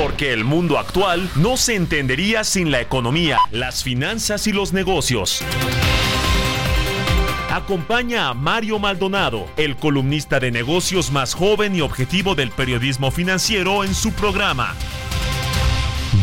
Porque 0.00 0.32
el 0.32 0.44
mundo 0.44 0.78
actual 0.78 1.28
no 1.34 1.56
se 1.56 1.74
entendería 1.74 2.44
sin 2.44 2.70
la 2.70 2.80
economía, 2.80 3.38
las 3.50 3.82
finanzas 3.82 4.46
y 4.46 4.52
los 4.52 4.72
negocios. 4.72 5.42
Acompaña 7.50 8.28
a 8.28 8.34
Mario 8.34 8.78
Maldonado, 8.78 9.46
el 9.56 9.74
columnista 9.74 10.38
de 10.38 10.52
negocios 10.52 11.10
más 11.10 11.34
joven 11.34 11.74
y 11.74 11.80
objetivo 11.80 12.36
del 12.36 12.52
periodismo 12.52 13.10
financiero 13.10 13.82
en 13.82 13.92
su 13.92 14.12
programa. 14.12 14.72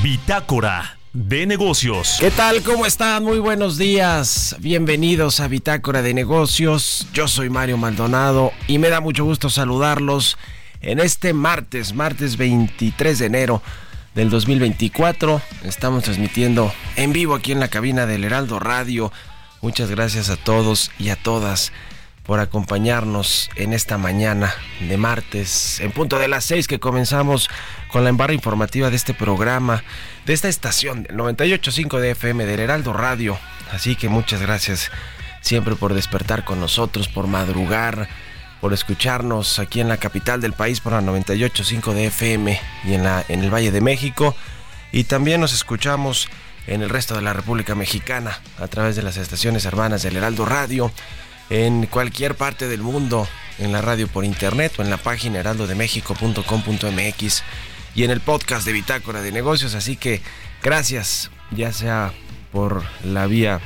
Bitácora 0.02 0.98
de 1.12 1.46
negocios. 1.46 2.16
¿Qué 2.22 2.32
tal? 2.32 2.62
¿Cómo 2.62 2.86
están? 2.86 3.26
Muy 3.26 3.40
buenos 3.40 3.78
días. 3.78 4.56
Bienvenidos 4.60 5.42
a 5.42 5.50
Bitácora 5.50 6.02
de 6.02 6.14
negocios. 6.14 7.08
Yo 7.12 7.28
soy 7.28 7.50
Mario 7.50 7.76
Maldonado 7.76 8.54
y 8.68 8.80
me 8.80 8.88
da 8.88 9.02
mucho 9.02 9.26
gusto 9.26 9.50
saludarlos 9.50 10.38
en 10.86 11.00
este 11.00 11.34
martes, 11.34 11.94
martes 11.94 12.38
23 12.38 13.20
de 13.20 13.26
enero 13.26 13.62
del 14.14 14.30
2024. 14.30 15.42
Estamos 15.64 16.04
transmitiendo 16.04 16.72
en 16.96 17.12
vivo 17.12 17.34
aquí 17.36 17.52
en 17.52 17.60
la 17.60 17.68
cabina 17.68 18.06
del 18.06 18.24
Heraldo 18.24 18.60
Radio. 18.60 19.12
Muchas 19.62 19.90
gracias 19.90 20.30
a 20.30 20.38
todos 20.38 20.92
y 21.00 21.10
a 21.10 21.16
todas 21.16 21.72
por 22.24 22.40
acompañarnos 22.40 23.50
en 23.56 23.74
esta 23.74 23.98
mañana 23.98 24.54
de 24.80 24.98
martes, 24.98 25.80
en 25.80 25.92
punto 25.92 26.20
de 26.20 26.28
las 26.28 26.46
6 26.46 26.68
que 26.68 26.80
comenzamos 26.80 27.50
con 27.92 28.04
la 28.04 28.10
embarra 28.10 28.34
informativa 28.34 28.90
de 28.90 28.96
este 28.96 29.14
programa, 29.14 29.84
de 30.26 30.34
esta 30.34 30.50
estación 30.50 31.04
del 31.04 31.18
98.5 31.18 32.00
de 32.00 32.12
FM 32.12 32.46
del 32.46 32.60
Heraldo 32.60 32.94
Radio. 32.94 33.38
Así 33.72 33.96
que 33.96 34.08
muchas 34.08 34.42
gracias 34.42 34.92
siempre 35.42 35.76
por 35.76 35.96
despertar 35.96 36.46
con 36.46 36.60
nosotros, 36.60 37.08
por 37.08 37.28
madrugar, 37.28 38.08
por 38.66 38.74
escucharnos 38.74 39.60
aquí 39.60 39.80
en 39.80 39.88
la 39.88 39.98
capital 39.98 40.42
del 40.42 40.54
país 40.54 40.80
por 40.80 40.94
la 40.94 41.02
98.5 41.02 41.94
de 41.94 42.08
FM 42.08 42.60
y 42.86 42.96
en, 42.96 43.04
la, 43.04 43.24
en 43.30 43.44
el 43.44 43.54
Valle 43.54 43.70
de 43.70 43.80
México. 43.80 44.36
Y 44.92 45.04
también 45.04 45.40
nos 45.40 45.54
escuchamos 45.54 46.30
en 46.66 46.82
el 46.82 46.90
resto 46.90 47.14
de 47.14 47.22
la 47.22 47.34
República 47.34 47.76
Mexicana 47.76 48.40
a 48.58 48.68
través 48.68 48.96
de 48.96 49.04
las 49.04 49.18
estaciones 49.18 49.66
hermanas 49.66 50.02
del 50.02 50.18
Heraldo 50.18 50.46
Radio, 50.46 50.92
en 51.52 51.86
cualquier 51.86 52.34
parte 52.34 52.68
del 52.68 52.82
mundo, 52.82 53.28
en 53.60 53.72
la 53.72 53.84
radio 53.84 54.08
por 54.08 54.26
internet 54.26 54.74
o 54.80 54.82
en 54.82 54.90
la 54.90 54.98
página 54.98 55.42
heraldodemexico.com.mx 55.42 57.44
y 57.94 58.04
en 58.04 58.10
el 58.10 58.20
podcast 58.20 58.66
de 58.66 58.74
Bitácora 58.74 59.22
de 59.22 59.32
Negocios. 59.32 59.76
Así 59.76 59.96
que 59.96 60.24
gracias, 60.64 61.30
ya 61.52 61.72
sea 61.72 62.14
por 62.52 62.84
la 63.04 63.28
vía 63.28 63.62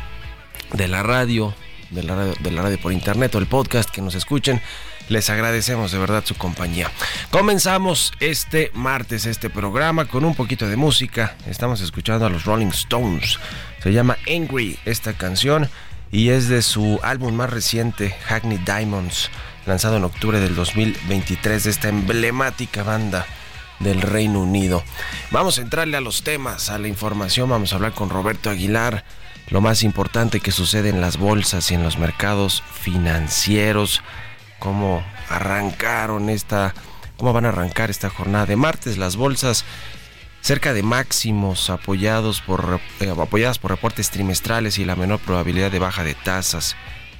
de 0.73 0.89
la 0.89 1.03
radio, 1.03 1.55
de 1.89 2.03
la 2.03 2.17
radio, 2.17 2.33
de 2.41 2.51
la 2.51 2.63
radio 2.63 2.77
por 2.81 2.91
internet 2.91 3.33
o 3.35 3.37
el 3.37 3.47
podcast 3.47 3.89
que 3.89 4.01
nos 4.01 4.15
escuchen. 4.15 4.61
Les 5.09 5.29
agradecemos 5.31 5.91
de 5.91 5.97
verdad 5.97 6.23
su 6.23 6.35
compañía. 6.35 6.91
Comenzamos 7.31 8.13
este 8.19 8.71
martes 8.75 9.25
este 9.25 9.49
programa 9.49 10.05
con 10.05 10.23
un 10.23 10.35
poquito 10.35 10.67
de 10.67 10.77
música. 10.77 11.35
Estamos 11.47 11.81
escuchando 11.81 12.27
a 12.27 12.29
los 12.29 12.45
Rolling 12.45 12.67
Stones. 12.67 13.39
Se 13.81 13.91
llama 13.91 14.17
Angry 14.27 14.77
esta 14.85 15.13
canción 15.13 15.67
y 16.11 16.29
es 16.29 16.47
de 16.47 16.61
su 16.61 16.99
álbum 17.01 17.33
más 17.33 17.49
reciente, 17.49 18.15
Hackney 18.25 18.59
Diamonds, 18.59 19.31
lanzado 19.65 19.97
en 19.97 20.03
octubre 20.03 20.39
del 20.39 20.55
2023 20.55 21.63
de 21.63 21.69
esta 21.71 21.89
emblemática 21.89 22.83
banda 22.83 23.25
del 23.79 24.01
Reino 24.01 24.41
Unido. 24.41 24.83
Vamos 25.31 25.57
a 25.57 25.61
entrarle 25.61 25.97
a 25.97 26.01
los 26.01 26.23
temas, 26.23 26.69
a 26.69 26.77
la 26.77 26.87
información, 26.87 27.49
vamos 27.49 27.71
a 27.71 27.77
hablar 27.77 27.93
con 27.93 28.09
Roberto 28.09 28.51
Aguilar, 28.51 29.05
lo 29.49 29.61
más 29.61 29.81
importante 29.81 30.39
que 30.39 30.51
sucede 30.51 30.89
en 30.89 31.01
las 31.01 31.17
bolsas 31.17 31.71
y 31.71 31.75
en 31.75 31.83
los 31.83 31.97
mercados 31.97 32.63
financieros, 32.81 34.03
cómo 34.59 35.03
arrancaron 35.29 36.29
esta, 36.29 36.73
cómo 37.17 37.33
van 37.33 37.45
a 37.45 37.49
arrancar 37.49 37.89
esta 37.89 38.09
jornada 38.09 38.45
de 38.45 38.55
martes 38.55 38.97
las 38.97 39.15
bolsas 39.15 39.65
cerca 40.41 40.73
de 40.73 40.83
máximos 40.83 41.69
apoyados 41.69 42.41
por, 42.41 42.79
eh, 42.99 43.09
apoyadas 43.09 43.59
por 43.59 43.71
reportes 43.71 44.09
trimestrales 44.09 44.77
y 44.77 44.85
la 44.85 44.95
menor 44.95 45.19
probabilidad 45.19 45.71
de 45.71 45.79
baja 45.79 46.03
de 46.03 46.15
tasas. 46.15 46.75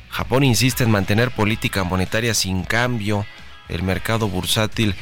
Japón 0.10 0.44
insiste 0.44 0.84
en 0.84 0.92
mantener 0.92 1.32
política 1.32 1.84
monetaria 1.84 2.34
sin 2.34 2.64
cambio. 2.64 3.26
El 3.68 3.84
mercado 3.84 4.28
bursátil 4.28 4.96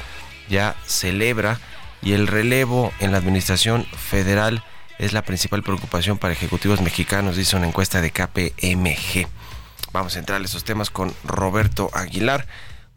ya 0.49 0.75
celebra 0.85 1.59
y 2.01 2.13
el 2.13 2.27
relevo 2.27 2.91
en 2.99 3.11
la 3.11 3.17
administración 3.17 3.85
federal 3.85 4.63
es 4.99 5.13
la 5.13 5.21
principal 5.21 5.63
preocupación 5.63 6.17
para 6.17 6.33
ejecutivos 6.33 6.81
mexicanos, 6.81 7.37
dice 7.37 7.55
una 7.55 7.67
encuesta 7.67 8.01
de 8.01 8.11
KPMG. 8.11 9.27
Vamos 9.97 10.15
a 10.15 10.19
entrar 10.19 10.39
a 10.39 10.45
esos 10.45 10.63
temas 10.63 10.91
con 10.91 11.11
Roberto 11.23 11.89
Aguilar. 11.91 12.45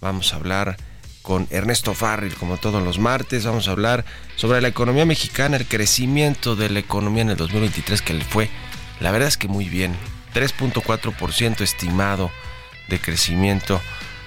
Vamos 0.03 0.34
a 0.34 0.37
hablar 0.37 0.77
con 1.22 1.47
Ernesto 1.49 1.94
Farril, 1.94 2.34
como 2.34 2.59
todos 2.59 2.83
los 2.83 2.99
martes. 2.99 3.47
Vamos 3.47 3.69
a 3.69 3.71
hablar 3.71 4.05
sobre 4.37 4.61
la 4.61 4.69
economía 4.69 5.06
mexicana, 5.06 5.56
el 5.56 5.66
crecimiento 5.66 6.56
de 6.56 6.69
la 6.69 6.78
economía 6.78 7.22
en 7.22 7.31
el 7.31 7.38
2023 7.38 8.03
que 8.03 8.12
le 8.12 8.22
fue, 8.22 8.50
la 9.00 9.12
verdad 9.12 9.28
es 9.28 9.38
que 9.38 9.49
muy 9.49 9.71
bien. 9.71 9.97
3.4% 10.34 11.62
estimado 11.62 12.31
de 12.91 13.00
crecimiento 13.00 13.81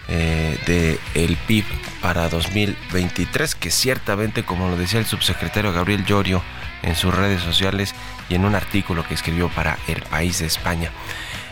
eh, 0.07 0.57
del 0.65 0.99
el 1.13 1.37
PIB 1.37 1.65
para 2.01 2.27
2023, 2.27 3.53
que 3.53 3.69
ciertamente, 3.69 4.45
como 4.45 4.67
lo 4.67 4.77
decía 4.77 4.99
el 4.99 5.05
subsecretario 5.05 5.73
Gabriel 5.73 6.05
Llorio 6.05 6.41
en 6.81 6.95
sus 6.95 7.13
redes 7.13 7.43
sociales 7.43 7.93
y 8.29 8.33
en 8.33 8.45
un 8.45 8.55
artículo 8.55 9.07
que 9.07 9.13
escribió 9.13 9.49
para 9.49 9.77
El 9.87 10.01
País 10.01 10.39
de 10.39 10.47
España, 10.47 10.89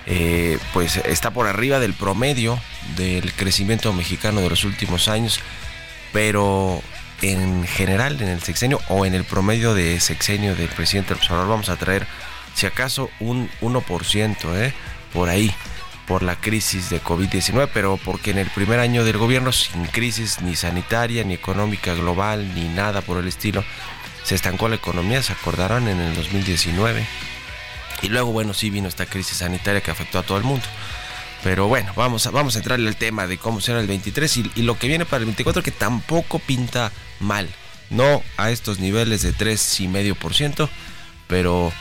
eh, 0.06 0.58
pues 0.74 0.98
está 0.98 1.32
por 1.32 1.48
arriba 1.48 1.80
del 1.80 1.94
promedio 1.94 2.60
del 2.96 3.32
crecimiento 3.34 3.94
mexicano 3.94 4.42
de 4.42 4.50
los 4.50 4.64
últimos 4.64 5.08
años, 5.08 5.40
pero 6.12 6.82
en 7.22 7.66
general, 7.68 8.20
en 8.22 8.30
el 8.30 8.42
sexenio 8.42 8.80
o 8.90 9.06
en 9.06 9.14
el 9.14 9.24
promedio 9.24 9.74
de 9.74 10.00
sexenio 10.00 10.56
del 10.56 10.70
presidente 10.70 11.14
Observador, 11.14 11.48
vamos 11.48 11.70
a 11.70 11.78
traer, 11.78 12.08
si 12.56 12.66
acaso, 12.66 13.10
un 13.20 13.50
1%, 13.62 14.36
¿eh? 14.56 14.74
por 15.14 15.30
ahí 15.30 15.54
por 16.08 16.24
la 16.24 16.36
crisis 16.36 16.90
de 16.90 17.02
COVID-19, 17.02 17.70
pero 17.74 17.98
porque 17.98 18.32
en 18.32 18.40
el 18.40 18.50
primer 18.50 18.80
año 18.80 19.06
del 19.06 19.18
gobierno, 19.18 19.52
sin 19.52 19.86
crisis 19.86 20.42
ni 20.42 20.56
sanitaria, 20.56 21.24
ni 21.24 21.34
económica 21.34 21.94
global, 21.94 22.54
ni 22.54 22.68
nada 22.68 23.02
por 23.02 23.18
el 23.18 23.28
estilo, 23.28 23.64
se 24.24 24.36
estancó 24.36 24.68
la 24.68 24.76
economía, 24.76 25.24
se 25.24 25.34
acordarán 25.34 25.88
en 25.88 26.00
el 26.00 26.14
2019. 26.16 27.06
Y 28.02 28.10
luego, 28.10 28.32
bueno, 28.32 28.54
sí 28.54 28.70
vino 28.70 28.88
esta 28.88 29.06
crisis 29.06 29.38
sanitaria 29.38 29.82
que 29.82 29.92
afectó 29.92 30.20
a 30.20 30.24
todo 30.24 30.38
el 30.38 30.44
mundo. 30.44 30.66
Pero 31.44 31.68
bueno, 31.68 31.92
vamos 31.96 32.28
a, 32.28 32.32
vamos 32.32 32.56
a 32.56 32.60
entrarle 32.60 32.88
al 32.88 32.96
tema 32.96 33.26
de 33.28 33.38
cómo 33.38 33.62
será 33.62 33.80
el 33.80 33.88
23 33.88 34.38
y, 34.38 34.62
lo 34.62 34.78
que 34.78 34.88
viene 34.88 35.06
para 35.06 35.20
el 35.20 35.26
24 35.26 35.64
que 35.64 35.72
tampoco 35.72 36.40
pinta 36.40 36.92
mal. 37.20 37.50
No 37.90 38.24
a 38.38 38.52
estos 38.52 38.80
niveles 38.80 39.22
de 39.22 39.34
3,5%, 39.34 40.70
pero, 41.28 41.74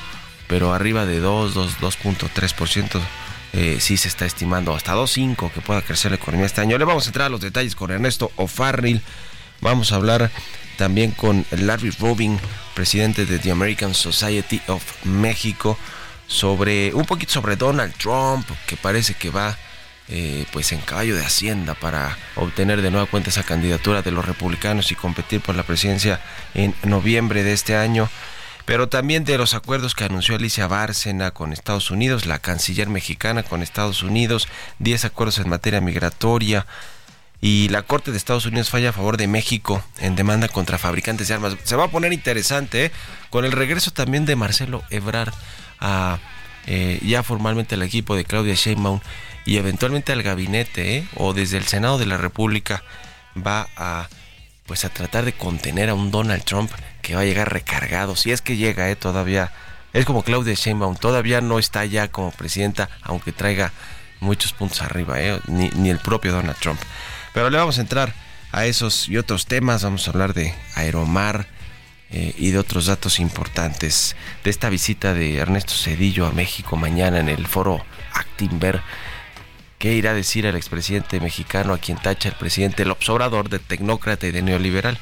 pero 0.48 0.72
arriba 0.72 1.06
de 1.06 1.20
2, 1.20 1.54
2.3% 1.80 3.00
eh, 3.52 3.78
sí 3.80 3.96
se 3.96 4.08
está 4.08 4.26
estimando 4.26 4.74
hasta 4.74 4.94
2.5 4.94 5.50
que 5.52 5.60
pueda 5.60 5.82
crecer 5.82 6.12
la 6.12 6.16
economía 6.16 6.46
este 6.46 6.62
año. 6.62 6.78
Le 6.78 6.84
vamos 6.84 7.04
a 7.04 7.08
entrar 7.08 7.26
a 7.26 7.30
los 7.30 7.40
detalles 7.40 7.74
con 7.74 7.90
Ernesto 7.90 8.32
O'Farrill. 8.36 9.02
Vamos 9.60 9.92
a 9.92 9.96
hablar 9.96 10.30
también 10.78 11.10
con 11.10 11.44
Larry 11.50 11.90
Rubin, 11.90 12.38
presidente 12.74 13.26
de 13.26 13.38
The 13.38 13.50
American 13.50 13.94
Society 13.94 14.62
of 14.68 14.82
México, 15.04 15.76
sobre 16.30 16.94
un 16.94 17.04
poquito 17.04 17.32
sobre 17.32 17.56
Donald 17.56 17.92
Trump, 17.96 18.48
que 18.66 18.76
parece 18.76 19.14
que 19.14 19.30
va 19.30 19.58
eh, 20.08 20.46
pues 20.52 20.70
en 20.70 20.80
caballo 20.80 21.16
de 21.16 21.24
hacienda 21.24 21.74
para 21.74 22.16
obtener 22.36 22.82
de 22.82 22.90
nueva 22.90 23.06
cuenta 23.06 23.30
esa 23.30 23.42
candidatura 23.42 24.00
de 24.02 24.12
los 24.12 24.24
republicanos 24.24 24.92
y 24.92 24.94
competir 24.94 25.40
por 25.40 25.56
la 25.56 25.64
presidencia 25.64 26.20
en 26.54 26.74
noviembre 26.84 27.42
de 27.42 27.52
este 27.52 27.76
año. 27.76 28.08
Pero 28.64 28.88
también 28.88 29.24
de 29.24 29.38
los 29.38 29.54
acuerdos 29.54 29.96
que 29.96 30.04
anunció 30.04 30.36
Alicia 30.36 30.68
Bárcena 30.68 31.32
con 31.32 31.52
Estados 31.52 31.90
Unidos, 31.90 32.26
la 32.26 32.38
canciller 32.38 32.88
mexicana 32.88 33.42
con 33.42 33.62
Estados 33.62 34.04
Unidos, 34.04 34.46
10 34.78 35.06
acuerdos 35.06 35.38
en 35.38 35.48
materia 35.48 35.80
migratoria, 35.80 36.66
y 37.40 37.68
la 37.68 37.82
Corte 37.82 38.10
de 38.10 38.16
Estados 38.16 38.46
Unidos 38.46 38.70
falla 38.70 38.90
a 38.90 38.92
favor 38.92 39.16
de 39.16 39.26
México 39.26 39.82
en 39.98 40.14
demanda 40.14 40.48
contra 40.48 40.78
fabricantes 40.78 41.28
de 41.28 41.34
armas. 41.34 41.56
Se 41.64 41.76
va 41.76 41.84
a 41.84 41.90
poner 41.90 42.12
interesante, 42.12 42.86
¿eh? 42.86 42.92
con 43.30 43.44
el 43.44 43.52
regreso 43.52 43.90
también 43.92 44.26
de 44.26 44.36
Marcelo 44.36 44.82
Ebrard 44.90 45.32
a, 45.78 46.18
eh, 46.66 47.00
ya 47.02 47.22
formalmente 47.22 47.76
al 47.76 47.82
equipo 47.82 48.14
de 48.14 48.24
Claudia 48.24 48.54
Sheinbaum 48.54 49.00
y 49.46 49.56
eventualmente 49.56 50.12
al 50.12 50.22
gabinete 50.22 50.98
¿eh? 50.98 51.08
o 51.16 51.32
desde 51.32 51.56
el 51.56 51.66
Senado 51.66 51.98
de 51.98 52.06
la 52.06 52.18
República 52.18 52.82
va 53.36 53.68
a 53.76 54.08
pues 54.66 54.84
a 54.84 54.90
tratar 54.90 55.24
de 55.24 55.32
contener 55.32 55.88
a 55.88 55.94
un 55.94 56.10
Donald 56.10 56.44
Trump 56.44 56.70
que 57.02 57.14
va 57.14 57.22
a 57.22 57.24
llegar 57.24 57.52
recargado, 57.52 58.14
si 58.14 58.30
es 58.30 58.40
que 58.40 58.56
llega, 58.56 58.88
¿eh? 58.90 58.96
todavía 58.96 59.50
es 59.92 60.04
como 60.04 60.22
Claudia 60.22 60.54
Sheinbaum, 60.54 60.96
todavía 60.96 61.40
no 61.40 61.58
está 61.58 61.84
ya 61.86 62.08
como 62.08 62.30
presidenta, 62.30 62.88
aunque 63.02 63.32
traiga 63.32 63.72
muchos 64.20 64.52
puntos 64.52 64.82
arriba, 64.82 65.20
¿eh? 65.20 65.40
ni, 65.48 65.70
ni 65.70 65.90
el 65.90 65.98
propio 65.98 66.30
Donald 66.30 66.58
Trump. 66.60 66.80
Pero 67.32 67.50
le 67.50 67.58
vamos 67.58 67.78
a 67.78 67.82
entrar 67.82 68.14
a 68.52 68.66
esos 68.66 69.08
y 69.08 69.16
otros 69.16 69.46
temas, 69.46 69.84
vamos 69.84 70.06
a 70.06 70.10
hablar 70.10 70.34
de 70.34 70.54
Aeromar, 70.74 71.46
eh, 72.12 72.34
y 72.36 72.50
de 72.50 72.58
otros 72.58 72.86
datos 72.86 73.20
importantes 73.20 74.16
de 74.42 74.50
esta 74.50 74.68
visita 74.68 75.14
de 75.14 75.36
Ernesto 75.36 75.74
Cedillo 75.74 76.26
a 76.26 76.32
México 76.32 76.76
mañana 76.76 77.20
en 77.20 77.28
el 77.28 77.46
foro 77.46 77.84
Actinver. 78.12 78.82
¿Qué 79.78 79.94
irá 79.94 80.10
a 80.10 80.14
decir 80.14 80.44
el 80.44 80.56
expresidente 80.56 81.20
mexicano 81.20 81.72
a 81.72 81.78
quien 81.78 81.98
tacha 81.98 82.28
el 82.28 82.34
presidente 82.34 82.84
López 82.84 83.08
Obrador 83.10 83.48
de 83.48 83.60
tecnócrata 83.60 84.26
y 84.26 84.32
de 84.32 84.42
neoliberal? 84.42 84.98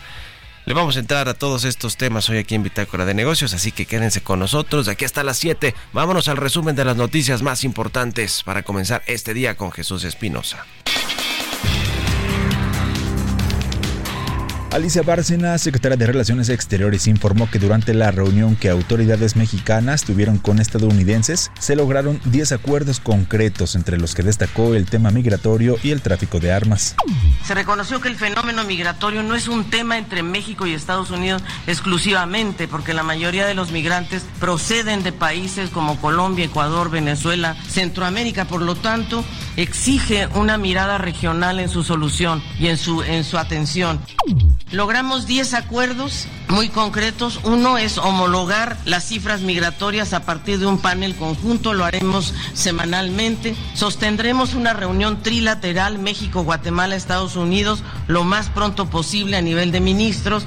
Le 0.66 0.74
vamos 0.74 0.96
a 0.96 1.00
entrar 1.00 1.30
a 1.30 1.34
todos 1.34 1.64
estos 1.64 1.96
temas 1.96 2.28
hoy 2.28 2.36
aquí 2.36 2.54
en 2.54 2.62
Bitácora 2.62 3.06
de 3.06 3.14
Negocios, 3.14 3.54
así 3.54 3.72
que 3.72 3.86
quédense 3.86 4.20
con 4.20 4.38
nosotros 4.38 4.84
de 4.84 4.92
aquí 4.92 5.06
hasta 5.06 5.24
las 5.24 5.38
7. 5.38 5.74
Vámonos 5.94 6.28
al 6.28 6.36
resumen 6.36 6.76
de 6.76 6.84
las 6.84 6.96
noticias 6.98 7.40
más 7.40 7.64
importantes 7.64 8.42
para 8.42 8.64
comenzar 8.64 9.02
este 9.06 9.32
día 9.32 9.56
con 9.56 9.72
Jesús 9.72 10.04
Espinosa. 10.04 10.66
Alicia 14.78 15.02
Bárcena, 15.02 15.58
secretaria 15.58 15.96
de 15.96 16.06
Relaciones 16.06 16.48
Exteriores, 16.50 17.08
informó 17.08 17.50
que 17.50 17.58
durante 17.58 17.94
la 17.94 18.12
reunión 18.12 18.54
que 18.54 18.68
autoridades 18.68 19.34
mexicanas 19.34 20.04
tuvieron 20.04 20.38
con 20.38 20.60
estadounidenses, 20.60 21.50
se 21.58 21.74
lograron 21.74 22.20
10 22.26 22.52
acuerdos 22.52 23.00
concretos, 23.00 23.74
entre 23.74 23.98
los 23.98 24.14
que 24.14 24.22
destacó 24.22 24.76
el 24.76 24.86
tema 24.86 25.10
migratorio 25.10 25.78
y 25.82 25.90
el 25.90 26.00
tráfico 26.00 26.38
de 26.38 26.52
armas. 26.52 26.94
Se 27.44 27.54
reconoció 27.54 28.00
que 28.00 28.06
el 28.06 28.14
fenómeno 28.14 28.62
migratorio 28.62 29.24
no 29.24 29.34
es 29.34 29.48
un 29.48 29.68
tema 29.68 29.98
entre 29.98 30.22
México 30.22 30.64
y 30.64 30.74
Estados 30.74 31.10
Unidos 31.10 31.42
exclusivamente, 31.66 32.68
porque 32.68 32.94
la 32.94 33.02
mayoría 33.02 33.46
de 33.46 33.54
los 33.54 33.72
migrantes 33.72 34.24
proceden 34.38 35.02
de 35.02 35.10
países 35.10 35.70
como 35.70 36.00
Colombia, 36.00 36.44
Ecuador, 36.44 36.88
Venezuela, 36.88 37.56
Centroamérica. 37.68 38.44
Por 38.44 38.62
lo 38.62 38.76
tanto, 38.76 39.24
exige 39.56 40.28
una 40.36 40.56
mirada 40.56 40.98
regional 40.98 41.58
en 41.58 41.68
su 41.68 41.82
solución 41.82 42.40
y 42.60 42.68
en 42.68 42.76
su, 42.76 43.02
en 43.02 43.24
su 43.24 43.38
atención. 43.38 43.98
Logramos 44.70 45.26
10 45.26 45.54
acuerdos 45.54 46.26
muy 46.48 46.68
concretos. 46.68 47.40
Uno 47.44 47.78
es 47.78 47.96
homologar 47.96 48.76
las 48.84 49.04
cifras 49.04 49.40
migratorias 49.40 50.12
a 50.12 50.20
partir 50.20 50.58
de 50.58 50.66
un 50.66 50.78
panel 50.78 51.14
conjunto, 51.14 51.72
lo 51.72 51.84
haremos 51.84 52.34
semanalmente. 52.52 53.54
Sostendremos 53.74 54.54
una 54.54 54.74
reunión 54.74 55.22
trilateral 55.22 55.98
México, 55.98 56.42
Guatemala, 56.42 56.96
Estados 56.96 57.36
Unidos 57.36 57.82
lo 58.08 58.24
más 58.24 58.48
pronto 58.50 58.90
posible 58.90 59.36
a 59.36 59.42
nivel 59.42 59.72
de 59.72 59.80
ministros. 59.80 60.44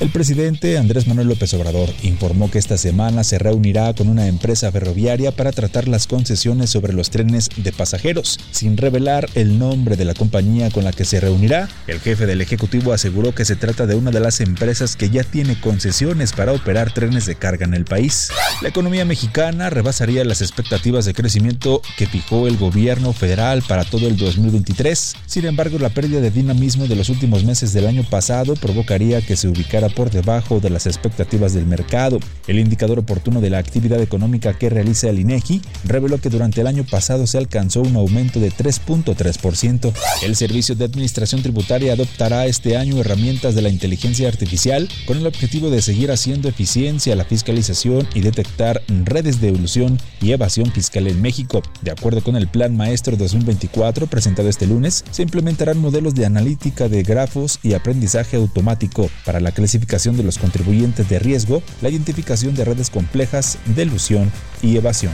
El 0.00 0.10
presidente 0.10 0.78
Andrés 0.78 1.06
Manuel 1.06 1.28
López 1.28 1.54
Obrador 1.54 1.88
informó 2.02 2.50
que 2.50 2.58
esta 2.58 2.76
semana 2.76 3.22
se 3.22 3.38
reunirá 3.38 3.94
con 3.94 4.08
una 4.08 4.26
empresa 4.26 4.72
ferroviaria 4.72 5.30
para 5.30 5.52
tratar 5.52 5.86
las 5.86 6.08
concesiones 6.08 6.70
sobre 6.70 6.92
los 6.92 7.10
trenes 7.10 7.48
de 7.56 7.70
pasajeros. 7.70 8.40
Sin 8.50 8.76
revelar 8.76 9.28
el 9.34 9.60
nombre 9.60 9.96
de 9.96 10.04
la 10.04 10.14
compañía 10.14 10.70
con 10.70 10.82
la 10.82 10.92
que 10.92 11.04
se 11.04 11.20
reunirá, 11.20 11.68
el 11.86 12.00
jefe 12.00 12.26
del 12.26 12.40
Ejecutivo 12.40 12.92
aseguró 12.92 13.32
que 13.32 13.44
se 13.44 13.51
trata 13.56 13.86
de 13.86 13.94
una 13.94 14.10
de 14.10 14.20
las 14.20 14.40
empresas 14.40 14.96
que 14.96 15.10
ya 15.10 15.24
tiene 15.24 15.60
concesiones 15.60 16.32
para 16.32 16.52
operar 16.52 16.92
trenes 16.92 17.26
de 17.26 17.34
carga 17.34 17.64
en 17.64 17.74
el 17.74 17.84
país. 17.84 18.30
La 18.60 18.68
economía 18.68 19.04
mexicana 19.04 19.70
rebasaría 19.70 20.24
las 20.24 20.42
expectativas 20.42 21.04
de 21.04 21.14
crecimiento 21.14 21.82
que 21.96 22.06
fijó 22.06 22.46
el 22.46 22.56
gobierno 22.56 23.12
federal 23.12 23.62
para 23.66 23.84
todo 23.84 24.08
el 24.08 24.16
2023. 24.16 25.16
Sin 25.26 25.46
embargo, 25.46 25.78
la 25.78 25.90
pérdida 25.90 26.20
de 26.20 26.30
dinamismo 26.30 26.86
de 26.86 26.96
los 26.96 27.08
últimos 27.08 27.44
meses 27.44 27.72
del 27.72 27.86
año 27.86 28.04
pasado 28.04 28.54
provocaría 28.54 29.20
que 29.20 29.36
se 29.36 29.48
ubicara 29.48 29.88
por 29.88 30.10
debajo 30.10 30.60
de 30.60 30.70
las 30.70 30.86
expectativas 30.86 31.52
del 31.52 31.66
mercado. 31.66 32.18
El 32.46 32.58
indicador 32.58 32.98
oportuno 32.98 33.40
de 33.40 33.50
la 33.50 33.58
actividad 33.58 34.00
económica 34.00 34.56
que 34.58 34.70
realiza 34.70 35.08
el 35.08 35.18
INEGI 35.18 35.62
reveló 35.84 36.18
que 36.18 36.30
durante 36.30 36.60
el 36.60 36.66
año 36.66 36.84
pasado 36.84 37.26
se 37.26 37.38
alcanzó 37.38 37.80
un 37.82 37.96
aumento 37.96 38.40
de 38.40 38.50
3.3%. 38.50 39.92
El 40.22 40.36
Servicio 40.36 40.74
de 40.74 40.84
Administración 40.84 41.42
Tributaria 41.42 41.92
adoptará 41.92 42.46
este 42.46 42.76
año 42.76 42.98
herramientas 42.98 43.41
de 43.50 43.62
la 43.62 43.68
inteligencia 43.68 44.28
artificial 44.28 44.88
con 45.04 45.18
el 45.18 45.26
objetivo 45.26 45.68
de 45.68 45.82
seguir 45.82 46.12
haciendo 46.12 46.48
eficiencia 46.48 47.16
la 47.16 47.24
fiscalización 47.24 48.06
y 48.14 48.20
detectar 48.20 48.82
redes 49.04 49.40
de 49.40 49.48
ilusión 49.48 49.98
y 50.20 50.30
evasión 50.30 50.70
fiscal 50.70 51.08
en 51.08 51.20
México. 51.20 51.60
De 51.80 51.90
acuerdo 51.90 52.22
con 52.22 52.36
el 52.36 52.46
Plan 52.46 52.76
Maestro 52.76 53.16
2024 53.16 54.06
presentado 54.06 54.48
este 54.48 54.66
lunes, 54.66 55.04
se 55.10 55.22
implementarán 55.22 55.78
modelos 55.78 56.14
de 56.14 56.24
analítica 56.24 56.88
de 56.88 57.02
grafos 57.02 57.58
y 57.64 57.72
aprendizaje 57.72 58.36
automático 58.36 59.10
para 59.26 59.40
la 59.40 59.50
clasificación 59.50 60.16
de 60.16 60.22
los 60.22 60.38
contribuyentes 60.38 61.08
de 61.08 61.18
riesgo, 61.18 61.64
la 61.80 61.88
identificación 61.88 62.54
de 62.54 62.64
redes 62.64 62.90
complejas 62.90 63.58
de 63.66 63.82
ilusión 63.82 64.30
y 64.62 64.76
evasión. 64.76 65.12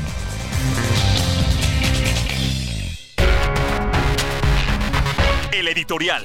El 5.52 5.68
editorial. 5.68 6.24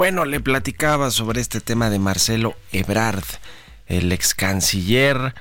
Bueno, 0.00 0.24
le 0.24 0.40
platicaba 0.40 1.10
sobre 1.10 1.42
este 1.42 1.60
tema 1.60 1.90
de 1.90 1.98
Marcelo 1.98 2.56
Ebrard, 2.72 3.22
el 3.86 4.10
ex 4.12 4.32
canciller, 4.32 5.34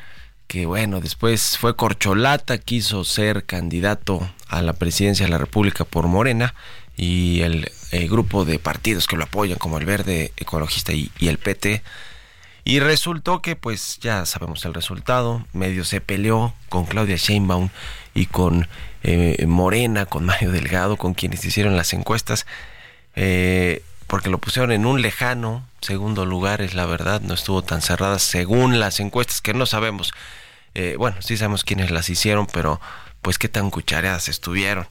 que 0.48 0.66
bueno, 0.66 1.00
después 1.00 1.58
fue 1.58 1.78
corcholata, 1.78 2.58
quiso 2.58 3.06
ser 3.06 3.46
candidato 3.46 4.30
a 4.50 4.62
la 4.62 4.74
presidencia 4.74 5.26
de 5.26 5.32
la 5.32 5.38
República 5.38 5.86
por 5.86 6.08
Morena 6.08 6.56
y 6.98 7.40
el, 7.40 7.72
grupo 8.10 8.44
de 8.44 8.60
partidos 8.60 9.08
que 9.08 9.16
lo 9.16 9.24
apoyan 9.24 9.58
como 9.58 9.78
el 9.78 9.86
Verde 9.86 10.34
Ecologista 10.36 10.92
y, 10.92 11.10
el 11.22 11.38
PT. 11.38 11.82
Y 12.66 12.82
resultó 12.82 13.42
que 13.42 13.56
pues 13.56 13.98
ya 14.02 14.26
sabemos 14.26 14.66
el 14.66 14.74
resultado, 14.74 15.48
medio 15.54 15.86
se 15.86 16.02
peleó 16.02 16.54
con 16.68 16.86
Claudia 16.86 17.16
Sheinbaum 17.16 17.70
y 18.14 18.26
con 18.26 18.68
eh, 19.04 19.42
Morena, 19.48 20.06
con 20.06 20.26
Mario 20.26 20.52
Delgado, 20.52 20.98
con 20.98 21.14
quienes 21.14 21.46
hicieron 21.46 21.78
las 21.78 21.94
encuestas. 21.94 22.46
Eh, 23.16 23.84
porque 24.10 24.32
lo 24.32 24.40
pusieron 24.40 24.72
en 24.72 24.88
un 24.88 25.04
lejano 25.04 25.64
segundo 25.82 26.26
lugar, 26.26 26.62
es 26.62 26.74
la 26.74 26.88
verdad, 26.88 27.22
no 27.22 27.36
estuvo 27.36 27.62
tan 27.62 27.82
cerrada 27.82 28.18
según 28.18 28.80
las 28.80 29.00
encuestas 29.00 29.40
que 29.40 29.54
no 29.54 29.68
sabemos. 29.68 30.12
Eh, 30.74 30.96
bueno, 30.98 31.18
sí 31.22 31.38
sabemos 31.38 31.64
quiénes 31.64 31.92
las 31.92 32.10
hicieron, 32.10 32.48
pero 32.48 32.82
pues 33.22 33.38
qué 33.38 33.50
tan 33.50 33.70
cuchareadas 33.70 34.28
estuvieron. 34.28 34.88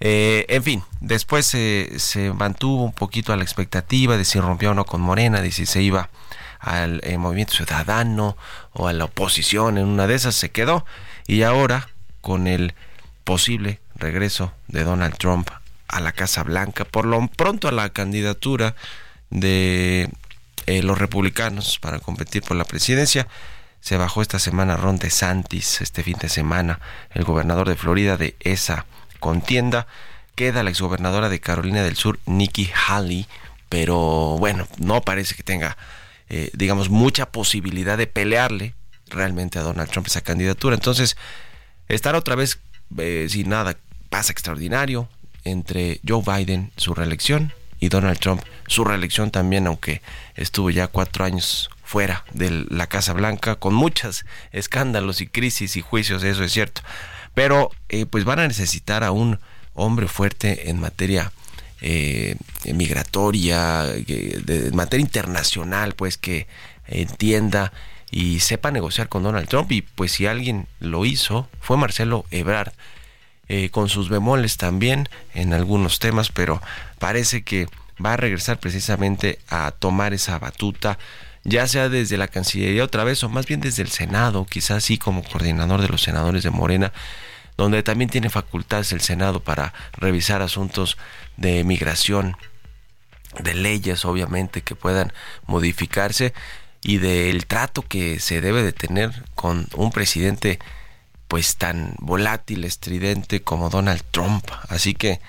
Eh, 0.00 0.46
en 0.48 0.64
fin, 0.64 0.82
después 1.00 1.46
se 1.46 2.32
mantuvo 2.34 2.82
un 2.82 2.92
poquito 2.92 3.32
a 3.32 3.36
la 3.36 3.44
expectativa 3.44 4.16
de 4.16 4.24
si 4.24 4.40
rompió 4.40 4.72
o 4.72 4.74
no 4.74 4.84
con 4.84 5.00
Morena, 5.00 5.40
de 5.42 5.52
si 5.52 5.64
se 5.64 5.80
iba 5.80 6.10
al 6.58 7.00
eh, 7.04 7.18
movimiento 7.18 7.54
ciudadano 7.54 8.36
o 8.72 8.88
a 8.88 8.92
la 8.92 9.04
oposición, 9.04 9.78
en 9.78 9.86
una 9.86 10.08
de 10.08 10.16
esas 10.16 10.34
se 10.34 10.50
quedó. 10.50 10.84
Y 11.28 11.42
ahora, 11.42 11.88
con 12.20 12.48
el 12.48 12.74
posible 13.22 13.78
regreso 13.94 14.52
de 14.66 14.82
Donald 14.82 15.16
Trump 15.18 15.50
a 15.88 16.00
la 16.00 16.12
Casa 16.12 16.42
Blanca, 16.42 16.84
por 16.84 17.06
lo 17.06 17.26
pronto 17.28 17.68
a 17.68 17.72
la 17.72 17.90
candidatura 17.90 18.74
de 19.30 20.10
eh, 20.66 20.82
los 20.82 20.98
republicanos 20.98 21.78
para 21.78 21.98
competir 21.98 22.42
por 22.42 22.56
la 22.56 22.64
presidencia. 22.64 23.28
Se 23.80 23.96
bajó 23.96 24.20
esta 24.20 24.38
semana 24.38 24.76
Ron 24.76 24.98
DeSantis, 24.98 25.80
este 25.80 26.02
fin 26.02 26.16
de 26.20 26.28
semana, 26.28 26.80
el 27.12 27.24
gobernador 27.24 27.68
de 27.68 27.76
Florida 27.76 28.16
de 28.16 28.34
esa 28.40 28.86
contienda. 29.20 29.86
Queda 30.34 30.62
la 30.62 30.70
exgobernadora 30.70 31.28
de 31.28 31.40
Carolina 31.40 31.82
del 31.82 31.96
Sur, 31.96 32.18
Nikki 32.26 32.70
Haley, 32.88 33.26
pero 33.68 34.36
bueno, 34.38 34.66
no 34.78 35.02
parece 35.02 35.34
que 35.34 35.42
tenga, 35.42 35.76
eh, 36.28 36.50
digamos, 36.52 36.90
mucha 36.90 37.26
posibilidad 37.30 37.96
de 37.96 38.06
pelearle 38.06 38.74
realmente 39.08 39.58
a 39.58 39.62
Donald 39.62 39.90
Trump 39.90 40.08
esa 40.08 40.20
candidatura. 40.20 40.74
Entonces, 40.74 41.16
estar 41.88 42.16
otra 42.16 42.34
vez 42.34 42.58
eh, 42.98 43.26
sin 43.30 43.48
nada 43.48 43.76
pasa 44.10 44.32
extraordinario, 44.32 45.08
entre 45.46 46.00
Joe 46.06 46.22
Biden, 46.26 46.72
su 46.76 46.94
reelección, 46.94 47.52
y 47.78 47.88
Donald 47.88 48.18
Trump, 48.18 48.42
su 48.66 48.84
reelección 48.84 49.30
también, 49.30 49.66
aunque 49.66 50.02
estuvo 50.34 50.70
ya 50.70 50.88
cuatro 50.88 51.24
años 51.24 51.70
fuera 51.84 52.24
de 52.32 52.66
la 52.68 52.86
Casa 52.86 53.12
Blanca, 53.12 53.56
con 53.56 53.74
muchos 53.74 54.24
escándalos 54.52 55.20
y 55.20 55.26
crisis 55.26 55.76
y 55.76 55.82
juicios, 55.82 56.22
eso 56.22 56.42
es 56.42 56.52
cierto. 56.52 56.82
Pero 57.34 57.70
eh, 57.88 58.06
pues 58.06 58.24
van 58.24 58.40
a 58.40 58.48
necesitar 58.48 59.04
a 59.04 59.12
un 59.12 59.38
hombre 59.74 60.08
fuerte 60.08 60.70
en 60.70 60.80
materia 60.80 61.32
eh, 61.82 62.36
migratoria, 62.72 63.84
en 63.94 64.74
materia 64.74 65.04
internacional, 65.04 65.94
pues 65.94 66.16
que 66.16 66.46
entienda 66.86 67.72
y 68.10 68.40
sepa 68.40 68.70
negociar 68.70 69.08
con 69.08 69.22
Donald 69.22 69.48
Trump. 69.48 69.70
Y 69.70 69.82
pues 69.82 70.12
si 70.12 70.26
alguien 70.26 70.66
lo 70.80 71.04
hizo, 71.04 71.48
fue 71.60 71.76
Marcelo 71.76 72.24
Ebrard 72.30 72.72
eh, 73.48 73.70
con 73.70 73.88
sus 73.88 74.08
bemoles 74.08 74.56
también 74.56 75.08
en 75.34 75.52
algunos 75.52 75.98
temas, 75.98 76.30
pero 76.30 76.60
parece 76.98 77.42
que 77.42 77.68
va 78.04 78.14
a 78.14 78.16
regresar 78.16 78.58
precisamente 78.58 79.38
a 79.48 79.70
tomar 79.70 80.12
esa 80.14 80.38
batuta, 80.38 80.98
ya 81.44 81.66
sea 81.66 81.88
desde 81.88 82.16
la 82.16 82.28
Cancillería 82.28 82.84
otra 82.84 83.04
vez 83.04 83.22
o 83.22 83.28
más 83.28 83.46
bien 83.46 83.60
desde 83.60 83.82
el 83.82 83.88
Senado, 83.88 84.46
quizás 84.46 84.84
sí 84.84 84.98
como 84.98 85.22
coordinador 85.22 85.80
de 85.80 85.88
los 85.88 86.02
senadores 86.02 86.42
de 86.42 86.50
Morena, 86.50 86.92
donde 87.56 87.82
también 87.82 88.10
tiene 88.10 88.30
facultades 88.30 88.92
el 88.92 89.00
Senado 89.00 89.40
para 89.40 89.72
revisar 89.92 90.42
asuntos 90.42 90.98
de 91.36 91.64
migración, 91.64 92.36
de 93.38 93.54
leyes 93.54 94.04
obviamente 94.04 94.62
que 94.62 94.74
puedan 94.74 95.12
modificarse 95.46 96.34
y 96.82 96.98
del 96.98 97.46
trato 97.46 97.82
que 97.82 98.20
se 98.20 98.40
debe 98.40 98.62
de 98.62 98.72
tener 98.72 99.24
con 99.34 99.66
un 99.74 99.90
presidente 99.90 100.58
pues 101.28 101.56
tan 101.56 101.94
volátil, 101.98 102.64
estridente 102.64 103.42
como 103.42 103.70
Donald 103.70 104.02
Trump. 104.10 104.44
Así 104.68 104.94
que 104.94 105.20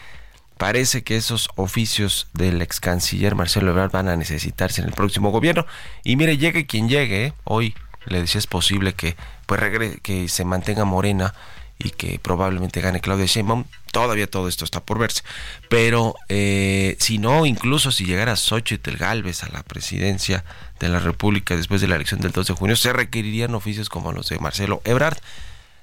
parece 0.58 1.04
que 1.04 1.18
esos 1.18 1.50
oficios 1.56 2.28
del 2.34 2.62
ex 2.62 2.80
canciller 2.80 3.36
Marcelo 3.36 3.72
Ebrard 3.72 3.92
van 3.92 4.10
a 4.10 4.16
necesitarse 4.16 4.82
en 4.82 4.88
el 4.88 4.94
próximo 4.94 5.32
gobierno. 5.32 5.66
Y 6.04 6.16
mire, 6.16 6.38
llegue 6.38 6.66
quien 6.66 6.90
llegue, 6.90 7.34
hoy 7.44 7.76
le 8.06 8.22
decía 8.22 8.40
es 8.40 8.48
posible 8.48 8.94
que 8.94 9.16
pues 9.46 9.62
que 10.02 10.28
se 10.28 10.46
mantenga 10.46 10.86
Morena 10.86 11.34
y 11.80 11.92
que 11.92 12.20
probablemente 12.20 12.82
gane 12.82 13.02
Claudia 13.02 13.26
Sheinbaum. 13.26 13.66
Todavía 13.92 14.30
todo 14.30 14.48
esto 14.48 14.66
está 14.66 14.82
por 14.82 15.00
verse. 15.00 15.24
Pero 15.70 16.16
eh, 16.28 16.96
si 17.00 17.18
no, 17.18 17.46
incluso 17.46 17.92
si 17.92 18.06
llegara 18.06 18.36
Xochitl 18.36 18.98
Galvez 18.98 19.44
a 19.44 19.50
la 19.50 19.64
presidencia 19.64 20.44
de 20.80 20.90
la 20.90 21.00
República 21.00 21.56
después 21.56 21.82
de 21.82 21.88
la 21.88 21.96
elección 21.96 22.20
del 22.20 22.32
2 22.32 22.48
de 22.48 22.54
junio, 22.54 22.76
se 22.76 22.94
requerirían 22.94 23.56
oficios 23.56 23.90
como 23.90 24.12
los 24.12 24.30
de 24.30 24.40
Marcelo 24.40 24.82
Ebrard. 24.86 25.18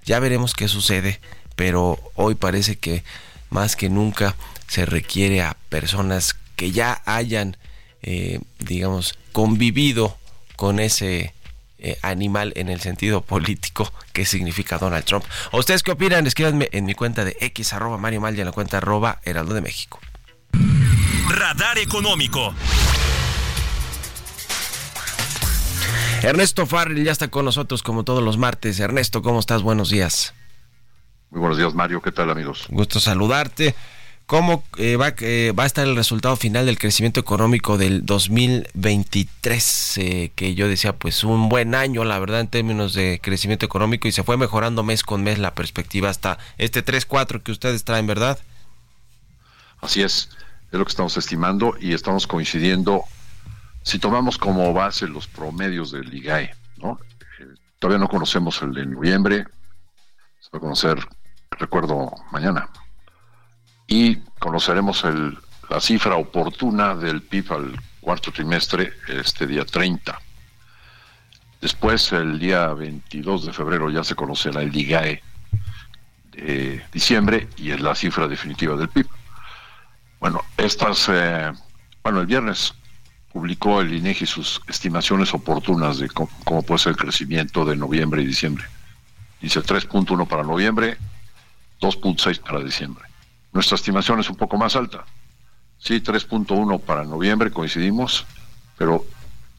Ya 0.04 0.18
veremos 0.18 0.54
qué 0.54 0.68
sucede, 0.68 1.20
pero 1.56 1.98
hoy 2.14 2.34
parece 2.34 2.76
que 2.76 3.04
más 3.50 3.76
que 3.76 3.88
nunca 3.88 4.36
se 4.66 4.86
requiere 4.86 5.42
a 5.42 5.56
personas 5.68 6.36
que 6.56 6.72
ya 6.72 7.02
hayan, 7.04 7.56
eh, 8.02 8.40
digamos, 8.58 9.18
convivido 9.32 10.16
con 10.56 10.80
ese 10.80 11.34
eh, 11.78 11.98
animal 12.02 12.52
en 12.56 12.68
el 12.68 12.80
sentido 12.80 13.20
político 13.20 13.92
que 14.12 14.24
significa 14.24 14.78
Donald 14.78 15.04
Trump. 15.04 15.24
ustedes 15.52 15.82
qué 15.82 15.92
opinan? 15.92 16.26
Escríbanme 16.26 16.68
en 16.72 16.86
mi 16.86 16.94
cuenta 16.94 17.24
de 17.24 17.36
X 17.40 17.72
y 17.72 18.40
en 18.40 18.44
la 18.44 18.52
cuenta 18.52 18.78
arroba 18.78 19.20
Heraldo 19.24 19.54
de 19.54 19.60
México. 19.60 20.00
Radar 21.28 21.78
Económico. 21.78 22.54
Ernesto 26.24 26.64
Farrell 26.64 27.04
ya 27.04 27.12
está 27.12 27.28
con 27.28 27.44
nosotros 27.44 27.82
como 27.82 28.02
todos 28.02 28.22
los 28.22 28.38
martes. 28.38 28.80
Ernesto, 28.80 29.20
¿cómo 29.20 29.40
estás? 29.40 29.62
Buenos 29.62 29.90
días. 29.90 30.32
Muy 31.30 31.40
buenos 31.40 31.58
días, 31.58 31.74
Mario. 31.74 32.00
¿Qué 32.00 32.12
tal, 32.12 32.30
amigos? 32.30 32.64
Gusto 32.70 32.98
saludarte. 32.98 33.74
¿Cómo 34.24 34.64
eh, 34.78 34.96
va, 34.96 35.12
eh, 35.20 35.52
va, 35.52 35.64
a 35.64 35.66
estar 35.66 35.86
el 35.86 35.96
resultado 35.96 36.34
final 36.36 36.64
del 36.64 36.78
crecimiento 36.78 37.20
económico 37.20 37.76
del 37.76 38.06
2023? 38.06 39.98
Eh, 39.98 40.32
que 40.34 40.54
yo 40.54 40.66
decía, 40.66 40.94
pues 40.94 41.24
un 41.24 41.50
buen 41.50 41.74
año, 41.74 42.04
la 42.04 42.18
verdad, 42.18 42.40
en 42.40 42.48
términos 42.48 42.94
de 42.94 43.20
crecimiento 43.22 43.66
económico 43.66 44.08
y 44.08 44.12
se 44.12 44.22
fue 44.22 44.38
mejorando 44.38 44.82
mes 44.82 45.02
con 45.02 45.22
mes 45.22 45.38
la 45.38 45.52
perspectiva 45.52 46.08
hasta 46.08 46.38
este 46.56 46.82
3-4 46.82 47.42
que 47.42 47.52
ustedes 47.52 47.84
traen, 47.84 48.06
¿verdad? 48.06 48.38
Así 49.82 50.00
es, 50.00 50.30
es 50.72 50.78
lo 50.78 50.86
que 50.86 50.90
estamos 50.90 51.18
estimando 51.18 51.76
y 51.78 51.92
estamos 51.92 52.26
coincidiendo 52.26 53.04
si 53.84 53.98
tomamos 53.98 54.38
como 54.38 54.72
base 54.72 55.06
los 55.06 55.28
promedios 55.28 55.92
del 55.92 56.12
IGAE, 56.12 56.54
¿no? 56.78 56.98
Eh, 57.38 57.54
todavía 57.78 57.98
no 57.98 58.08
conocemos 58.08 58.60
el 58.62 58.72
de 58.72 58.86
noviembre, 58.86 59.44
se 60.40 60.48
va 60.52 60.58
a 60.58 60.60
conocer, 60.60 60.98
recuerdo, 61.50 62.10
mañana. 62.32 62.68
Y 63.86 64.16
conoceremos 64.38 65.04
el, 65.04 65.38
la 65.68 65.80
cifra 65.80 66.16
oportuna 66.16 66.94
del 66.94 67.20
PIB 67.22 67.52
al 67.52 67.80
cuarto 68.00 68.32
trimestre 68.32 68.94
este 69.06 69.46
día 69.46 69.66
30. 69.66 70.18
Después, 71.60 72.10
el 72.12 72.38
día 72.38 72.72
22 72.72 73.46
de 73.46 73.52
febrero, 73.52 73.90
ya 73.90 74.02
se 74.02 74.14
conocerá 74.14 74.62
el 74.62 74.74
IGAE 74.74 75.22
de 76.32 76.82
diciembre 76.90 77.48
y 77.58 77.70
es 77.70 77.80
la 77.80 77.94
cifra 77.94 78.28
definitiva 78.28 78.76
del 78.76 78.88
PIB. 78.88 79.06
Bueno, 80.20 80.40
estas, 80.56 81.06
eh, 81.10 81.52
bueno, 82.02 82.20
el 82.20 82.26
viernes 82.26 82.74
publicó 83.34 83.80
el 83.80 83.92
INEGI 83.92 84.26
sus 84.26 84.60
estimaciones 84.68 85.34
oportunas 85.34 85.98
de 85.98 86.08
cómo, 86.08 86.62
puede 86.62 86.78
ser 86.78 86.90
el 86.90 86.96
crecimiento 86.96 87.64
de 87.64 87.74
noviembre 87.74 88.22
y 88.22 88.26
diciembre. 88.26 88.64
Dice 89.40 89.60
3.1 89.60 90.28
para 90.28 90.44
noviembre, 90.44 90.98
2.6 91.80 92.40
para 92.40 92.60
diciembre. 92.60 93.04
Nuestra 93.52 93.74
estimación 93.74 94.20
es 94.20 94.30
un 94.30 94.36
poco 94.36 94.56
más 94.56 94.76
alta. 94.76 95.04
Sí, 95.78 96.00
3.1 96.00 96.80
para 96.82 97.02
noviembre, 97.02 97.50
coincidimos, 97.50 98.24
pero 98.78 99.04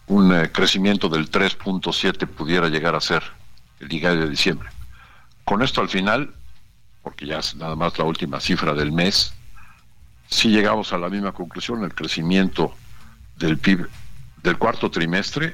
un 0.08 0.34
eh, 0.34 0.50
crecimiento 0.54 1.10
del 1.10 1.30
3.7 1.30 2.28
pudiera 2.28 2.70
llegar 2.70 2.96
a 2.96 3.02
ser 3.02 3.24
el 3.82 3.90
día 3.90 4.16
de 4.16 4.30
diciembre. 4.30 4.70
Con 5.44 5.62
esto 5.62 5.82
al 5.82 5.90
final, 5.90 6.34
porque 7.04 7.26
ya 7.26 7.40
es 7.40 7.58
nada 7.58 7.76
más 7.76 8.00
la 8.00 8.06
última 8.06 8.40
cifra 8.40 8.74
del 8.74 8.94
mes, 8.94 9.34
sí 10.30 10.48
llegamos 10.48 10.94
a 10.94 10.98
la 10.98 11.10
misma 11.10 11.34
conclusión, 11.34 11.84
el 11.84 11.94
crecimiento 11.94 12.74
del 13.38 13.58
PIB 13.58 13.88
del 14.44 14.58
cuarto 14.58 14.90
trimestre 14.90 15.54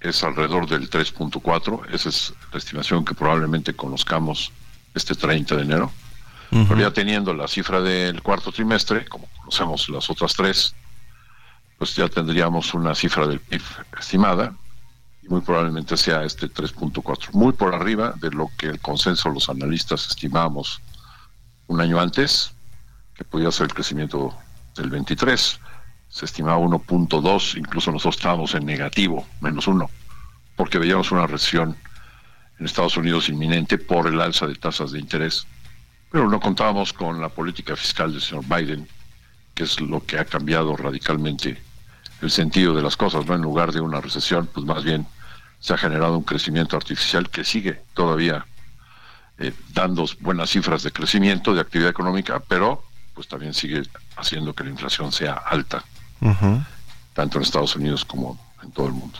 es 0.00 0.24
alrededor 0.24 0.68
del 0.68 0.90
3.4, 0.90 1.86
esa 1.92 2.08
es 2.08 2.34
la 2.50 2.58
estimación 2.58 3.04
que 3.04 3.14
probablemente 3.14 3.74
conozcamos 3.74 4.50
este 4.94 5.14
30 5.14 5.56
de 5.56 5.62
enero. 5.62 5.92
Pero 6.50 6.76
ya 6.76 6.90
teniendo 6.90 7.32
la 7.32 7.48
cifra 7.48 7.80
del 7.80 8.20
cuarto 8.22 8.52
trimestre, 8.52 9.06
como 9.06 9.26
conocemos 9.38 9.88
las 9.88 10.10
otras 10.10 10.34
tres, 10.34 10.74
pues 11.78 11.96
ya 11.96 12.08
tendríamos 12.08 12.74
una 12.74 12.94
cifra 12.94 13.26
del 13.26 13.40
PIB 13.40 13.62
estimada 13.98 14.52
y 15.22 15.28
muy 15.28 15.40
probablemente 15.40 15.96
sea 15.96 16.24
este 16.24 16.50
3.4, 16.50 17.32
muy 17.32 17.54
por 17.54 17.74
arriba 17.74 18.12
de 18.20 18.30
lo 18.30 18.50
que 18.58 18.66
el 18.66 18.80
consenso 18.80 19.30
de 19.30 19.36
los 19.36 19.48
analistas 19.48 20.06
estimamos 20.08 20.82
un 21.68 21.80
año 21.80 21.98
antes, 21.98 22.52
que 23.14 23.24
podía 23.24 23.50
ser 23.50 23.68
el 23.68 23.74
crecimiento 23.74 24.36
del 24.76 24.90
23 24.90 25.58
se 26.12 26.26
estimaba 26.26 26.58
1.2, 26.58 27.56
incluso 27.56 27.90
nosotros 27.90 28.16
estábamos 28.16 28.54
en 28.54 28.66
negativo, 28.66 29.26
menos 29.40 29.66
uno, 29.66 29.88
porque 30.56 30.76
veíamos 30.76 31.10
una 31.10 31.26
recesión 31.26 31.74
en 32.58 32.66
Estados 32.66 32.98
Unidos 32.98 33.30
inminente 33.30 33.78
por 33.78 34.06
el 34.06 34.20
alza 34.20 34.46
de 34.46 34.54
tasas 34.56 34.92
de 34.92 34.98
interés, 34.98 35.46
pero 36.10 36.28
no 36.28 36.38
contábamos 36.38 36.92
con 36.92 37.18
la 37.18 37.30
política 37.30 37.76
fiscal 37.76 38.12
del 38.12 38.20
señor 38.20 38.44
Biden, 38.44 38.86
que 39.54 39.62
es 39.62 39.80
lo 39.80 40.04
que 40.04 40.18
ha 40.18 40.26
cambiado 40.26 40.76
radicalmente 40.76 41.62
el 42.20 42.30
sentido 42.30 42.74
de 42.74 42.82
las 42.82 42.98
cosas, 42.98 43.24
¿no? 43.24 43.34
En 43.34 43.40
lugar 43.40 43.72
de 43.72 43.80
una 43.80 44.02
recesión, 44.02 44.46
pues 44.52 44.66
más 44.66 44.84
bien 44.84 45.06
se 45.60 45.72
ha 45.72 45.78
generado 45.78 46.18
un 46.18 46.24
crecimiento 46.24 46.76
artificial 46.76 47.30
que 47.30 47.42
sigue 47.42 47.80
todavía 47.94 48.44
eh, 49.38 49.54
dando 49.72 50.04
buenas 50.20 50.50
cifras 50.50 50.82
de 50.82 50.92
crecimiento, 50.92 51.54
de 51.54 51.62
actividad 51.62 51.88
económica, 51.88 52.38
pero 52.46 52.84
pues 53.14 53.28
también 53.28 53.54
sigue 53.54 53.82
haciendo 54.16 54.52
que 54.52 54.64
la 54.64 54.70
inflación 54.70 55.10
sea 55.10 55.32
alta 55.32 55.82
tanto 57.14 57.38
en 57.38 57.42
Estados 57.42 57.76
Unidos 57.76 58.04
como 58.04 58.38
en 58.62 58.70
todo 58.70 58.86
el 58.86 58.92
mundo. 58.92 59.18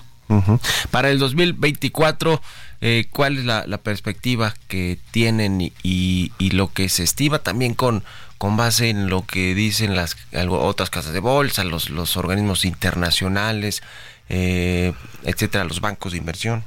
Para 0.91 1.11
el 1.11 1.19
2024, 1.19 2.41
eh, 2.81 3.07
¿cuál 3.11 3.39
es 3.39 3.45
la, 3.45 3.79
perspectiva 3.79 4.55
que 4.69 4.99
tienen 5.11 5.73
y, 5.83 6.33
lo 6.39 6.73
que 6.73 6.89
se 6.89 7.03
estima 7.03 7.39
también 7.39 7.75
con, 7.75 8.03
con 8.39 8.57
base 8.57 8.89
en 8.89 9.09
lo 9.09 9.27
que 9.27 9.55
dicen 9.55 9.95
las 9.95 10.17
otras 10.49 10.91
casas 10.91 11.13
de 11.13 11.21
bolsa, 11.21 11.65
los, 11.65 11.91
los 11.91 12.17
organismos 12.17 12.65
internacionales, 12.65 13.83
eh, 14.29 14.95
etcétera, 15.25 15.65
los 15.65 15.81
bancos 15.81 16.13
de 16.13 16.19
inversión? 16.19 16.65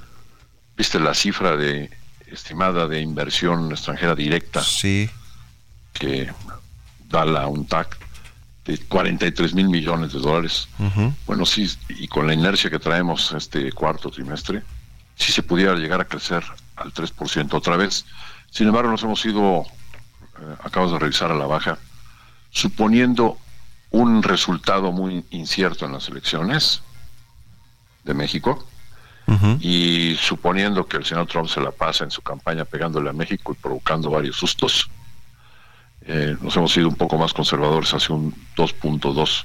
¿Viste 0.77 0.99
la 0.99 1.13
cifra 1.13 1.55
de 1.55 1.89
estimada 2.27 2.87
de 2.87 3.01
inversión 3.01 3.71
extranjera 3.71 4.13
directa? 4.13 4.61
Sí. 4.61 5.09
Que 5.93 6.29
da 7.09 7.25
la 7.25 7.47
UNTAC 7.47 8.04
de 8.65 8.77
43 8.77 9.53
mil 9.53 9.69
millones 9.69 10.13
de 10.13 10.19
dólares. 10.19 10.67
Bueno, 11.25 11.45
sí, 11.45 11.69
y 11.89 12.07
con 12.07 12.27
la 12.27 12.33
inercia 12.33 12.69
que 12.69 12.79
traemos 12.79 13.31
este 13.33 13.71
cuarto 13.71 14.09
trimestre, 14.09 14.63
sí 15.15 15.31
se 15.31 15.43
pudiera 15.43 15.75
llegar 15.75 16.01
a 16.01 16.05
crecer 16.05 16.43
al 16.75 16.91
3% 16.93 17.53
otra 17.53 17.77
vez. 17.77 18.05
Sin 18.49 18.67
embargo, 18.67 18.89
nos 18.89 19.03
hemos 19.03 19.23
ido, 19.25 19.61
eh, 19.61 20.55
acabamos 20.63 20.93
de 20.93 20.99
revisar 20.99 21.31
a 21.31 21.35
la 21.35 21.45
baja, 21.45 21.77
suponiendo 22.49 23.37
un 23.91 24.23
resultado 24.23 24.91
muy 24.91 25.23
incierto 25.29 25.85
en 25.85 25.93
las 25.93 26.09
elecciones 26.09 26.81
de 28.03 28.13
México 28.13 28.65
y 29.59 30.15
suponiendo 30.19 30.85
que 30.85 30.97
el 30.97 31.05
señor 31.05 31.25
Trump 31.25 31.49
se 31.49 31.59
la 31.59 31.71
pasa 31.71 32.03
en 32.03 32.11
su 32.11 32.21
campaña 32.21 32.63
pegándole 32.63 33.09
a 33.09 33.13
México 33.13 33.53
y 33.53 33.55
provocando 33.55 34.11
varios 34.11 34.35
sustos, 34.35 34.87
eh, 36.07 36.35
nos 36.41 36.55
hemos 36.55 36.75
ido 36.77 36.87
un 36.87 36.95
poco 36.95 37.17
más 37.17 37.33
conservadores 37.33 37.93
hacia 37.93 38.15
un 38.15 38.33
2.2, 38.55 39.43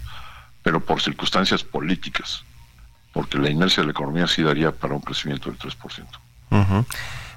pero 0.62 0.80
por 0.80 1.00
circunstancias 1.00 1.64
políticas, 1.64 2.44
porque 3.12 3.38
la 3.38 3.50
inercia 3.50 3.82
de 3.82 3.86
la 3.86 3.92
economía 3.92 4.26
sí 4.26 4.42
daría 4.42 4.72
para 4.72 4.94
un 4.94 5.00
crecimiento 5.00 5.50
del 5.50 5.58
3%. 5.58 6.86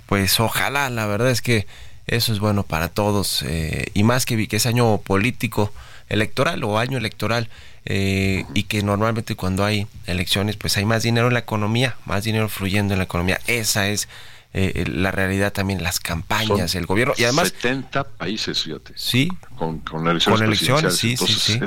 Pues 0.07 0.39
ojalá, 0.39 0.89
la 0.89 1.05
verdad 1.07 1.29
es 1.29 1.41
que 1.41 1.65
eso 2.05 2.33
es 2.33 2.39
bueno 2.39 2.63
para 2.63 2.89
todos, 2.89 3.43
eh, 3.43 3.91
y 3.93 4.03
más 4.03 4.25
que, 4.25 4.47
que 4.47 4.57
es 4.57 4.65
año 4.65 4.97
político 4.97 5.71
electoral 6.09 6.63
o 6.63 6.77
año 6.77 6.97
electoral 6.97 7.49
eh, 7.85 8.45
y 8.53 8.63
que 8.63 8.83
normalmente 8.83 9.35
cuando 9.35 9.65
hay 9.65 9.87
elecciones 10.05 10.55
pues 10.57 10.77
hay 10.77 10.85
más 10.85 11.03
dinero 11.03 11.27
en 11.27 11.33
la 11.33 11.39
economía, 11.39 11.95
más 12.05 12.23
dinero 12.23 12.49
fluyendo 12.49 12.93
en 12.93 12.99
la 12.99 13.05
economía. 13.05 13.39
Esa 13.47 13.87
es 13.87 14.07
eh, 14.53 14.85
la 14.87 15.11
realidad 15.11 15.51
también, 15.51 15.81
las 15.81 15.99
campañas, 15.99 16.75
el 16.75 16.85
gobierno. 16.85 17.13
Y 17.17 17.23
además... 17.23 17.49
70 17.49 18.03
países, 18.03 18.63
fíjate. 18.63 18.93
Sí. 18.95 19.29
Con, 19.57 19.79
con 19.79 20.07
elecciones, 20.07 20.39
con 20.39 20.47
elecciones 20.47 20.97
sí, 20.97 21.17
sí, 21.17 21.33
sí. 21.33 21.59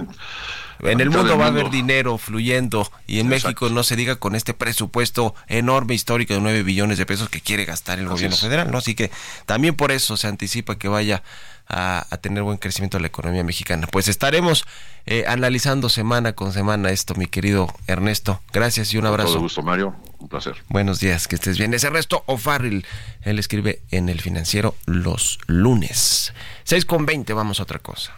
En 0.80 1.00
el 1.00 1.10
mundo 1.10 1.38
va 1.38 1.46
a 1.46 1.48
haber 1.48 1.70
dinero 1.70 2.18
fluyendo 2.18 2.90
y 3.06 3.20
en 3.20 3.28
México 3.28 3.68
no 3.70 3.82
se 3.82 3.96
diga 3.96 4.16
con 4.16 4.34
este 4.34 4.54
presupuesto 4.54 5.34
enorme 5.48 5.94
histórico 5.94 6.34
de 6.34 6.40
9 6.40 6.62
billones 6.62 6.98
de 6.98 7.06
pesos 7.06 7.28
que 7.28 7.40
quiere 7.40 7.64
gastar 7.64 7.98
el 7.98 8.08
gobierno 8.08 8.36
federal, 8.36 8.70
¿no? 8.70 8.78
Así 8.78 8.94
que 8.94 9.10
también 9.46 9.74
por 9.74 9.90
eso 9.90 10.16
se 10.16 10.26
anticipa 10.26 10.78
que 10.78 10.88
vaya 10.88 11.22
a, 11.68 12.06
tener 12.20 12.42
buen 12.42 12.58
crecimiento 12.58 12.98
la 12.98 13.06
economía 13.06 13.44
mexicana. 13.44 13.86
Pues 13.90 14.08
estaremos 14.08 14.64
eh, 15.06 15.24
analizando 15.26 15.88
semana 15.88 16.32
con 16.32 16.52
semana 16.52 16.90
esto, 16.90 17.14
mi 17.14 17.26
querido 17.26 17.72
Ernesto. 17.86 18.40
Gracias 18.52 18.92
y 18.94 18.98
un 18.98 19.06
abrazo. 19.06 19.28
Con 19.28 19.34
todo 19.34 19.42
gusto, 19.42 19.62
Mario. 19.62 19.94
Un 20.18 20.28
placer. 20.28 20.56
Buenos 20.68 21.00
días, 21.00 21.28
que 21.28 21.36
estés 21.36 21.58
bien. 21.58 21.74
Es 21.74 21.84
Ernesto 21.84 22.22
O'Farrill. 22.26 22.86
Él 23.22 23.38
escribe 23.38 23.82
en 23.90 24.08
El 24.08 24.20
Financiero 24.20 24.74
los 24.86 25.38
lunes. 25.46 26.32
6 26.64 26.84
con 26.84 27.06
20, 27.06 27.32
vamos 27.32 27.60
a 27.60 27.64
otra 27.64 27.78
cosa. 27.78 28.14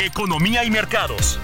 Economía 0.00 0.64
y 0.64 0.70
mercados. 0.70 1.38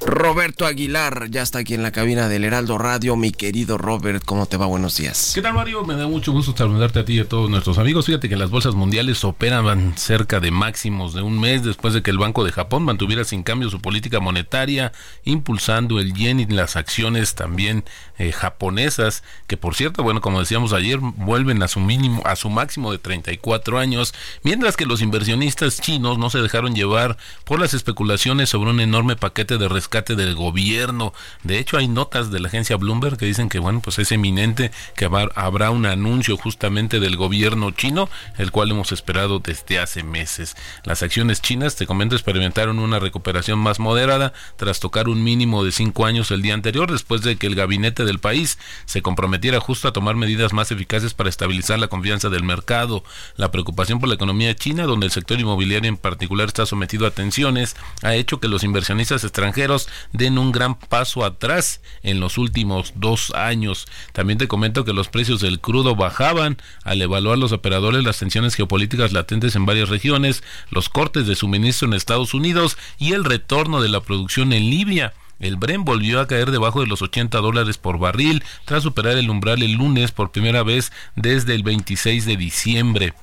Roberto 0.00 0.66
Aguilar 0.66 1.30
ya 1.30 1.42
está 1.42 1.60
aquí 1.60 1.74
en 1.74 1.82
la 1.82 1.92
cabina 1.92 2.28
del 2.28 2.44
Heraldo 2.44 2.78
Radio. 2.78 3.16
Mi 3.16 3.30
querido 3.30 3.78
Robert, 3.78 4.24
¿cómo 4.24 4.46
te 4.46 4.56
va? 4.56 4.66
Buenos 4.66 4.96
días. 4.96 5.32
¿Qué 5.34 5.42
tal, 5.42 5.54
Mario? 5.54 5.84
Me 5.84 5.94
da 5.94 6.08
mucho 6.08 6.32
gusto 6.32 6.54
saludarte 6.56 6.98
a 6.98 7.04
ti 7.04 7.14
y 7.14 7.20
a 7.20 7.28
todos 7.28 7.48
nuestros 7.48 7.78
amigos. 7.78 8.06
Fíjate 8.06 8.28
que 8.28 8.36
las 8.36 8.50
bolsas 8.50 8.74
mundiales 8.74 9.24
operaban 9.24 9.96
cerca 9.96 10.40
de 10.40 10.50
máximos 10.50 11.14
de 11.14 11.22
un 11.22 11.40
mes 11.40 11.62
después 11.62 11.94
de 11.94 12.02
que 12.02 12.10
el 12.10 12.18
Banco 12.18 12.44
de 12.44 12.52
Japón 12.52 12.82
mantuviera 12.82 13.24
sin 13.24 13.42
cambio 13.42 13.70
su 13.70 13.80
política 13.80 14.20
monetaria, 14.20 14.92
impulsando 15.24 16.00
el 16.00 16.12
yen 16.12 16.40
y 16.40 16.46
las 16.46 16.76
acciones 16.76 17.34
también 17.34 17.84
eh, 18.18 18.32
japonesas, 18.32 19.22
que 19.46 19.56
por 19.56 19.74
cierto, 19.74 20.02
bueno, 20.02 20.20
como 20.20 20.40
decíamos 20.40 20.72
ayer, 20.72 20.98
vuelven 20.98 21.62
a 21.62 21.68
su 21.68 21.80
mínimo, 21.80 22.22
a 22.24 22.36
su 22.36 22.50
máximo 22.50 22.92
de 22.92 22.98
34 22.98 23.78
años, 23.78 24.12
mientras 24.42 24.76
que 24.76 24.86
los 24.86 25.02
inversionistas 25.02 25.80
chinos 25.80 26.18
no 26.18 26.30
se 26.30 26.40
dejaron 26.40 26.74
llevar 26.74 27.16
por 27.44 27.60
las 27.60 27.74
especulaciones 27.74 28.48
sobre 28.48 28.70
un 28.70 28.80
enorme 28.80 29.16
paquete 29.20 29.56
de 29.58 29.68
rescate 29.68 30.16
del 30.16 30.34
gobierno. 30.34 31.12
De 31.44 31.60
hecho, 31.60 31.76
hay 31.76 31.86
notas 31.86 32.32
de 32.32 32.40
la 32.40 32.48
agencia 32.48 32.76
Bloomberg 32.76 33.16
que 33.16 33.26
dicen 33.26 33.48
que, 33.48 33.60
bueno, 33.60 33.80
pues 33.80 34.00
es 34.00 34.10
eminente 34.10 34.72
que 34.96 35.04
habrá 35.04 35.70
un 35.70 35.86
anuncio 35.86 36.36
justamente 36.36 36.98
del 36.98 37.16
gobierno 37.16 37.70
chino, 37.70 38.08
el 38.38 38.50
cual 38.50 38.72
hemos 38.72 38.90
esperado 38.90 39.38
desde 39.38 39.78
hace 39.78 40.02
meses. 40.02 40.56
Las 40.82 41.02
acciones 41.02 41.40
chinas, 41.40 41.76
te 41.76 41.86
comento, 41.86 42.16
experimentaron 42.16 42.78
una 42.78 42.98
recuperación 42.98 43.58
más 43.58 43.78
moderada 43.78 44.32
tras 44.56 44.80
tocar 44.80 45.08
un 45.08 45.22
mínimo 45.22 45.62
de 45.62 45.72
cinco 45.72 46.06
años 46.06 46.30
el 46.30 46.42
día 46.42 46.54
anterior, 46.54 46.90
después 46.90 47.22
de 47.22 47.36
que 47.36 47.46
el 47.46 47.54
gabinete 47.54 48.04
del 48.04 48.18
país 48.18 48.58
se 48.86 49.02
comprometiera 49.02 49.60
justo 49.60 49.86
a 49.86 49.92
tomar 49.92 50.16
medidas 50.16 50.52
más 50.52 50.72
eficaces 50.72 51.14
para 51.14 51.28
estabilizar 51.28 51.78
la 51.78 51.88
confianza 51.88 52.30
del 52.30 52.42
mercado. 52.42 53.04
La 53.36 53.50
preocupación 53.50 54.00
por 54.00 54.08
la 54.08 54.14
economía 54.14 54.56
china, 54.56 54.84
donde 54.84 55.06
el 55.06 55.12
sector 55.12 55.38
inmobiliario 55.38 55.88
en 55.88 55.96
particular 55.96 56.48
está 56.48 56.64
sometido 56.64 57.06
a 57.06 57.10
tensiones, 57.10 57.76
ha 58.02 58.14
hecho 58.14 58.40
que 58.40 58.48
los 58.48 58.64
inversionistas 58.64 59.09
extranjeros 59.12 59.88
den 60.12 60.38
un 60.38 60.52
gran 60.52 60.78
paso 60.78 61.24
atrás 61.24 61.80
en 62.02 62.20
los 62.20 62.38
últimos 62.38 62.92
dos 62.96 63.32
años. 63.34 63.86
También 64.12 64.38
te 64.38 64.48
comento 64.48 64.84
que 64.84 64.92
los 64.92 65.08
precios 65.08 65.40
del 65.40 65.60
crudo 65.60 65.96
bajaban 65.96 66.58
al 66.84 67.02
evaluar 67.02 67.38
los 67.38 67.52
operadores 67.52 68.04
las 68.04 68.18
tensiones 68.18 68.54
geopolíticas 68.54 69.12
latentes 69.12 69.56
en 69.56 69.66
varias 69.66 69.88
regiones, 69.88 70.42
los 70.70 70.88
cortes 70.88 71.26
de 71.26 71.36
suministro 71.36 71.88
en 71.88 71.94
Estados 71.94 72.34
Unidos 72.34 72.78
y 72.98 73.12
el 73.12 73.24
retorno 73.24 73.80
de 73.80 73.88
la 73.88 74.00
producción 74.00 74.52
en 74.52 74.70
Libia. 74.70 75.12
El 75.40 75.56
Bren 75.56 75.84
volvió 75.84 76.20
a 76.20 76.26
caer 76.26 76.50
debajo 76.50 76.80
de 76.80 76.86
los 76.86 77.00
80 77.00 77.38
dólares 77.38 77.78
por 77.78 77.98
barril 77.98 78.44
tras 78.66 78.82
superar 78.82 79.16
el 79.16 79.30
umbral 79.30 79.62
el 79.62 79.72
lunes 79.72 80.12
por 80.12 80.32
primera 80.32 80.62
vez 80.62 80.92
desde 81.16 81.54
el 81.54 81.62
26 81.62 82.26
de 82.26 82.36
diciembre. 82.36 83.14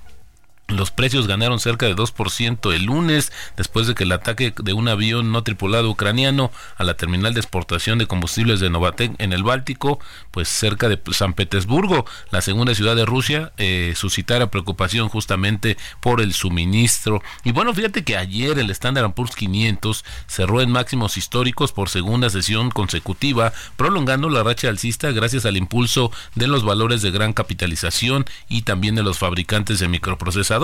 Los 0.69 0.91
precios 0.91 1.27
ganaron 1.27 1.61
cerca 1.61 1.85
de 1.85 1.95
2% 1.95 2.73
el 2.73 2.83
lunes 2.83 3.31
después 3.55 3.87
de 3.87 3.95
que 3.95 4.03
el 4.03 4.11
ataque 4.11 4.53
de 4.61 4.73
un 4.73 4.89
avión 4.89 5.31
no 5.31 5.41
tripulado 5.41 5.89
ucraniano 5.89 6.51
a 6.75 6.83
la 6.83 6.95
terminal 6.95 7.33
de 7.33 7.39
exportación 7.39 7.99
de 7.99 8.05
combustibles 8.05 8.59
de 8.59 8.69
Novatek 8.69 9.13
en 9.17 9.31
el 9.31 9.43
Báltico, 9.43 10.01
pues 10.29 10.49
cerca 10.49 10.89
de 10.89 10.99
San 11.13 11.35
Petersburgo, 11.35 12.05
la 12.31 12.41
segunda 12.41 12.75
ciudad 12.75 12.97
de 12.97 13.05
Rusia, 13.05 13.53
eh, 13.55 13.93
suscitara 13.95 14.51
preocupación 14.51 15.07
justamente 15.07 15.77
por 16.01 16.19
el 16.19 16.33
suministro. 16.33 17.23
Y 17.45 17.53
bueno, 17.53 17.73
fíjate 17.73 18.03
que 18.03 18.17
ayer 18.17 18.59
el 18.59 18.69
Standard 18.71 19.13
Poor's 19.13 19.37
500 19.37 20.03
cerró 20.27 20.59
en 20.59 20.69
máximos 20.69 21.15
históricos 21.15 21.71
por 21.71 21.87
segunda 21.87 22.29
sesión 22.29 22.71
consecutiva, 22.71 23.53
prolongando 23.77 24.29
la 24.29 24.43
racha 24.43 24.67
alcista 24.67 25.11
gracias 25.11 25.45
al 25.45 25.55
impulso 25.55 26.11
de 26.35 26.47
los 26.47 26.65
valores 26.65 27.01
de 27.01 27.11
gran 27.11 27.31
capitalización 27.31 28.25
y 28.49 28.63
también 28.63 28.95
de 28.95 29.03
los 29.03 29.17
fabricantes 29.17 29.79
de 29.79 29.87
microprocesadores 29.87 30.56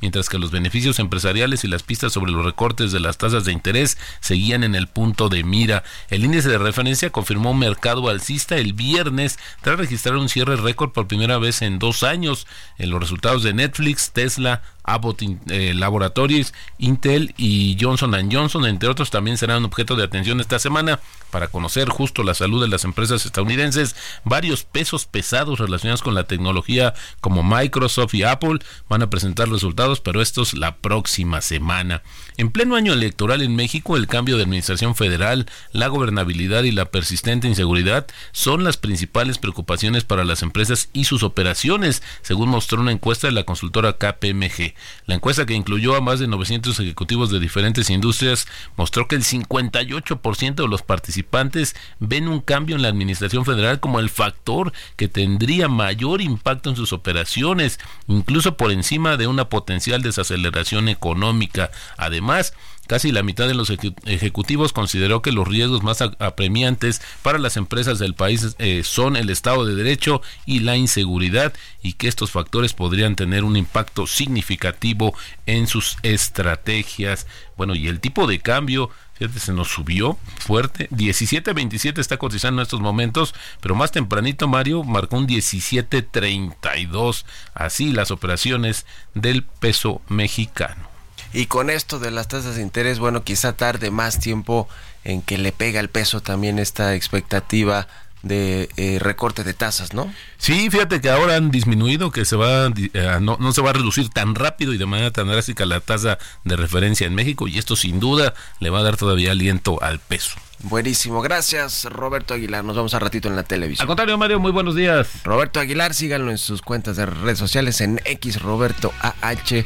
mientras 0.00 0.28
que 0.28 0.38
los 0.38 0.50
beneficios 0.50 0.98
empresariales 0.98 1.64
y 1.64 1.68
las 1.68 1.82
pistas 1.82 2.12
sobre 2.12 2.32
los 2.32 2.44
recortes 2.44 2.92
de 2.92 3.00
las 3.00 3.18
tasas 3.18 3.44
de 3.44 3.52
interés 3.52 3.98
seguían 4.20 4.64
en 4.64 4.74
el 4.74 4.86
punto 4.86 5.28
de 5.28 5.44
mira. 5.44 5.84
El 6.08 6.24
índice 6.24 6.48
de 6.48 6.58
referencia 6.58 7.10
confirmó 7.10 7.52
un 7.52 7.58
mercado 7.58 8.08
alcista 8.08 8.56
el 8.56 8.72
viernes 8.72 9.38
tras 9.62 9.78
registrar 9.78 10.16
un 10.16 10.28
cierre 10.28 10.56
récord 10.56 10.90
por 10.90 11.06
primera 11.06 11.38
vez 11.38 11.62
en 11.62 11.78
dos 11.78 12.02
años. 12.02 12.46
En 12.78 12.90
los 12.90 13.00
resultados 13.00 13.42
de 13.42 13.54
Netflix, 13.54 14.10
Tesla, 14.12 14.62
Abbott 14.88 15.22
eh, 15.22 15.74
Laboratories, 15.74 16.54
Intel 16.78 17.34
y 17.36 17.76
Johnson 17.80 18.14
Johnson, 18.32 18.64
entre 18.66 18.88
otros, 18.88 19.10
también 19.10 19.36
serán 19.36 19.64
objeto 19.64 19.96
de 19.96 20.04
atención 20.04 20.40
esta 20.40 20.58
semana 20.58 21.00
para 21.30 21.48
conocer 21.48 21.88
justo 21.88 22.22
la 22.22 22.34
salud 22.34 22.62
de 22.62 22.68
las 22.68 22.84
empresas 22.84 23.26
estadounidenses. 23.26 23.96
Varios 24.24 24.64
pesos 24.64 25.04
pesados 25.04 25.58
relacionados 25.58 26.02
con 26.02 26.14
la 26.14 26.24
tecnología 26.24 26.94
como 27.20 27.42
Microsoft 27.42 28.14
y 28.14 28.22
Apple 28.22 28.58
van 28.88 29.02
a 29.02 29.10
presentar 29.10 29.27
resultados, 29.36 30.00
pero 30.00 30.22
estos 30.22 30.54
la 30.54 30.76
próxima 30.76 31.40
semana. 31.40 32.02
En 32.36 32.50
pleno 32.50 32.76
año 32.76 32.92
electoral 32.92 33.42
en 33.42 33.56
México, 33.56 33.96
el 33.96 34.06
cambio 34.06 34.36
de 34.36 34.44
administración 34.44 34.94
federal, 34.94 35.46
la 35.72 35.88
gobernabilidad 35.88 36.64
y 36.64 36.70
la 36.70 36.86
persistente 36.86 37.48
inseguridad 37.48 38.06
son 38.32 38.64
las 38.64 38.76
principales 38.76 39.38
preocupaciones 39.38 40.04
para 40.04 40.24
las 40.24 40.42
empresas 40.42 40.88
y 40.92 41.04
sus 41.04 41.22
operaciones, 41.22 42.02
según 42.22 42.48
mostró 42.48 42.80
una 42.80 42.92
encuesta 42.92 43.26
de 43.26 43.32
la 43.32 43.44
consultora 43.44 43.94
KPMG. 43.94 44.74
La 45.06 45.16
encuesta 45.16 45.46
que 45.46 45.54
incluyó 45.54 45.96
a 45.96 46.00
más 46.00 46.20
de 46.20 46.28
900 46.28 46.78
ejecutivos 46.80 47.30
de 47.30 47.40
diferentes 47.40 47.90
industrias 47.90 48.46
mostró 48.76 49.08
que 49.08 49.16
el 49.16 49.24
58% 49.24 50.54
de 50.54 50.68
los 50.68 50.82
participantes 50.82 51.76
ven 51.98 52.28
un 52.28 52.40
cambio 52.40 52.76
en 52.76 52.82
la 52.82 52.88
administración 52.88 53.44
federal 53.44 53.80
como 53.80 54.00
el 54.00 54.10
factor 54.10 54.72
que 54.96 55.08
tendría 55.08 55.68
mayor 55.68 56.22
impacto 56.22 56.70
en 56.70 56.76
sus 56.76 56.92
operaciones, 56.92 57.78
incluso 58.06 58.56
por 58.56 58.72
encima 58.72 59.16
de 59.18 59.26
una 59.26 59.50
potencial 59.50 60.00
desaceleración 60.00 60.88
económica. 60.88 61.70
Además, 61.98 62.54
Casi 62.88 63.12
la 63.12 63.22
mitad 63.22 63.46
de 63.46 63.54
los 63.54 63.70
ejecutivos 64.06 64.72
consideró 64.72 65.20
que 65.20 65.30
los 65.30 65.46
riesgos 65.46 65.82
más 65.82 66.00
apremiantes 66.00 67.02
para 67.20 67.38
las 67.38 67.58
empresas 67.58 67.98
del 67.98 68.14
país 68.14 68.56
eh, 68.58 68.82
son 68.82 69.16
el 69.16 69.28
Estado 69.28 69.66
de 69.66 69.74
Derecho 69.74 70.22
y 70.46 70.60
la 70.60 70.74
inseguridad 70.78 71.52
y 71.82 71.92
que 71.92 72.08
estos 72.08 72.30
factores 72.30 72.72
podrían 72.72 73.14
tener 73.14 73.44
un 73.44 73.58
impacto 73.58 74.06
significativo 74.06 75.14
en 75.44 75.66
sus 75.66 75.98
estrategias. 76.02 77.26
Bueno, 77.58 77.74
y 77.74 77.88
el 77.88 78.00
tipo 78.00 78.26
de 78.26 78.40
cambio 78.40 78.88
Fíjate, 79.18 79.40
se 79.40 79.52
nos 79.52 79.68
subió 79.68 80.16
fuerte. 80.38 80.88
17.27 80.90 81.98
está 81.98 82.18
cotizando 82.18 82.62
en 82.62 82.64
estos 82.64 82.80
momentos, 82.80 83.34
pero 83.60 83.74
más 83.74 83.90
tempranito 83.90 84.46
Mario 84.46 84.84
marcó 84.84 85.16
un 85.16 85.26
17.32. 85.26 87.24
Así 87.54 87.92
las 87.92 88.10
operaciones 88.10 88.86
del 89.14 89.42
peso 89.42 90.00
mexicano. 90.08 90.88
Y 91.32 91.46
con 91.46 91.68
esto 91.68 91.98
de 91.98 92.10
las 92.10 92.28
tasas 92.28 92.56
de 92.56 92.62
interés, 92.62 92.98
bueno, 92.98 93.22
quizá 93.22 93.52
tarde 93.52 93.90
más 93.90 94.18
tiempo 94.18 94.68
en 95.04 95.20
que 95.20 95.36
le 95.36 95.52
pega 95.52 95.80
el 95.80 95.90
peso 95.90 96.22
también 96.22 96.58
esta 96.58 96.94
expectativa 96.94 97.86
de 98.22 98.68
eh, 98.76 98.98
recorte 99.00 99.44
de 99.44 99.54
tasas, 99.54 99.94
¿no? 99.94 100.12
Sí, 100.38 100.70
fíjate 100.70 101.00
que 101.00 101.10
ahora 101.10 101.36
han 101.36 101.50
disminuido, 101.50 102.10
que 102.10 102.24
se 102.24 102.36
va 102.36 102.66
eh, 102.66 103.18
no, 103.20 103.36
no, 103.38 103.52
se 103.52 103.60
va 103.62 103.70
a 103.70 103.72
reducir 103.72 104.08
tan 104.08 104.34
rápido 104.34 104.72
y 104.72 104.78
de 104.78 104.86
manera 104.86 105.10
tan 105.10 105.28
drástica 105.28 105.66
la 105.66 105.80
tasa 105.80 106.18
de 106.44 106.56
referencia 106.56 107.06
en 107.06 107.14
México 107.14 107.48
y 107.48 107.58
esto 107.58 107.76
sin 107.76 108.00
duda 108.00 108.34
le 108.60 108.70
va 108.70 108.80
a 108.80 108.82
dar 108.82 108.96
todavía 108.96 109.32
aliento 109.32 109.82
al 109.82 109.98
peso. 109.98 110.38
Buenísimo, 110.60 111.22
gracias 111.22 111.84
Roberto 111.84 112.34
Aguilar. 112.34 112.64
Nos 112.64 112.74
vemos 112.74 112.92
a 112.94 112.98
ratito 112.98 113.28
en 113.28 113.36
la 113.36 113.44
televisión. 113.44 113.84
Al 113.84 113.86
contrario, 113.86 114.18
Mario, 114.18 114.40
muy 114.40 114.50
buenos 114.50 114.74
días. 114.74 115.08
Roberto 115.24 115.60
Aguilar, 115.60 115.94
síganlo 115.94 116.30
en 116.30 116.38
sus 116.38 116.62
cuentas 116.62 116.96
de 116.96 117.06
redes 117.06 117.38
sociales 117.38 117.80
en 117.80 118.00
X 118.04 118.42
Roberto 118.42 118.92
AH 119.00 119.64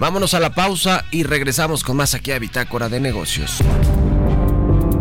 Vámonos 0.00 0.32
a 0.32 0.40
la 0.40 0.54
pausa 0.54 1.04
y 1.10 1.24
regresamos 1.24 1.84
con 1.84 1.98
más 1.98 2.14
aquí 2.14 2.32
a 2.32 2.38
Bitácora 2.38 2.88
de 2.88 3.00
Negocios. 3.00 3.58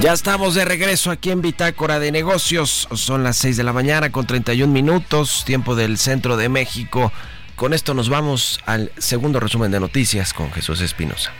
Ya 0.00 0.12
estamos 0.12 0.54
de 0.54 0.64
regreso 0.64 1.10
aquí 1.10 1.30
en 1.30 1.42
Bitácora 1.42 1.98
de 1.98 2.10
Negocios. 2.10 2.88
Son 2.94 3.22
las 3.22 3.36
6 3.36 3.58
de 3.58 3.62
la 3.62 3.72
mañana 3.72 4.10
con 4.10 4.26
31 4.26 4.72
minutos, 4.72 5.44
tiempo 5.44 5.74
del 5.76 5.98
centro 5.98 6.36
de 6.36 6.48
México. 6.48 7.12
Con 7.56 7.74
esto 7.74 7.92
nos 7.92 8.08
vamos 8.08 8.58
al 8.64 8.90
segundo 8.96 9.38
resumen 9.38 9.70
de 9.70 9.80
noticias 9.80 10.32
con 10.32 10.50
Jesús 10.50 10.80
Espinosa. 10.80 11.32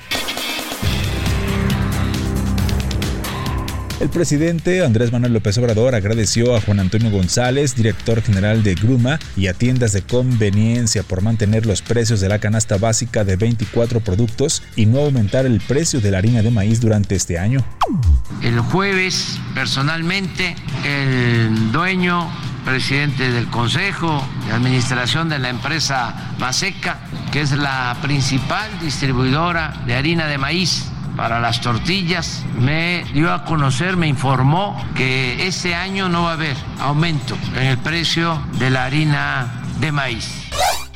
El 4.03 4.11
presidente 4.11 4.85
Andrés 4.85 5.13
Manuel 5.13 5.33
López 5.33 5.57
Obrador 5.59 5.95
agradeció 5.95 6.57
a 6.57 6.61
Juan 6.61 6.81
Antonio 6.81 7.09
González, 7.09 7.77
director 7.77 8.21
general 8.21 8.65
de 8.65 8.75
Gruma, 8.75 9.21
y 9.37 9.47
a 9.47 9.55
tiendas 9.55 9.93
de 9.93 10.03
conveniencia 10.03 11.05
por 11.05 11.23
mantener 11.23 11.67
los 11.67 11.83
precios 11.83 12.19
de 12.19 12.29
la 12.29 12.41
canasta 12.41 12.79
básica 12.79 13.23
de 13.23 13.37
24 13.37 14.01
productos 14.01 14.65
y 14.75 14.87
no 14.87 14.99
aumentar 14.99 15.47
el 15.47 15.61
precio 15.61 16.01
de 16.01 16.11
la 16.11 16.19
harina 16.19 16.43
de 16.43 16.51
maíz 16.51 16.81
durante 16.81 17.15
este 17.15 17.39
año. 17.39 17.65
El 18.43 18.59
jueves, 18.59 19.39
personalmente, 19.55 20.57
el 20.85 21.71
dueño 21.71 22.29
presidente 22.65 23.31
del 23.31 23.47
Consejo 23.51 24.21
de 24.49 24.53
Administración 24.53 25.29
de 25.29 25.39
la 25.39 25.49
empresa 25.49 26.35
Maseca, 26.41 26.99
que 27.31 27.43
es 27.43 27.53
la 27.53 27.97
principal 28.03 28.69
distribuidora 28.81 29.81
de 29.87 29.95
harina 29.95 30.27
de 30.27 30.39
maíz 30.39 30.92
para 31.17 31.41
las 31.41 31.61
tortillas, 31.61 32.45
me 32.59 33.05
dio 33.13 33.33
a 33.33 33.45
conocer, 33.45 33.97
me 33.97 34.07
informó 34.07 34.83
que 34.95 35.47
este 35.47 35.75
año 35.75 36.09
no 36.09 36.25
va 36.25 36.31
a 36.31 36.35
haber 36.35 36.57
aumento 36.81 37.37
en 37.57 37.67
el 37.67 37.79
precio 37.79 38.41
de 38.59 38.71
la 38.71 38.85
harina 38.85 39.63
de 39.81 39.93
maíz. 39.93 40.49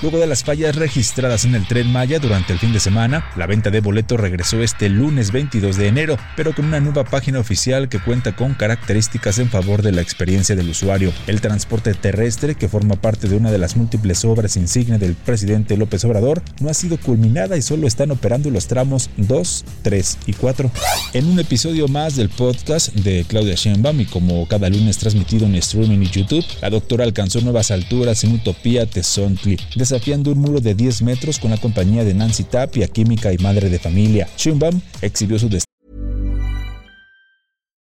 Luego 0.03 0.19
de 0.19 0.27
las 0.27 0.45
fallas 0.45 0.77
registradas 0.77 1.47
en 1.47 1.55
el 1.55 1.67
tren 1.67 1.91
Maya 1.91 2.19
durante 2.19 2.53
el 2.53 2.59
fin 2.59 2.71
de 2.75 2.81
semana, 2.81 3.25
la 3.35 3.47
venta 3.47 3.71
de 3.71 3.81
boletos 3.81 4.21
regresó 4.21 4.63
este 4.63 4.91
lunes 4.91 5.33
22 5.33 5.77
de 5.77 5.89
enero, 5.89 6.19
pero 6.37 6.55
con 6.55 6.67
una 6.67 6.81
nueva 6.81 7.05
página 7.05 7.39
oficial 7.39 7.89
que 7.89 7.99
cuenta 7.99 8.37
con 8.37 8.53
características 8.53 9.39
en 9.39 9.49
favor 9.49 9.81
de 9.81 9.93
la 9.93 10.03
experiencia 10.03 10.55
del 10.55 10.69
usuario. 10.69 11.15
El 11.27 11.41
transporte 11.41 11.95
terrestre, 11.95 12.57
que 12.57 12.69
forma 12.69 12.97
parte 12.97 13.27
de 13.27 13.37
una 13.37 13.51
de 13.51 13.57
las 13.57 13.75
múltiples 13.77 14.23
obras 14.27 14.59
insignia 14.59 14.99
del 14.99 15.15
presidente 15.15 15.79
López 15.79 16.05
Obrador, 16.05 16.43
no 16.61 16.69
ha 16.69 16.75
sido 16.75 16.99
culminada 16.99 17.57
y 17.57 17.63
solo 17.63 17.87
están 17.87 18.11
operando 18.11 18.51
los 18.51 18.67
tramos 18.67 19.09
2, 19.17 19.65
3 19.81 20.19
y 20.27 20.35
4. 20.35 20.71
En 21.15 21.27
un 21.27 21.41
episodio 21.41 21.89
más 21.89 22.17
del 22.17 22.29
podcast 22.29 22.93
de 22.93 23.25
Claudia 23.27 23.55
Sheinbaum 23.55 24.03
y 24.03 24.05
como 24.05 24.47
cada 24.47 24.69
lunes 24.69 24.99
transmitido 24.99 25.47
en 25.47 25.55
streaming 25.55 26.03
y 26.03 26.11
YouTube, 26.11 26.45
la 26.61 26.69
doctora 26.69 27.05
alcanzó 27.05 27.41
nuevas 27.41 27.71
alturas 27.71 28.23
en 28.25 28.35
Utopía 28.35 28.85
Tezontli 28.85 29.57
desafiando 29.87 30.33
un 30.33 30.41
muro 30.41 30.61
de 30.61 30.75
10 30.75 31.03
metros 31.03 31.39
con 31.39 31.53
la 31.53 31.59
compañía 31.59 32.03
de 32.03 32.13
Nancy 32.13 32.43
Tapia, 32.43 32.89
química 32.89 33.33
y 33.33 33.39
madre 33.39 33.71
de 33.71 33.79
familia. 33.79 34.29
Sheinbaum 34.37 34.81
exhibió 35.01 35.39
su 35.39 35.49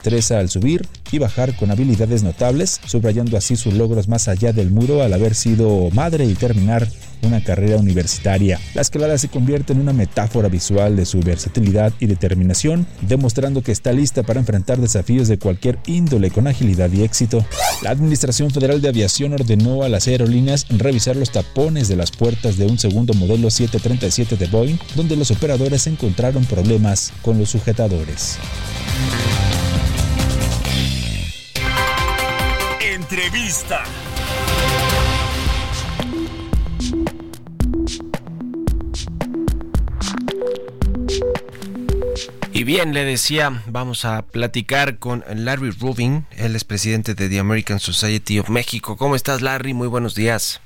Teresa 0.00 0.38
al 0.38 0.48
subir 0.48 0.86
y 1.10 1.18
bajar 1.18 1.56
con 1.56 1.72
habilidades 1.72 2.22
notables, 2.22 2.80
subrayando 2.86 3.36
así 3.36 3.56
sus 3.56 3.74
logros 3.74 4.06
más 4.06 4.28
allá 4.28 4.52
del 4.52 4.70
muro 4.70 5.02
al 5.02 5.12
haber 5.12 5.34
sido 5.34 5.90
madre 5.90 6.24
y 6.24 6.34
terminar 6.34 6.86
una 7.22 7.42
carrera 7.42 7.78
universitaria. 7.78 8.60
La 8.74 8.82
escalada 8.82 9.18
se 9.18 9.26
convierte 9.26 9.72
en 9.72 9.80
una 9.80 9.92
metáfora 9.92 10.48
visual 10.48 10.94
de 10.94 11.04
su 11.04 11.18
versatilidad 11.18 11.92
y 11.98 12.06
determinación, 12.06 12.86
demostrando 13.00 13.60
que 13.64 13.72
está 13.72 13.92
lista 13.92 14.22
para 14.22 14.38
enfrentar 14.38 14.78
desafíos 14.78 15.26
de 15.26 15.40
cualquier 15.40 15.80
índole 15.88 16.30
con 16.30 16.46
agilidad 16.46 16.92
y 16.92 17.02
éxito. 17.02 17.44
La 17.82 17.90
Administración 17.90 18.52
Federal 18.52 18.80
de 18.80 18.90
Aviación 18.90 19.32
ordenó 19.32 19.82
a 19.82 19.88
las 19.88 20.06
aerolíneas 20.06 20.66
revisar 20.68 21.16
los 21.16 21.32
tapones 21.32 21.88
de 21.88 21.96
las 21.96 22.12
puertas 22.12 22.56
de 22.56 22.66
un 22.66 22.78
segundo 22.78 23.14
modelo 23.14 23.50
737 23.50 24.36
de 24.36 24.46
Boeing, 24.46 24.78
donde 24.94 25.16
los 25.16 25.32
operadores 25.32 25.88
encontraron 25.88 26.44
problemas 26.44 27.12
con 27.20 27.36
los 27.36 27.50
sujetadores. 27.50 28.38
Entrevista. 33.10 33.82
Y 42.52 42.64
bien, 42.64 42.92
le 42.92 43.04
decía, 43.06 43.62
vamos 43.66 44.04
a 44.04 44.20
platicar 44.26 44.98
con 44.98 45.24
Larry 45.26 45.70
Rubin, 45.70 46.26
él 46.36 46.54
es 46.54 46.64
presidente 46.64 47.14
de 47.14 47.30
The 47.30 47.38
American 47.38 47.80
Society 47.80 48.40
of 48.40 48.50
Mexico. 48.50 48.98
¿Cómo 48.98 49.16
estás, 49.16 49.40
Larry? 49.40 49.72
Muy 49.72 49.88
buenos 49.88 50.14
días. 50.14 50.60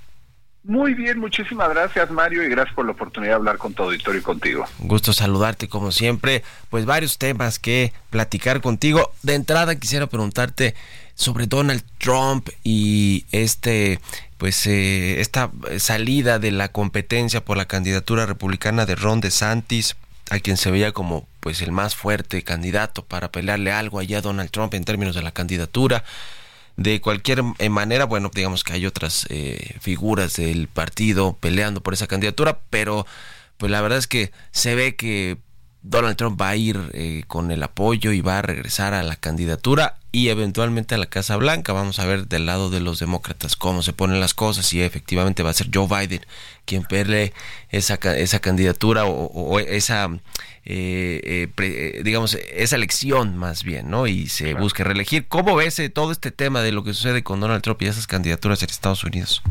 Muy 0.65 0.95
bien, 0.95 1.19
muchísimas 1.19 1.71
gracias 1.71 2.09
Mario 2.13 2.45
y 2.45 2.49
gracias 2.49 2.73
por 2.77 2.87
la 2.87 2.93
oportunidad 2.93 3.33
de 3.33 3.37
hablar 3.37 3.59
con 3.59 3.75
tu 3.75 3.83
auditorio 3.83 4.21
y 4.21 4.23
contigo. 4.23 4.65
Un 4.79 4.87
gusto 4.87 5.13
saludarte 5.13 5.69
como 5.69 5.91
siempre. 5.91 6.45
Pues 6.71 6.87
varios 6.87 7.19
temas 7.19 7.59
que 7.59 7.93
platicar 8.11 8.61
contigo. 8.61 9.13
De 9.23 9.35
entrada 9.35 9.75
quisiera 9.75 10.07
preguntarte 10.07 10.77
sobre 11.23 11.47
Donald 11.47 11.83
Trump 11.99 12.49
y 12.65 13.25
este 13.33 14.01
pues 14.39 14.67
eh, 14.67 15.21
esta 15.21 15.51
salida 15.79 16.39
de 16.39 16.51
la 16.51 16.71
competencia 16.71 17.45
por 17.45 17.57
la 17.57 17.67
candidatura 17.67 18.27
republicana 18.27 18.87
de 18.87 18.97
Ron 18.97 19.21
DeSantis 19.21 19.97
a 20.31 20.41
quien 20.41 20.57
se 20.57 20.71
veía 20.71 20.93
como 20.93 21.27
pues 21.41 21.63
el 21.63 21.73
más 21.73 21.95
fuerte 21.95 22.43
candidato 22.43 23.05
para 23.05 23.31
pelearle 23.31 23.73
algo 23.73 23.99
allá 23.99 24.19
a 24.19 24.23
Donald 24.23 24.51
Trump 24.51 24.75
en 24.75 24.85
términos 24.85 25.15
de 25.15 25.23
la 25.23 25.33
candidatura. 25.33 26.05
De 26.77 27.01
cualquier 27.03 27.43
eh, 27.59 27.69
manera, 27.69 28.07
bueno, 28.07 28.31
digamos 28.35 28.65
que 28.65 28.73
hay 28.73 28.87
otras 28.87 29.27
eh, 29.29 29.77
figuras 29.81 30.37
del 30.37 30.69
partido 30.69 31.37
peleando 31.39 31.83
por 31.83 31.93
esa 31.93 32.07
candidatura, 32.07 32.61
pero 32.71 33.07
pues 33.59 33.71
la 33.71 33.83
verdad 33.83 33.99
es 33.99 34.07
que 34.07 34.33
se 34.53 34.75
ve 34.75 34.97
que 34.97 35.37
Donald 35.83 36.17
Trump 36.17 36.41
va 36.41 36.51
a 36.51 36.57
ir 36.57 36.79
eh, 36.93 37.25
con 37.27 37.51
el 37.51 37.63
apoyo 37.63 38.13
y 38.13 38.21
va 38.21 38.39
a 38.39 38.43
regresar 38.43 38.95
a 38.95 39.03
la 39.03 39.17
candidatura 39.17 39.97
y 40.13 40.29
eventualmente 40.29 40.95
a 40.95 40.99
la 40.99 41.07
Casa 41.07 41.37
Blanca. 41.37 41.73
Vamos 41.73 41.99
a 41.99 42.07
ver 42.07 42.29
del 42.29 42.47
lado 42.47 42.71
de 42.71 42.79
los 42.79 43.01
demócratas 43.01 43.57
cómo 43.57 43.83
se 43.83 43.93
ponen 43.93 44.21
las 44.21 44.33
cosas 44.33 44.73
y 44.73 44.81
efectivamente 44.81 45.43
va 45.43 45.51
a 45.51 45.55
ser 45.55 45.71
Joe 45.75 45.89
Biden 45.89 46.25
quien 46.67 46.85
pelee 46.85 47.33
esa, 47.71 47.95
esa 47.95 48.39
candidatura 48.39 49.07
o, 49.07 49.59
esa, 49.59 50.09
eh, 50.65 51.49
eh, 51.57 52.01
digamos, 52.05 52.35
esa 52.35 52.77
elección 52.77 53.37
más 53.37 53.65
bien, 53.65 53.91
¿no? 53.91 54.07
Y 54.07 54.29
se 54.29 54.55
busque 54.55 54.85
reelegir. 54.85 55.27
¿Cómo 55.27 55.57
ves 55.57 55.83
todo 55.93 56.13
este 56.13 56.31
tema 56.31 56.63
de 56.63 56.71
lo 56.71 56.85
que 56.85 56.95
sucede 56.95 57.25
con 57.25 57.41
Donald 57.41 57.63
Trump 57.63 57.83
y 57.83 57.87
esas 57.87 58.07
candidaturas 58.07 58.63
en 58.63 58.71
Estados 58.71 59.03
Unidos? 59.03 59.43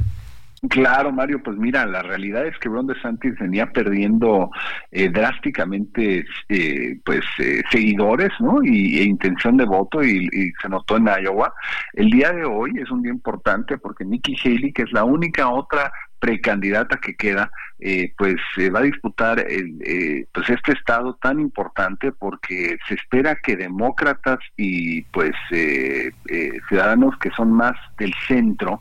Claro, 0.69 1.11
Mario, 1.11 1.41
pues 1.41 1.57
mira, 1.57 1.87
la 1.87 2.03
realidad 2.03 2.45
es 2.45 2.55
que 2.59 2.69
Ron 2.69 2.85
DeSantis 2.85 3.33
venía 3.39 3.71
perdiendo 3.71 4.51
eh, 4.91 5.09
drásticamente 5.09 6.23
eh, 6.49 6.99
pues 7.03 7.21
eh, 7.39 7.63
seguidores, 7.71 8.29
¿no? 8.39 8.63
Y, 8.63 8.99
e 8.99 9.03
intención 9.03 9.57
de 9.57 9.65
voto 9.65 10.03
y, 10.03 10.29
y, 10.31 10.51
se 10.61 10.69
notó 10.69 10.97
en 10.97 11.07
Iowa. 11.07 11.51
El 11.93 12.11
día 12.11 12.31
de 12.31 12.45
hoy 12.45 12.73
es 12.79 12.91
un 12.91 13.01
día 13.01 13.11
importante 13.11 13.79
porque 13.79 14.05
Nikki 14.05 14.35
Haley, 14.43 14.71
que 14.71 14.83
es 14.83 14.91
la 14.91 15.03
única 15.03 15.49
otra 15.49 15.91
precandidata 16.19 16.97
que 16.97 17.15
queda, 17.15 17.49
eh, 17.83 18.13
pues 18.15 18.35
se 18.53 18.69
va 18.69 18.81
a 18.81 18.83
disputar 18.83 19.39
eh, 19.39 20.27
pues 20.31 20.49
este 20.51 20.73
estado 20.73 21.15
tan 21.15 21.39
importante 21.39 22.11
porque 22.11 22.77
se 22.87 22.93
espera 22.93 23.35
que 23.37 23.55
demócratas 23.55 24.37
y 24.55 25.01
pues 25.01 25.31
eh, 25.49 26.11
ciudadanos 26.69 27.17
que 27.17 27.31
son 27.31 27.51
más 27.51 27.73
del 27.97 28.13
centro 28.27 28.79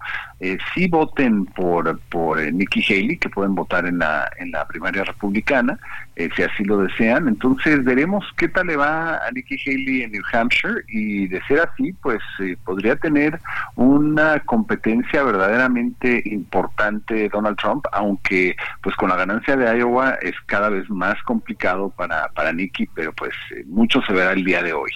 sí 0.75 0.89
voten 0.89 1.45
por 1.47 1.99
por 2.09 2.41
Nikki 2.53 2.83
Haley 2.83 3.19
que 3.19 3.29
pueden 3.29 3.55
votar 3.55 3.87
en 3.87 3.99
la 3.99 4.31
en 4.39 4.51
la 4.51 4.67
primaria 4.67 5.05
republicana 5.05 5.79
si 6.17 6.43
así 6.43 6.65
lo 6.65 6.79
desean. 6.79 7.29
Entonces 7.29 7.83
veremos 7.83 8.25
qué 8.37 8.49
tal 8.49 8.67
le 8.67 8.77
va 8.77 9.17
a 9.17 9.31
Nikki 9.33 9.57
Haley 9.65 10.03
en 10.03 10.13
New 10.13 10.23
Hampshire 10.33 10.85
y 10.89 11.29
de 11.29 11.43
ser 11.45 11.61
así 11.61 11.93
pues 12.03 12.21
podría 12.65 12.97
tener 12.97 13.41
una 13.77 14.41
competencia 14.41 15.23
verdaderamente 15.23 16.23
importante 16.27 17.29
Donald 17.31 17.57
Trump 17.57 17.87
aunque 17.93 18.57
pues 18.83 18.90
pues 18.91 18.97
con 18.97 19.11
la 19.11 19.15
ganancia 19.15 19.57
de 19.57 19.79
Iowa 19.79 20.19
es 20.21 20.35
cada 20.47 20.69
vez 20.69 20.91
más 20.91 21.15
complicado 21.23 21.91
para, 21.91 22.29
para 22.31 22.53
Nicky, 22.53 22.87
pero 22.93 23.13
pues 23.13 23.31
eh, 23.55 23.63
mucho 23.69 24.03
se 24.05 24.13
verá 24.13 24.33
el 24.33 24.45
día 24.45 24.65
de 24.65 24.73
hoy. 24.73 24.91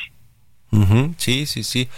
Sí, 1.16 1.46
sí, 1.46 1.62
sí. 1.62 1.88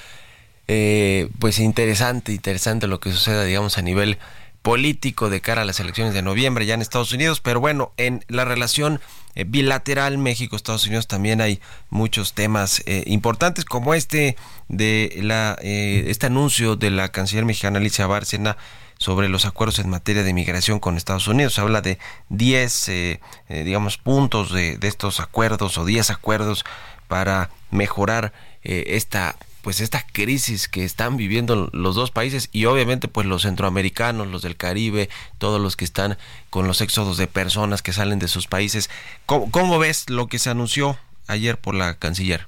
Eh, 0.68 1.30
pues 1.38 1.58
interesante, 1.58 2.32
interesante 2.32 2.86
lo 2.86 3.00
que 3.00 3.12
suceda, 3.12 3.44
digamos, 3.44 3.78
a 3.78 3.82
nivel 3.82 4.18
político 4.60 5.30
de 5.30 5.40
cara 5.40 5.62
a 5.62 5.64
las 5.64 5.80
elecciones 5.80 6.12
de 6.12 6.20
noviembre 6.20 6.66
ya 6.66 6.74
en 6.74 6.82
Estados 6.82 7.14
Unidos, 7.14 7.40
pero 7.40 7.60
bueno, 7.60 7.92
en 7.96 8.22
la 8.28 8.44
relación 8.44 9.00
eh, 9.34 9.44
bilateral 9.48 10.18
México-Estados 10.18 10.86
Unidos 10.86 11.06
también 11.06 11.40
hay 11.40 11.60
muchos 11.88 12.34
temas 12.34 12.82
eh, 12.84 13.04
importantes 13.06 13.64
como 13.64 13.94
este 13.94 14.36
de 14.68 15.18
la 15.22 15.56
este 15.62 16.26
anuncio 16.26 16.76
de 16.76 16.90
la 16.90 17.08
canciller 17.08 17.46
mexicana 17.46 17.78
Alicia 17.78 18.06
Bárcena 18.06 18.58
sobre 18.98 19.28
los 19.28 19.46
acuerdos 19.46 19.78
en 19.78 19.90
materia 19.90 20.22
de 20.22 20.32
migración 20.32 20.78
con 20.78 20.96
Estados 20.96 21.28
Unidos. 21.28 21.58
Habla 21.58 21.80
de 21.80 21.98
10, 22.30 22.90
digamos, 23.48 23.98
puntos 23.98 24.52
de, 24.52 24.78
de, 24.78 24.88
estos 24.88 25.20
acuerdos 25.20 25.78
o 25.78 25.84
10 25.84 26.10
acuerdos 26.10 26.64
para 27.08 27.50
mejorar 27.70 28.32
esta 28.62 29.36
pues 29.66 29.80
esta 29.80 30.06
crisis 30.12 30.68
que 30.68 30.84
están 30.84 31.16
viviendo 31.16 31.70
los 31.72 31.96
dos 31.96 32.12
países 32.12 32.48
y 32.52 32.66
obviamente 32.66 33.08
pues 33.08 33.26
los 33.26 33.42
centroamericanos, 33.42 34.28
los 34.28 34.42
del 34.42 34.54
Caribe, 34.54 35.08
todos 35.38 35.60
los 35.60 35.74
que 35.74 35.84
están 35.84 36.18
con 36.50 36.68
los 36.68 36.80
éxodos 36.80 37.16
de 37.16 37.26
personas 37.26 37.82
que 37.82 37.92
salen 37.92 38.20
de 38.20 38.28
sus 38.28 38.46
países. 38.46 38.88
¿Cómo, 39.26 39.80
ves 39.80 40.08
lo 40.08 40.28
que 40.28 40.38
se 40.38 40.50
anunció 40.50 40.96
ayer 41.26 41.58
por 41.58 41.74
la 41.74 41.98
canciller? 41.98 42.46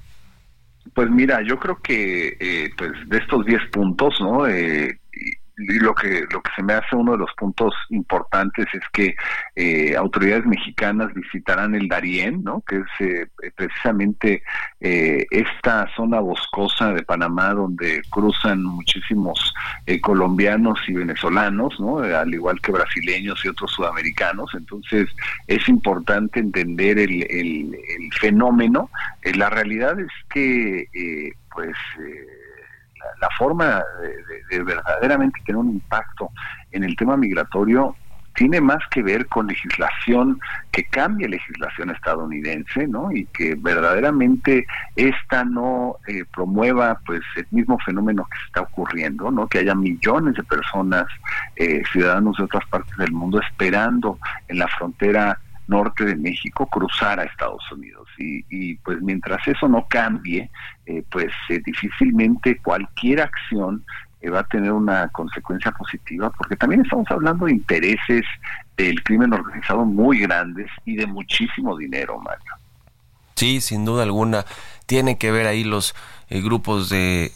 Pues 0.93 1.09
mira, 1.09 1.41
yo 1.45 1.59
creo 1.59 1.81
que 1.81 2.37
eh, 2.39 2.69
pues 2.77 2.93
de 3.07 3.17
estos 3.17 3.45
10 3.45 3.63
puntos, 3.69 4.15
¿no? 4.21 4.47
Eh, 4.47 4.97
lo 5.59 5.93
que 5.93 6.25
lo 6.31 6.41
que 6.41 6.51
se 6.55 6.63
me 6.63 6.73
hace 6.73 6.95
uno 6.95 7.13
de 7.13 7.17
los 7.17 7.33
puntos 7.37 7.73
importantes 7.89 8.65
es 8.73 8.83
que 8.93 9.15
eh, 9.55 9.95
autoridades 9.95 10.45
mexicanas 10.45 11.13
visitarán 11.13 11.75
el 11.75 11.87
Darién, 11.87 12.43
¿no? 12.43 12.63
que 12.65 12.77
es 12.77 12.85
eh, 12.99 13.27
precisamente 13.55 14.43
eh, 14.79 15.25
esta 15.31 15.87
zona 15.95 16.19
boscosa 16.21 16.93
de 16.93 17.03
Panamá 17.03 17.53
donde 17.53 18.01
cruzan 18.09 18.63
muchísimos 18.63 19.53
colombianos 20.01 20.79
y 20.87 20.93
venezolanos, 20.93 21.79
¿no? 21.79 21.99
al 21.99 22.33
igual 22.33 22.61
que 22.61 22.71
brasileños 22.71 23.43
y 23.43 23.49
otros 23.49 23.71
sudamericanos. 23.71 24.51
Entonces 24.53 25.09
es 25.47 25.67
importante 25.67 26.39
entender 26.39 26.99
el, 26.99 27.23
el, 27.29 27.73
el 27.73 28.13
fenómeno. 28.19 28.89
la 29.35 29.49
realidad 29.49 29.99
es 29.99 30.11
que 30.29 31.33
pues 31.51 31.75
la, 33.19 33.29
forma 33.37 33.83
de, 34.49 34.63
verdaderamente 34.63 35.39
tener 35.45 35.57
un 35.57 35.71
impacto 35.71 36.31
en 36.71 36.83
el 36.83 36.95
tema 36.95 37.17
migratorio 37.17 37.95
tiene 38.35 38.61
más 38.61 38.79
que 38.89 39.03
ver 39.03 39.25
con 39.27 39.47
legislación 39.47 40.39
que 40.71 40.85
cambie 40.85 41.27
legislación 41.27 41.89
estadounidense, 41.89 42.87
¿no? 42.87 43.11
Y 43.11 43.25
que 43.25 43.55
verdaderamente 43.55 44.65
esta 44.95 45.43
no 45.43 45.97
eh, 46.07 46.23
promueva, 46.33 47.01
pues, 47.05 47.19
el 47.35 47.47
mismo 47.51 47.77
fenómeno 47.85 48.25
que 48.31 48.37
está 48.47 48.61
ocurriendo, 48.61 49.29
¿no? 49.29 49.47
Que 49.47 49.59
haya 49.59 49.75
millones 49.75 50.35
de 50.35 50.43
personas, 50.43 51.05
eh, 51.57 51.83
ciudadanos 51.91 52.37
de 52.37 52.43
otras 52.45 52.65
partes 52.69 52.95
del 52.97 53.11
mundo, 53.11 53.41
esperando 53.41 54.17
en 54.47 54.59
la 54.59 54.67
frontera 54.69 55.37
norte 55.69 56.03
de 56.03 56.15
México 56.15 56.65
cruzar 56.67 57.19
a 57.19 57.23
Estados 57.23 57.63
Unidos. 57.71 58.07
Y, 58.17 58.75
pues 58.75 59.01
mientras 59.01 59.47
eso 59.47 59.67
no 59.67 59.85
cambie, 59.87 60.49
eh, 60.85 61.03
pues 61.09 61.31
eh, 61.49 61.61
difícilmente 61.65 62.57
cualquier 62.57 63.21
acción 63.21 63.85
eh, 64.21 64.29
va 64.29 64.41
a 64.41 64.47
tener 64.47 64.71
una 64.71 65.07
consecuencia 65.09 65.71
positiva, 65.71 66.29
porque 66.31 66.55
también 66.55 66.81
estamos 66.81 67.09
hablando 67.09 67.45
de 67.45 67.53
intereses 67.53 68.25
del 68.75 69.01
crimen 69.03 69.31
organizado 69.31 69.85
muy 69.85 70.19
grandes 70.19 70.69
y 70.85 70.95
de 70.95 71.05
muchísimo 71.05 71.77
dinero, 71.77 72.19
Mario. 72.19 72.53
Sí, 73.35 73.61
sin 73.61 73.85
duda 73.85 74.03
alguna. 74.03 74.45
Tienen 74.85 75.17
que 75.17 75.31
ver 75.31 75.47
ahí 75.47 75.63
los 75.63 75.95
grupos 76.29 76.89
de, 76.89 77.31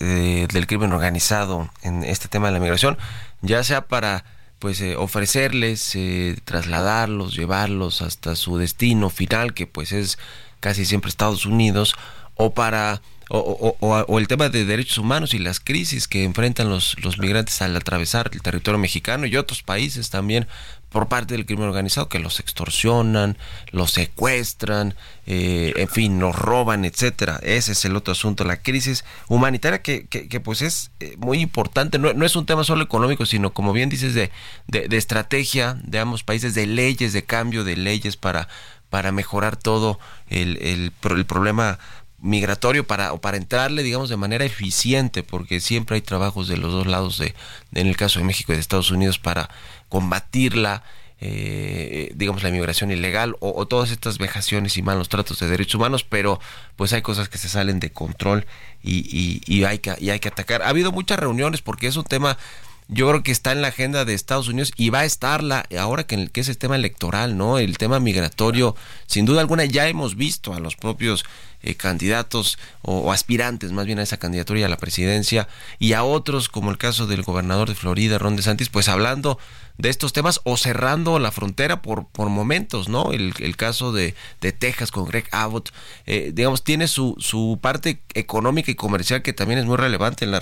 del 0.51 0.67
crimen 0.67 0.91
organizado 0.91 1.69
en 1.81 2.03
este 2.03 2.27
tema 2.27 2.47
de 2.47 2.53
la 2.53 2.59
migración, 2.59 2.97
ya 3.41 3.63
sea 3.63 3.87
para 3.87 4.25
pues 4.63 4.79
eh, 4.79 4.95
ofrecerles, 4.95 5.93
eh, 5.95 6.37
trasladarlos, 6.45 7.35
llevarlos 7.35 8.01
hasta 8.01 8.37
su 8.37 8.57
destino 8.57 9.09
final, 9.09 9.53
que 9.53 9.67
pues 9.67 9.91
es 9.91 10.17
casi 10.61 10.85
siempre 10.85 11.09
Estados 11.09 11.45
Unidos, 11.45 11.95
o 12.35 12.53
para 12.53 13.01
o, 13.29 13.75
o, 13.81 14.19
el 14.19 14.29
tema 14.29 14.47
de 14.47 14.63
derechos 14.63 14.99
humanos 14.99 15.33
y 15.33 15.39
las 15.39 15.59
crisis 15.59 16.07
que 16.07 16.23
enfrentan 16.23 16.69
los, 16.69 16.95
los 17.03 17.17
migrantes 17.17 17.61
al 17.61 17.75
atravesar 17.75 18.29
el 18.31 18.41
territorio 18.41 18.77
mexicano 18.77 19.25
y 19.25 19.35
otros 19.35 19.63
países 19.63 20.09
también 20.09 20.47
por 20.93 21.07
parte 21.07 21.33
del 21.33 21.47
crimen 21.47 21.67
organizado 21.67 22.07
que 22.07 22.19
los 22.19 22.39
extorsionan, 22.39 23.35
los 23.71 23.91
secuestran, 23.91 24.93
eh, 25.25 25.73
en 25.75 25.89
fin, 25.89 26.19
nos 26.19 26.35
roban, 26.35 26.85
etcétera. 26.85 27.39
Ese 27.41 27.71
es 27.71 27.83
el 27.83 27.95
otro 27.95 28.11
asunto, 28.11 28.45
la 28.45 28.57
crisis 28.57 29.03
humanitaria 29.27 29.81
que, 29.81 30.05
que, 30.05 30.39
pues 30.39 30.61
es 30.61 30.91
eh, 30.99 31.15
muy 31.17 31.39
importante. 31.39 31.97
No, 31.97 32.13
no, 32.13 32.25
es 32.25 32.35
un 32.35 32.45
tema 32.45 32.63
solo 32.63 32.83
económico, 32.83 33.25
sino 33.25 33.53
como 33.53 33.73
bien 33.73 33.89
dices 33.89 34.13
de, 34.13 34.31
de, 34.67 34.95
estrategia 34.95 35.81
de 35.83 35.97
ambos 35.97 36.23
países, 36.23 36.53
de 36.53 36.67
leyes, 36.67 37.11
de 37.11 37.23
cambio 37.23 37.63
de 37.63 37.75
leyes 37.75 38.15
para 38.15 38.47
para 38.91 39.11
mejorar 39.11 39.57
todo 39.57 39.97
el, 40.29 40.57
el, 40.61 40.91
el 41.15 41.25
problema 41.25 41.79
migratorio 42.23 42.87
para 42.87 43.13
o 43.13 43.19
para 43.19 43.37
entrarle 43.37 43.83
digamos 43.83 44.09
de 44.09 44.15
manera 44.17 44.45
eficiente 44.45 45.23
porque 45.23 45.59
siempre 45.59 45.95
hay 45.95 46.01
trabajos 46.01 46.47
de 46.47 46.57
los 46.57 46.71
dos 46.71 46.87
lados 46.87 47.17
de 47.17 47.35
en 47.73 47.87
el 47.87 47.97
caso 47.97 48.19
de 48.19 48.25
México 48.25 48.53
y 48.53 48.55
de 48.55 48.61
Estados 48.61 48.91
Unidos 48.91 49.19
para 49.19 49.49
combatirla, 49.93 50.81
eh, 51.21 52.11
digamos, 52.15 52.41
la 52.41 52.49
inmigración 52.49 52.89
ilegal 52.89 53.35
o, 53.41 53.67
todas 53.67 53.91
estas 53.91 54.17
vejaciones 54.17 54.75
y 54.75 54.81
malos 54.81 55.07
tratos 55.07 55.37
de 55.37 55.47
derechos 55.47 55.75
humanos, 55.75 56.03
pero 56.03 56.39
pues 56.75 56.93
hay 56.93 57.03
cosas 57.03 57.29
que 57.29 57.37
se 57.37 57.47
salen 57.47 57.79
de 57.79 57.91
control 57.91 58.47
y, 58.81 59.43
y, 59.45 59.63
hay, 59.65 59.77
que, 59.77 59.93
y 59.99 60.09
hay 60.09 60.19
que 60.19 60.29
atacar. 60.29 60.63
Ha 60.63 60.69
habido 60.69 60.91
muchas 60.91 61.19
reuniones 61.19 61.61
porque 61.61 61.85
es 61.85 61.95
un 61.95 62.05
tema 62.05 62.39
yo 62.87 63.07
creo 63.09 63.23
que 63.23 63.31
está 63.31 63.51
en 63.51 63.61
la 63.61 63.69
agenda 63.69 64.05
de 64.05 64.13
Estados 64.13 64.47
Unidos 64.47 64.71
y 64.75 64.89
va 64.89 64.99
a 64.99 65.05
estarla 65.05 65.65
ahora 65.79 66.05
que, 66.05 66.27
que 66.29 66.41
es 66.41 66.49
el 66.49 66.57
tema 66.57 66.75
electoral, 66.75 67.37
¿no? 67.37 67.57
El 67.57 67.77
tema 67.77 67.99
migratorio, 67.99 68.75
sin 69.07 69.25
duda 69.25 69.41
alguna 69.41 69.65
ya 69.65 69.87
hemos 69.87 70.15
visto 70.15 70.53
a 70.53 70.59
los 70.59 70.75
propios 70.75 71.25
eh, 71.65 71.75
candidatos 71.75 72.57
o, 72.81 73.13
aspirantes 73.13 73.71
más 73.71 73.85
bien 73.85 73.97
a 73.97 74.03
esa 74.03 74.17
candidatura 74.17 74.59
y 74.59 74.63
a 74.63 74.67
la 74.67 74.75
presidencia 74.75 75.47
y 75.79 75.93
a 75.93 76.03
otros 76.03 76.49
como 76.49 76.71
el 76.71 76.77
caso 76.77 77.07
del 77.07 77.23
gobernador 77.23 77.69
de 77.69 77.75
Florida, 77.75 78.17
Ron 78.17 78.35
DeSantis, 78.35 78.67
pues 78.67 78.89
hablando 78.89 79.39
de 79.77 79.87
estos 79.87 80.11
temas 80.11 80.41
o 80.43 80.57
cerrando 80.57 81.19
la 81.19 81.31
frontera 81.31 81.81
por, 81.81 82.07
por 82.07 82.27
momentos, 82.27 82.89
¿no? 82.89 83.13
El, 83.13 83.33
el 83.39 83.55
caso 83.55 83.93
de, 83.93 84.13
de, 84.41 84.51
Texas 84.51 84.91
con 84.91 85.05
Greg 85.05 85.29
Abbott, 85.31 85.69
eh, 86.05 86.31
digamos, 86.33 86.65
tiene 86.65 86.89
su, 86.89 87.15
su 87.19 87.57
parte 87.61 88.01
económica 88.13 88.69
y 88.69 88.75
comercial 88.75 89.21
que 89.21 89.31
también 89.31 89.57
es 89.57 89.65
muy 89.65 89.77
relevante 89.77 90.25
en 90.25 90.31
la 90.31 90.39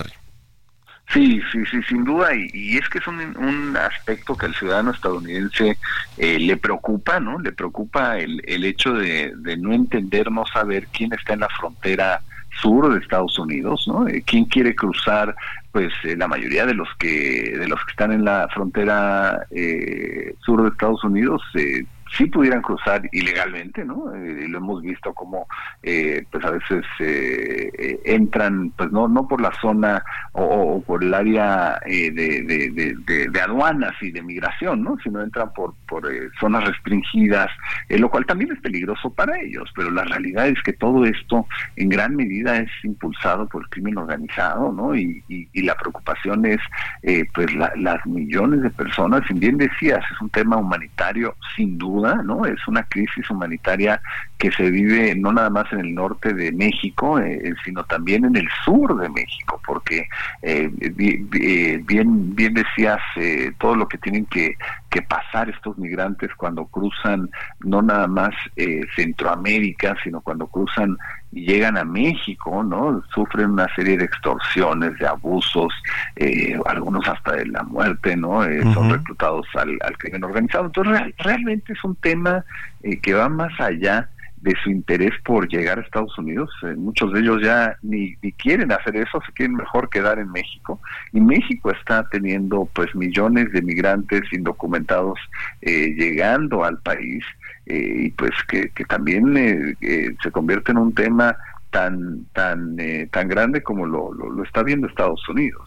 Sí, 1.08 1.42
sí, 1.52 1.58
sí, 1.70 1.82
sin 1.88 2.04
duda, 2.04 2.30
y, 2.34 2.78
es 2.78 2.88
que 2.88 2.98
es 2.98 3.06
un, 3.06 3.18
un, 3.36 3.76
aspecto 3.76 4.34
que 4.34 4.46
al 4.46 4.54
ciudadano 4.54 4.92
estadounidense 4.92 5.76
eh, 6.16 6.38
le 6.38 6.56
preocupa, 6.56 7.20
¿no? 7.20 7.38
Le 7.38 7.52
preocupa 7.52 8.18
el, 8.18 8.40
el 8.46 8.64
hecho 8.64 8.94
de, 8.94 9.34
de, 9.36 9.56
no 9.58 9.74
entender, 9.74 10.30
no 10.32 10.46
saber 10.46 10.88
quién 10.90 11.12
está 11.12 11.34
en 11.34 11.40
la 11.40 11.50
frontera 11.50 12.22
sur 12.62 12.90
de 12.92 13.00
Estados 13.00 13.38
Unidos, 13.38 13.84
¿no? 13.88 14.08
Eh, 14.08 14.22
¿Quién 14.26 14.46
quiere 14.46 14.74
cruzar? 14.74 15.36
Pues 15.70 15.92
eh, 16.04 16.16
la 16.16 16.28
mayoría 16.28 16.64
de 16.64 16.74
los 16.74 16.88
que 16.98 17.56
de 17.58 17.68
los 17.68 17.82
que 17.84 17.90
están 17.90 18.12
en 18.12 18.24
la 18.24 18.48
frontera 18.48 19.46
sur 20.40 20.62
de 20.62 20.68
Estados 20.68 21.04
Unidos 21.04 21.42
sí 22.16 22.26
pudieran 22.26 22.62
cruzar 22.62 23.02
ilegalmente, 23.12 23.84
¿no? 23.84 24.14
Eh, 24.14 24.46
lo 24.48 24.58
hemos 24.58 24.82
visto 24.82 25.12
como, 25.14 25.46
eh, 25.82 26.24
pues 26.30 26.44
a 26.44 26.50
veces 26.50 26.84
eh, 27.00 28.00
entran, 28.04 28.70
pues 28.70 28.90
no 28.92 29.08
no 29.08 29.26
por 29.26 29.40
la 29.40 29.52
zona 29.60 30.04
o, 30.32 30.82
por 30.86 31.02
el 31.02 31.12
área 31.14 31.80
de, 31.84 32.42
de, 32.42 33.40
aduanas 33.40 33.92
y 34.00 34.10
de 34.10 34.22
migración, 34.22 34.82
¿no? 34.82 34.96
Sino 35.02 35.20
entran 35.20 35.52
por 35.52 35.74
por 35.88 36.08
zonas 36.40 36.64
restringidas, 36.64 37.50
lo 37.88 38.10
cual 38.10 38.24
también 38.24 38.52
es 38.52 38.60
peligroso 38.60 39.12
para 39.12 39.38
ellos. 39.40 39.70
Pero 39.74 39.90
la 39.90 40.04
realidad 40.04 40.48
es 40.48 40.62
que 40.62 40.72
todo 40.72 41.04
esto, 41.04 41.46
en 41.76 41.88
gran 41.88 42.16
medida, 42.16 42.58
es 42.58 42.70
impulsado 42.82 43.46
por 43.48 43.62
el 43.62 43.68
crimen 43.68 43.98
organizado, 43.98 44.72
¿no? 44.72 44.94
Y, 44.94 45.22
y, 45.28 45.62
la 45.62 45.76
preocupación 45.76 46.44
es, 46.44 46.58
pues 47.34 47.46
las 47.54 48.06
millones 48.06 48.62
de 48.62 48.70
personas. 48.70 49.22
Si 49.28 49.34
bien 49.34 49.58
decías, 49.58 50.04
es 50.12 50.20
un 50.20 50.30
tema 50.30 50.56
humanitario, 50.56 51.36
sin 51.56 51.78
duda 51.78 52.01
¿no? 52.02 52.44
Es 52.44 52.66
una 52.66 52.82
crisis 52.84 53.30
humanitaria 53.30 54.00
que 54.38 54.50
se 54.50 54.70
vive 54.70 55.14
no 55.14 55.32
nada 55.32 55.50
más 55.50 55.72
en 55.72 55.80
el 55.80 55.94
norte 55.94 56.34
de 56.34 56.50
México, 56.50 57.18
eh, 57.18 57.54
sino 57.64 57.84
también 57.84 58.24
en 58.24 58.36
el 58.36 58.48
sur 58.64 58.98
de 59.00 59.08
México, 59.08 59.60
porque 59.64 60.08
eh, 60.42 60.68
bien, 60.74 62.34
bien 62.34 62.54
decías 62.54 62.98
eh, 63.16 63.52
todo 63.58 63.76
lo 63.76 63.86
que 63.86 63.98
tienen 63.98 64.26
que, 64.26 64.56
que, 64.90 65.02
pasar 65.02 65.48
estos 65.48 65.78
migrantes 65.78 66.30
cuando 66.36 66.66
cruzan 66.66 67.30
no 67.60 67.82
nada 67.82 68.06
más 68.06 68.34
Centroamérica, 68.96 69.96
sino 70.02 70.20
cuando 70.20 70.46
cruzan 70.46 70.96
y 71.32 71.46
llegan 71.46 71.78
a 71.78 71.84
México, 71.84 72.62
¿no? 72.62 73.02
Sufren 73.14 73.50
una 73.50 73.66
serie 73.74 73.96
de 73.96 74.04
extorsiones, 74.04 74.98
de 74.98 75.06
abusos, 75.06 75.72
eh, 76.16 76.58
algunos 76.66 77.08
hasta 77.08 77.32
de 77.32 77.46
la 77.46 77.62
muerte, 77.62 78.16
¿no? 78.16 78.44
Eh, 78.44 78.62
son 78.74 78.90
reclutados 78.90 79.46
al, 79.54 79.78
crimen 79.98 80.24
organizado. 80.24 80.66
Entonces, 80.66 81.14
realmente 81.18 81.72
es 81.72 81.82
un 81.84 81.96
tema 81.96 82.44
eh, 82.82 82.98
que 83.00 83.14
va 83.14 83.28
más 83.28 83.58
allá 83.58 84.08
de 84.42 84.54
su 84.62 84.70
interés 84.70 85.12
por 85.24 85.48
llegar 85.48 85.78
a 85.78 85.82
Estados 85.82 86.16
Unidos. 86.18 86.50
Eh, 86.64 86.74
muchos 86.76 87.12
de 87.12 87.20
ellos 87.20 87.40
ya 87.42 87.76
ni, 87.82 88.16
ni, 88.22 88.32
quieren 88.32 88.72
hacer 88.72 88.96
eso, 88.96 89.20
se 89.24 89.32
quieren 89.32 89.56
mejor 89.56 89.88
quedar 89.88 90.18
en 90.18 90.30
México. 90.32 90.80
Y 91.12 91.20
México 91.20 91.70
está 91.70 92.08
teniendo 92.10 92.68
pues 92.74 92.92
millones 92.94 93.52
de 93.52 93.62
migrantes 93.62 94.22
indocumentados 94.32 95.18
eh, 95.60 95.94
llegando 95.96 96.64
al 96.64 96.78
país 96.78 97.24
eh, 97.66 98.06
y 98.06 98.10
pues 98.10 98.32
que, 98.48 98.70
también 98.88 99.76
se 100.22 100.30
convierte 100.32 100.72
en 100.72 100.78
un 100.78 100.92
tema 100.92 101.36
tan 101.70 102.26
tan 102.34 102.76
tan 103.10 103.28
grande 103.28 103.62
como 103.62 103.86
lo, 103.86 104.12
lo, 104.12 104.42
está 104.42 104.62
viendo 104.62 104.86
Estados 104.88 105.26
Unidos. 105.28 105.62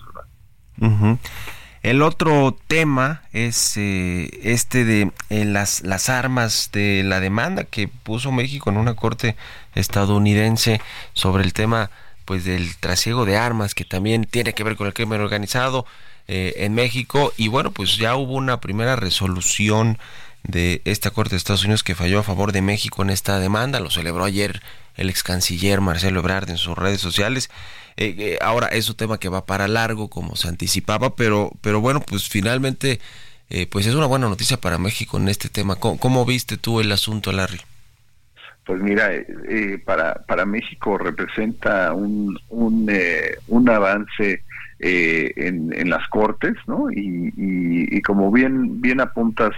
El 1.85 2.01
otro 2.01 2.57
tema 2.67 3.21
es 3.31 3.77
eh, 3.77 4.39
este 4.41 4.85
de 4.85 5.11
las, 5.29 5.81
las 5.83 6.09
armas 6.09 6.71
de 6.73 7.03
la 7.05 7.19
demanda 7.19 7.63
que 7.63 7.87
puso 7.87 8.31
México 8.31 8.71
en 8.71 8.77
una 8.77 8.95
corte 8.95 9.35
estadounidense 9.75 10.81
sobre 11.13 11.43
el 11.43 11.53
tema 11.53 11.91
pues 12.25 12.43
del 12.43 12.75
trasiego 12.77 13.23
de 13.25 13.37
armas 13.37 13.75
que 13.75 13.85
también 13.85 14.23
tiene 14.23 14.53
que 14.53 14.63
ver 14.63 14.77
con 14.77 14.87
el 14.87 14.95
crimen 14.95 15.21
organizado 15.21 15.85
eh, 16.27 16.55
en 16.57 16.73
México. 16.73 17.31
Y 17.37 17.49
bueno 17.49 17.69
pues 17.69 17.97
ya 17.97 18.15
hubo 18.15 18.33
una 18.33 18.59
primera 18.59 18.95
resolución 18.95 19.99
de 20.41 20.81
esta 20.85 21.11
corte 21.11 21.35
de 21.35 21.37
Estados 21.37 21.65
Unidos 21.65 21.83
que 21.83 21.93
falló 21.93 22.17
a 22.17 22.23
favor 22.23 22.51
de 22.51 22.63
México 22.63 23.03
en 23.03 23.11
esta 23.11 23.37
demanda. 23.37 23.79
Lo 23.79 23.91
celebró 23.91 24.23
ayer 24.23 24.63
el 24.95 25.11
ex 25.11 25.21
canciller 25.21 25.81
Marcelo 25.81 26.21
Ebrard 26.21 26.49
en 26.49 26.57
sus 26.57 26.75
redes 26.75 26.99
sociales 26.99 27.51
eh, 27.97 28.15
eh, 28.17 28.37
ahora 28.41 28.67
es 28.67 28.89
un 28.89 28.97
tema 28.97 29.19
que 29.19 29.29
va 29.29 29.45
para 29.45 29.67
largo, 29.67 30.09
como 30.09 30.35
se 30.35 30.49
anticipaba, 30.49 31.15
pero, 31.15 31.51
pero 31.61 31.79
bueno, 31.79 32.01
pues 32.01 32.27
finalmente, 32.27 32.99
eh, 33.49 33.67
pues 33.67 33.87
es 33.87 33.95
una 33.95 34.05
buena 34.05 34.27
noticia 34.27 34.57
para 34.57 34.77
México 34.77 35.17
en 35.17 35.29
este 35.29 35.47
tema. 35.47 35.77
¿Cómo, 35.77 36.25
viste 36.25 36.57
tú 36.57 36.81
el 36.81 36.91
asunto, 36.91 37.31
Larry? 37.31 37.61
Pues 38.65 38.81
mira, 38.81 39.11
para, 39.85 40.15
para 40.27 40.45
México 40.45 40.97
representa 40.97 41.93
un, 41.93 42.37
un, 42.49 42.91
un 43.47 43.69
avance 43.69 44.43
en, 44.79 45.71
en 45.71 45.89
las 45.89 46.07
cortes, 46.09 46.55
¿no? 46.65 46.91
Y, 46.91 47.31
y, 47.37 48.01
como 48.01 48.31
bien, 48.31 48.81
bien 48.81 48.99
apuntas, 49.01 49.51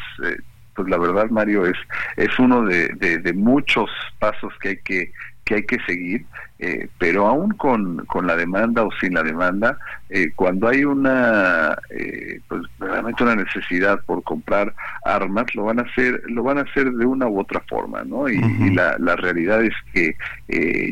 pues 0.75 0.89
la 0.89 0.97
verdad, 0.97 1.29
Mario, 1.29 1.65
es, 1.65 1.77
es 2.17 2.37
uno 2.37 2.63
de, 2.63 2.89
de 2.89 3.33
muchos 3.33 3.89
pasos 4.19 4.53
que 4.59 4.69
hay 4.69 4.77
que 4.77 5.13
que 5.47 5.55
hay 5.55 5.63
que 5.63 5.79
seguir, 5.87 6.25
eh, 6.59 6.89
pero 6.97 7.25
aún 7.25 7.51
con, 7.51 8.05
con, 8.05 8.27
la 8.27 8.35
demanda 8.35 8.83
o 8.83 8.89
sin 8.99 9.13
la 9.13 9.23
demanda, 9.23 9.77
eh, 10.09 10.31
cuando 10.35 10.67
hay 10.67 10.83
una, 10.83 11.77
eh, 11.89 12.41
pues 12.49 12.63
realmente 12.79 13.23
una 13.23 13.37
necesidad 13.37 14.01
por 14.05 14.23
comprar 14.23 14.73
armas, 15.05 15.45
lo 15.55 15.63
van 15.63 15.79
a 15.79 15.83
hacer, 15.83 16.21
lo 16.27 16.43
van 16.43 16.57
a 16.57 16.61
hacer 16.61 16.91
de 16.91 17.05
una 17.05 17.27
u 17.27 17.39
otra 17.39 17.61
forma, 17.69 18.03
¿no? 18.03 18.27
Y, 18.27 18.37
la, 18.75 18.97
la, 18.99 19.15
realidad 19.15 19.63
es 19.63 19.73
que 19.93 20.15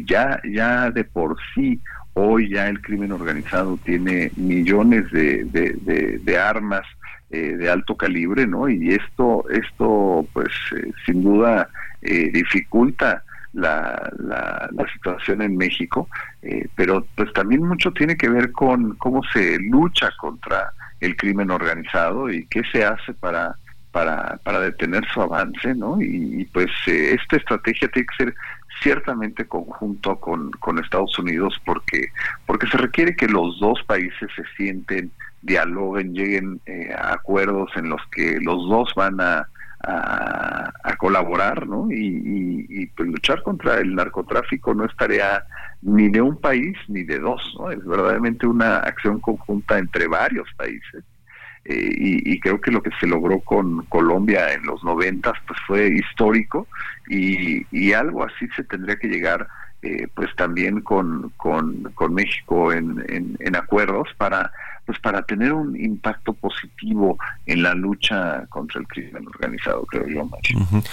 ya, 0.05 0.39
ya 0.49 0.89
de 0.89 1.03
por 1.03 1.35
sí 1.53 1.79
hoy 2.13 2.49
ya 2.49 2.69
el 2.69 2.81
crimen 2.81 3.11
organizado 3.11 3.77
tiene 3.83 4.31
millones 4.37 5.11
de, 5.11 5.43
de, 5.43 6.19
de, 6.23 6.37
armas 6.37 6.85
de 7.29 7.69
alto 7.69 7.97
calibre, 7.97 8.47
¿no? 8.47 8.69
Y 8.69 8.93
esto, 8.93 9.43
esto, 9.49 10.25
pues, 10.31 10.49
sin 11.05 11.23
duda 11.23 11.67
dificulta 12.01 13.23
la, 13.55 14.11
la, 14.19 14.85
situación 14.93 15.41
en 15.41 15.57
México, 15.57 16.07
eh, 16.41 16.67
pero 16.75 17.05
pues 17.15 17.31
también 17.33 17.63
mucho 17.63 17.91
tiene 17.91 18.15
que 18.17 18.29
ver 18.29 18.51
con 18.51 18.95
cómo 18.95 19.21
se 19.33 19.57
lucha 19.59 20.11
contra 20.17 20.71
el 20.99 21.15
crimen 21.15 21.51
organizado 21.51 22.29
y 22.29 22.45
qué 22.47 22.61
se 22.71 22.83
hace 22.83 23.13
para 23.13 23.55
para, 23.91 24.37
para 24.43 24.59
detener 24.59 25.05
su 25.13 25.21
avance, 25.21 25.73
¿no? 25.73 26.01
Y, 26.01 26.43
pues 26.51 26.69
eh, 26.85 27.15
esta 27.17 27.37
estrategia 27.37 27.87
tiene 27.87 28.07
que 28.07 28.25
ser 28.25 28.35
ciertamente 28.83 29.45
conjunto 29.45 30.17
con, 30.17 30.51
con 30.51 30.79
Estados 30.79 31.17
Unidos 31.17 31.57
porque 31.63 32.09
porque 32.45 32.67
se 32.67 32.75
requiere 32.77 33.15
que 33.15 33.29
los 33.29 33.57
dos 33.61 33.81
países 33.83 34.29
se 34.35 34.43
sienten, 34.57 35.11
dialoguen, 35.43 36.13
lleguen 36.13 36.59
eh, 36.65 36.93
a 36.93 37.13
acuerdos 37.13 37.71
en 37.77 37.87
los 37.87 38.01
que 38.11 38.37
los 38.41 38.67
dos 38.67 38.93
van 38.95 39.21
a 39.21 39.47
a, 39.87 40.95
colaborar, 40.97 41.67
¿no? 41.67 41.87
Y, 41.91 42.87
pues 42.95 43.09
luchar 43.09 43.43
contra 43.43 43.79
el 43.79 43.93
narcotráfico 43.95 44.73
no 44.73 44.85
es 44.85 44.95
tarea 44.95 45.43
ni 45.81 46.09
de 46.09 46.21
un 46.21 46.39
país 46.39 46.75
ni 46.87 47.03
de 47.03 47.19
dos. 47.19 47.41
Es 47.71 47.85
verdaderamente 47.85 48.47
una 48.47 48.77
acción 48.77 49.19
conjunta 49.19 49.77
entre 49.77 50.07
varios 50.07 50.47
países. 50.55 51.03
Eh, 51.65 52.21
y, 52.25 52.39
creo 52.39 52.61
que 52.61 52.71
lo 52.71 52.81
que 52.81 52.91
se 52.99 53.07
logró 53.07 53.39
con 53.39 53.85
Colombia 53.85 54.53
en 54.53 54.65
los 54.65 54.83
noventas 54.83 55.33
pues 55.47 55.59
fue 55.67 55.87
histórico 55.87 56.67
y, 57.07 57.93
algo 57.93 58.23
así 58.23 58.47
se 58.55 58.63
tendría 58.63 58.97
que 58.97 59.07
llegar 59.07 59.47
eh, 59.81 60.07
pues 60.13 60.35
también 60.35 60.81
con, 60.81 61.31
con, 61.37 62.13
México 62.13 62.71
en, 62.71 63.03
en 63.39 63.55
acuerdos 63.55 64.09
para 64.17 64.51
pues 64.85 64.99
para 64.99 65.23
tener 65.23 65.53
un 65.53 65.79
impacto 65.79 66.33
positivo 66.33 67.17
en 67.45 67.63
la 67.63 67.73
lucha 67.73 68.45
contra 68.49 68.79
el 68.79 68.87
crimen 68.87 69.27
organizado, 69.27 69.85
creo 69.85 70.07
yo, 70.07 70.25
Macho. 70.25 70.83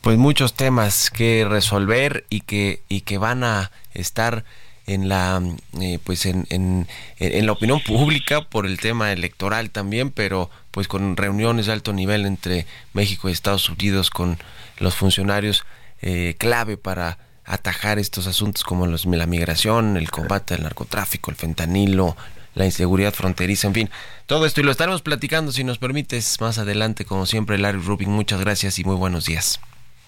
Pues 0.00 0.18
muchos 0.18 0.54
temas 0.54 1.10
que 1.10 1.46
resolver 1.48 2.24
y 2.28 2.40
que 2.40 2.82
y 2.88 3.02
que 3.02 3.18
van 3.18 3.44
a 3.44 3.70
estar 3.94 4.44
en 4.86 5.08
la 5.08 5.42
eh, 5.80 5.98
pues 6.02 6.26
en, 6.26 6.46
en, 6.50 6.86
en, 7.18 7.46
la 7.46 7.52
opinión 7.52 7.80
pública 7.80 8.42
por 8.42 8.66
el 8.66 8.78
tema 8.78 9.10
electoral 9.10 9.70
también 9.70 10.10
pero 10.10 10.48
pues 10.70 10.86
con 10.86 11.16
reuniones 11.16 11.66
de 11.66 11.72
alto 11.72 11.92
nivel 11.92 12.24
entre 12.24 12.66
México 12.92 13.28
y 13.28 13.32
Estados 13.32 13.68
Unidos 13.68 14.10
con 14.10 14.38
los 14.78 14.94
funcionarios 14.94 15.64
eh, 16.02 16.36
clave 16.38 16.76
para 16.76 17.18
atajar 17.46 17.98
estos 17.98 18.26
asuntos 18.26 18.64
como 18.64 18.86
los, 18.86 19.06
la 19.06 19.26
migración, 19.26 19.96
el 19.96 20.10
combate 20.10 20.54
al 20.54 20.64
narcotráfico, 20.64 21.30
el 21.30 21.36
fentanilo, 21.36 22.16
la 22.56 22.64
inseguridad 22.64 23.12
fronteriza, 23.12 23.68
en 23.68 23.74
fin, 23.74 23.90
todo 24.24 24.46
esto 24.46 24.62
y 24.62 24.64
lo 24.64 24.70
estaremos 24.70 25.02
platicando 25.02 25.52
si 25.52 25.62
nos 25.62 25.76
permites 25.76 26.40
más 26.40 26.56
adelante, 26.56 27.04
como 27.04 27.26
siempre, 27.26 27.58
Larry 27.58 27.80
Rubin, 27.80 28.10
muchas 28.10 28.40
gracias 28.40 28.78
y 28.78 28.84
muy 28.84 28.96
buenos 28.96 29.26
días. 29.26 29.60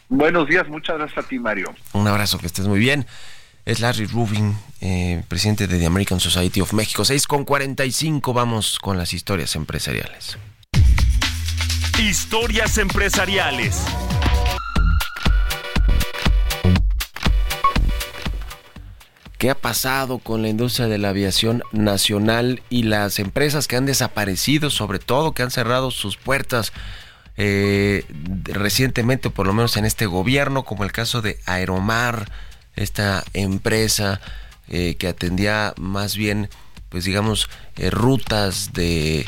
Buenos 0.09 0.49
días, 0.49 0.67
muchas 0.67 0.97
gracias 0.97 1.25
a 1.25 1.29
ti, 1.29 1.39
Mario. 1.39 1.75
Un 1.93 2.09
abrazo, 2.09 2.39
que 2.39 2.47
estés 2.47 2.67
muy 2.67 2.79
bien. 2.79 3.07
Es 3.67 3.81
Larry 3.81 4.07
Rubin, 4.07 4.57
eh, 4.81 5.23
presidente 5.29 5.67
de 5.67 5.79
The 5.79 5.85
American 5.85 6.21
Society 6.21 6.63
of 6.63 6.73
Mexico. 6.73 7.05
6 7.05 7.27
con 7.27 7.45
45, 7.45 8.33
vamos 8.33 8.79
con 8.79 8.97
las 8.97 9.13
historias 9.13 9.55
empresariales. 9.55 10.39
Historias 11.99 12.79
empresariales. 12.79 13.85
Qué 19.39 19.51
ha 19.51 19.55
pasado 19.55 20.19
con 20.19 20.43
la 20.43 20.49
industria 20.49 20.89
de 20.89 20.99
la 20.99 21.11
aviación 21.11 21.63
nacional 21.73 22.61
y 22.69 22.83
las 22.83 23.21
empresas 23.21 23.69
que 23.69 23.77
han 23.77 23.87
desaparecido, 23.87 24.69
sobre 24.69 24.99
todo 24.99 25.33
que 25.33 25.43
han 25.43 25.53
cerrado 25.53 25.91
sus 25.93 26.17
puertas 26.17 26.73
eh, 27.41 28.05
recientemente, 28.45 29.31
por 29.31 29.47
lo 29.47 29.53
menos 29.53 29.77
en 29.77 29.85
este 29.85 30.07
gobierno, 30.07 30.65
como 30.65 30.83
el 30.83 30.91
caso 30.91 31.23
de 31.23 31.39
Aeromar, 31.47 32.31
esta 32.75 33.25
empresa 33.33 34.21
eh, 34.69 34.97
que 34.97 35.07
atendía 35.07 35.73
más 35.79 36.17
bien, 36.17 36.51
pues 36.89 37.05
digamos, 37.05 37.49
eh, 37.77 37.91
rutas 37.91 38.73
de 38.73 39.25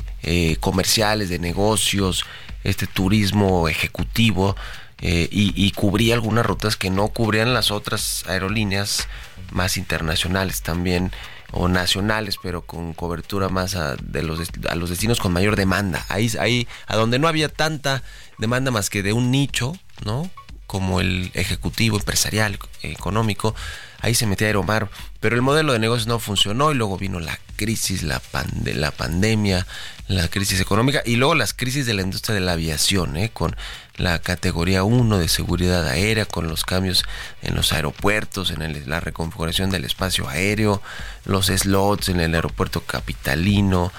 comerciales, 0.59 1.29
de 1.29 1.39
negocios, 1.39 2.25
este 2.65 2.89
turismo 2.89 3.69
ejecutivo. 3.69 4.57
Y, 5.01 5.53
y 5.55 5.71
cubría 5.73 6.15
algunas 6.15 6.45
rutas 6.45 6.77
que 6.77 6.91
no 6.91 7.09
cubrían 7.09 7.55
las 7.55 7.71
otras 7.71 8.25
aerolíneas 8.29 9.09
más 9.51 9.77
internacionales 9.77 10.63
también 10.63 11.11
o 11.53 11.69
nacionales, 11.69 12.37
pero 12.43 12.63
con 12.63 12.93
cobertura 12.95 13.49
más 13.49 13.75
a, 13.75 13.97
de 13.97 14.23
los, 14.23 14.41
a 14.69 14.75
los 14.75 14.91
destinos 14.91 15.19
con 15.19 15.33
mayor 15.33 15.57
demanda. 15.57 16.05
Ahí, 16.09 16.31
ahí, 16.39 16.69
a 16.87 16.97
donde 16.97 17.19
no 17.19 17.29
había 17.29 17.49
tanta 17.49 18.03
demanda 18.39 18.71
más 18.71 18.91
que 18.91 19.03
de 19.03 19.13
un 19.13 19.31
nicho, 19.31 19.77
¿no? 20.05 20.31
Como 20.67 21.01
el 21.01 21.33
ejecutivo, 21.35 21.97
empresarial, 21.97 22.59
económico, 22.83 23.57
ahí 24.01 24.15
se 24.15 24.27
metía 24.27 24.47
Aeromar, 24.47 24.89
pero 25.19 25.35
el 25.35 25.43
modelo 25.43 25.73
de 25.73 25.81
negocios 25.81 26.07
no 26.07 26.21
funcionó 26.21 26.71
y 26.71 26.77
luego 26.77 26.97
vino 26.97 27.19
la 27.19 27.39
crisis, 27.57 28.05
la, 28.05 28.23
la 28.65 28.93
pandemia, 28.93 29.67
la 30.07 30.29
crisis 30.29 30.61
económica 30.61 31.03
y 31.05 31.17
luego 31.17 31.35
las 31.35 31.55
crisis 31.55 31.87
de 31.87 31.95
la 31.95 32.03
industria 32.03 32.35
de 32.35 32.41
la 32.41 32.53
aviación, 32.53 33.17
¿eh? 33.17 33.31
con 33.33 33.57
la 34.01 34.19
categoría 34.19 34.83
1 34.83 35.19
de 35.19 35.29
seguridad 35.29 35.87
aérea, 35.87 36.25
con 36.25 36.49
los 36.49 36.65
cambios 36.65 37.05
en 37.43 37.55
los 37.55 37.73
aeropuertos, 37.73 38.51
en 38.51 38.89
la 38.89 39.01
reconfiguración 39.01 39.71
del 39.71 39.85
espacio 39.85 40.29
aéreo, 40.29 40.83
los 41.25 41.47
slots 41.47 42.09
en 42.09 42.21
el 42.21 42.35
aeropuerto 42.35 42.81
capitalino, 42.81 43.93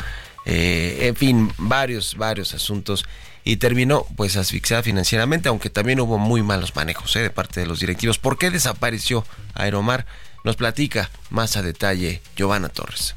eh, 0.45 0.99
en 1.01 1.15
fin, 1.15 1.53
varios, 1.57 2.15
varios 2.15 2.53
asuntos. 2.53 3.05
Y 3.43 3.57
terminó 3.57 4.05
pues 4.15 4.37
asfixiada 4.37 4.83
financieramente, 4.83 5.49
aunque 5.49 5.71
también 5.71 5.99
hubo 5.99 6.19
muy 6.19 6.43
malos 6.43 6.75
manejos 6.75 7.15
¿eh? 7.15 7.21
de 7.21 7.29
parte 7.31 7.59
de 7.59 7.65
los 7.65 7.79
directivos. 7.79 8.19
¿Por 8.19 8.37
qué 8.37 8.51
desapareció 8.51 9.25
Aeromar? 9.55 10.05
Nos 10.43 10.55
platica 10.55 11.09
más 11.29 11.57
a 11.57 11.63
detalle 11.63 12.21
Giovanna 12.35 12.69
Torres. 12.69 13.15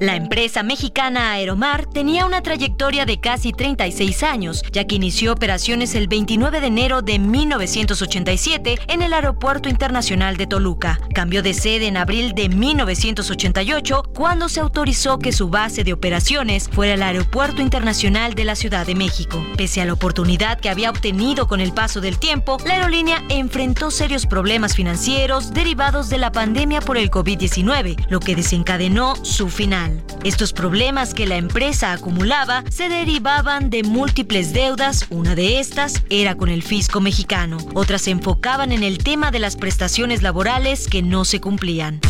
La 0.00 0.16
empresa 0.16 0.62
mexicana 0.62 1.32
Aeromar 1.32 1.84
tenía 1.84 2.24
una 2.24 2.40
trayectoria 2.40 3.04
de 3.04 3.20
casi 3.20 3.52
36 3.52 4.22
años, 4.22 4.62
ya 4.72 4.86
que 4.86 4.94
inició 4.94 5.30
operaciones 5.30 5.94
el 5.94 6.08
29 6.08 6.62
de 6.62 6.66
enero 6.68 7.02
de 7.02 7.18
1987 7.18 8.78
en 8.88 9.02
el 9.02 9.12
Aeropuerto 9.12 9.68
Internacional 9.68 10.38
de 10.38 10.46
Toluca. 10.46 10.98
Cambió 11.14 11.42
de 11.42 11.52
sede 11.52 11.86
en 11.86 11.98
abril 11.98 12.32
de 12.34 12.48
1988 12.48 14.04
cuando 14.14 14.48
se 14.48 14.60
autorizó 14.60 15.18
que 15.18 15.32
su 15.32 15.50
base 15.50 15.84
de 15.84 15.92
operaciones 15.92 16.70
fuera 16.72 16.94
el 16.94 17.02
Aeropuerto 17.02 17.60
Internacional 17.60 18.32
de 18.34 18.46
la 18.46 18.56
Ciudad 18.56 18.86
de 18.86 18.94
México. 18.94 19.44
Pese 19.58 19.82
a 19.82 19.84
la 19.84 19.92
oportunidad 19.92 20.60
que 20.60 20.70
había 20.70 20.88
obtenido 20.88 21.46
con 21.46 21.60
el 21.60 21.74
paso 21.74 22.00
del 22.00 22.18
tiempo, 22.18 22.56
la 22.64 22.76
aerolínea 22.76 23.22
enfrentó 23.28 23.90
serios 23.90 24.24
problemas 24.24 24.74
financieros 24.74 25.52
derivados 25.52 26.08
de 26.08 26.16
la 26.16 26.32
pandemia 26.32 26.80
por 26.80 26.96
el 26.96 27.10
COVID-19, 27.10 28.06
lo 28.08 28.20
que 28.20 28.34
desencadenó 28.34 29.14
su 29.22 29.50
final. 29.50 29.89
Estos 30.24 30.52
problemas 30.52 31.14
que 31.14 31.26
la 31.26 31.36
empresa 31.36 31.92
acumulaba 31.92 32.64
se 32.70 32.88
derivaban 32.88 33.70
de 33.70 33.82
múltiples 33.82 34.52
deudas, 34.52 35.06
una 35.10 35.34
de 35.34 35.60
estas 35.60 36.02
era 36.10 36.36
con 36.36 36.48
el 36.48 36.62
fisco 36.62 37.00
mexicano, 37.00 37.58
otras 37.74 38.02
se 38.02 38.10
enfocaban 38.10 38.72
en 38.72 38.82
el 38.82 38.98
tema 38.98 39.30
de 39.30 39.38
las 39.38 39.56
prestaciones 39.56 40.22
laborales 40.22 40.88
que 40.88 41.02
no 41.02 41.24
se 41.24 41.40
cumplían. 41.40 42.00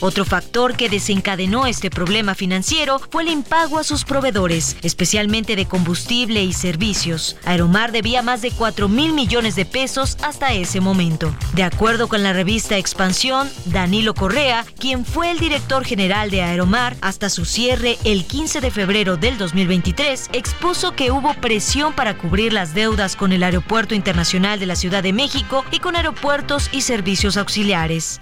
Otro 0.00 0.24
factor 0.24 0.76
que 0.76 0.88
desencadenó 0.88 1.66
este 1.66 1.90
problema 1.90 2.36
financiero 2.36 3.00
fue 3.10 3.24
el 3.24 3.30
impago 3.30 3.78
a 3.78 3.84
sus 3.84 4.04
proveedores, 4.04 4.76
especialmente 4.82 5.56
de 5.56 5.66
combustible 5.66 6.44
y 6.44 6.52
servicios. 6.52 7.36
Aeromar 7.44 7.90
debía 7.90 8.22
más 8.22 8.40
de 8.40 8.52
4 8.52 8.88
mil 8.88 9.12
millones 9.12 9.56
de 9.56 9.64
pesos 9.64 10.16
hasta 10.22 10.52
ese 10.52 10.80
momento. 10.80 11.34
De 11.54 11.64
acuerdo 11.64 12.06
con 12.06 12.22
la 12.22 12.32
revista 12.32 12.76
Expansión, 12.76 13.50
Danilo 13.64 14.14
Correa, 14.14 14.64
quien 14.78 15.04
fue 15.04 15.32
el 15.32 15.40
director 15.40 15.84
general 15.84 16.30
de 16.30 16.42
Aeromar 16.42 16.96
hasta 17.00 17.28
su 17.28 17.44
cierre 17.44 17.98
el 18.04 18.24
15 18.24 18.60
de 18.60 18.70
febrero 18.70 19.16
del 19.16 19.36
2023, 19.36 20.30
expuso 20.32 20.92
que 20.92 21.10
hubo 21.10 21.34
presión 21.34 21.92
para 21.92 22.16
cubrir 22.16 22.52
las 22.52 22.72
deudas 22.72 23.16
con 23.16 23.32
el 23.32 23.42
Aeropuerto 23.42 23.96
Internacional 23.96 24.60
de 24.60 24.66
la 24.66 24.76
Ciudad 24.76 25.02
de 25.02 25.12
México 25.12 25.64
y 25.72 25.80
con 25.80 25.96
aeropuertos 25.96 26.68
y 26.70 26.82
servicios 26.82 27.36
auxiliares. 27.36 28.20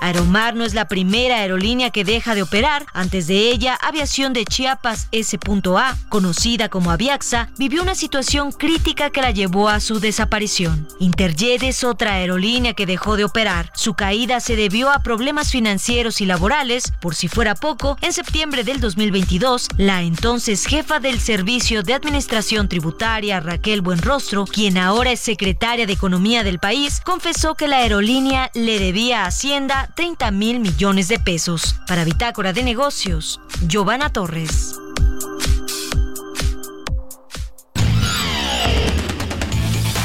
Aeromar 0.00 0.54
no 0.54 0.64
es 0.64 0.74
la 0.74 0.88
primera 0.88 1.36
aerolínea 1.36 1.90
que 1.90 2.04
deja 2.04 2.34
de 2.34 2.42
operar. 2.42 2.86
Antes 2.92 3.26
de 3.26 3.50
ella, 3.50 3.78
Aviación 3.80 4.32
de 4.32 4.44
Chiapas 4.44 5.08
S.A, 5.12 5.96
conocida 6.08 6.68
como 6.68 6.90
Aviaxa, 6.90 7.50
vivió 7.58 7.82
una 7.82 7.94
situación 7.94 8.52
crítica 8.52 9.10
que 9.10 9.22
la 9.22 9.30
llevó 9.30 9.68
a 9.68 9.80
su 9.80 10.00
desaparición. 10.00 10.88
Interjet 10.98 11.62
es 11.62 11.84
otra 11.84 12.14
aerolínea 12.14 12.74
que 12.74 12.86
dejó 12.86 13.16
de 13.16 13.24
operar. 13.24 13.70
Su 13.74 13.94
caída 13.94 14.40
se 14.40 14.56
debió 14.56 14.90
a 14.90 15.02
problemas 15.02 15.50
financieros 15.50 16.20
y 16.20 16.26
laborales. 16.26 16.92
Por 17.00 17.14
si 17.14 17.28
fuera 17.28 17.54
poco, 17.54 17.96
en 18.00 18.12
septiembre 18.12 18.64
del 18.64 18.80
2022, 18.80 19.68
la 19.76 20.02
entonces 20.02 20.66
jefa 20.66 21.00
del 21.00 21.20
Servicio 21.20 21.82
de 21.82 21.94
Administración 21.94 22.68
Tributaria, 22.68 23.40
Raquel 23.40 23.80
Buenrostro, 23.82 24.46
quien 24.46 24.78
ahora 24.78 25.12
es 25.12 25.20
secretaria 25.20 25.86
de 25.86 25.92
Economía 25.92 26.42
del 26.42 26.58
país, 26.58 27.00
confesó 27.04 27.54
que 27.54 27.68
la 27.68 27.78
aerolínea 27.78 28.50
le 28.54 28.78
debía 28.78 29.24
a 29.24 29.26
Hacienda 29.26 29.89
30 29.90 30.30
mil 30.30 30.60
millones 30.60 31.08
de 31.08 31.18
pesos. 31.18 31.76
Para 31.86 32.04
Bitácora 32.04 32.52
de 32.52 32.62
Negocios, 32.62 33.40
Giovanna 33.66 34.10
Torres. 34.10 34.76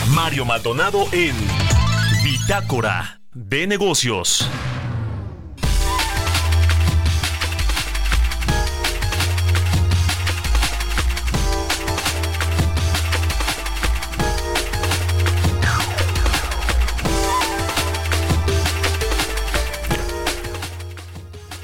Mario 0.09 0.45
Maldonado 0.45 1.07
en 1.11 1.35
Bitácora 2.23 3.19
de 3.33 3.67
Negocios. 3.67 4.49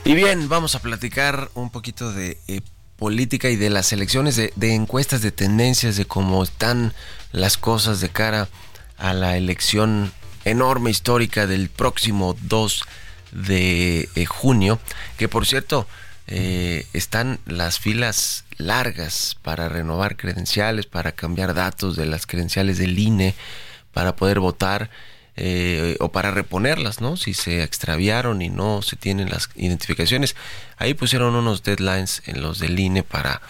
Y 0.03 0.15
bien, 0.15 0.49
vamos 0.49 0.73
a 0.73 0.79
platicar 0.79 1.51
un 1.53 1.69
poquito 1.69 2.11
de 2.11 2.39
eh, 2.47 2.61
política 2.97 3.49
y 3.49 3.55
de 3.55 3.69
las 3.69 3.93
elecciones, 3.93 4.35
de, 4.35 4.73
encuestas, 4.73 5.21
de 5.21 5.31
tendencias, 5.31 5.95
de 5.95 6.05
cómo 6.05 6.41
están 6.43 6.93
las 7.31 7.55
cosas 7.55 8.01
de 8.01 8.09
cara 8.09 8.49
a 8.97 9.13
la 9.13 9.37
elección 9.37 10.11
enorme 10.43 10.89
histórica 10.89 11.45
del 11.45 11.69
próximo 11.69 12.35
2 12.41 12.83
de 13.31 14.09
eh, 14.15 14.25
junio, 14.25 14.79
que 15.17 15.29
por 15.29 15.45
cierto 15.45 15.87
eh, 16.25 16.87
están 16.93 17.39
las 17.45 17.77
filas 17.77 18.45
largas 18.57 19.37
para 19.43 19.69
renovar 19.69 20.17
credenciales, 20.17 20.87
para 20.87 21.11
cambiar 21.11 21.53
datos 21.53 21.95
de 21.95 22.07
las 22.07 22.25
credenciales 22.25 22.79
del 22.79 22.97
INE, 22.97 23.35
para 23.93 24.15
poder 24.15 24.39
votar 24.39 24.89
eh, 25.37 25.95
o 25.99 26.11
para 26.11 26.31
reponerlas, 26.31 26.99
¿no? 26.99 27.15
Si 27.15 27.33
se 27.33 27.63
extraviaron 27.63 28.41
y 28.41 28.49
no 28.49 28.81
se 28.81 28.95
tienen 28.95 29.29
las 29.29 29.49
identificaciones. 29.55 30.35
Ahí 30.77 30.93
pusieron 30.93 31.35
unos 31.35 31.63
deadlines 31.63 32.21
en 32.25 32.41
los 32.41 32.59
del 32.59 32.79
INE 32.79 33.03
para 33.03 33.41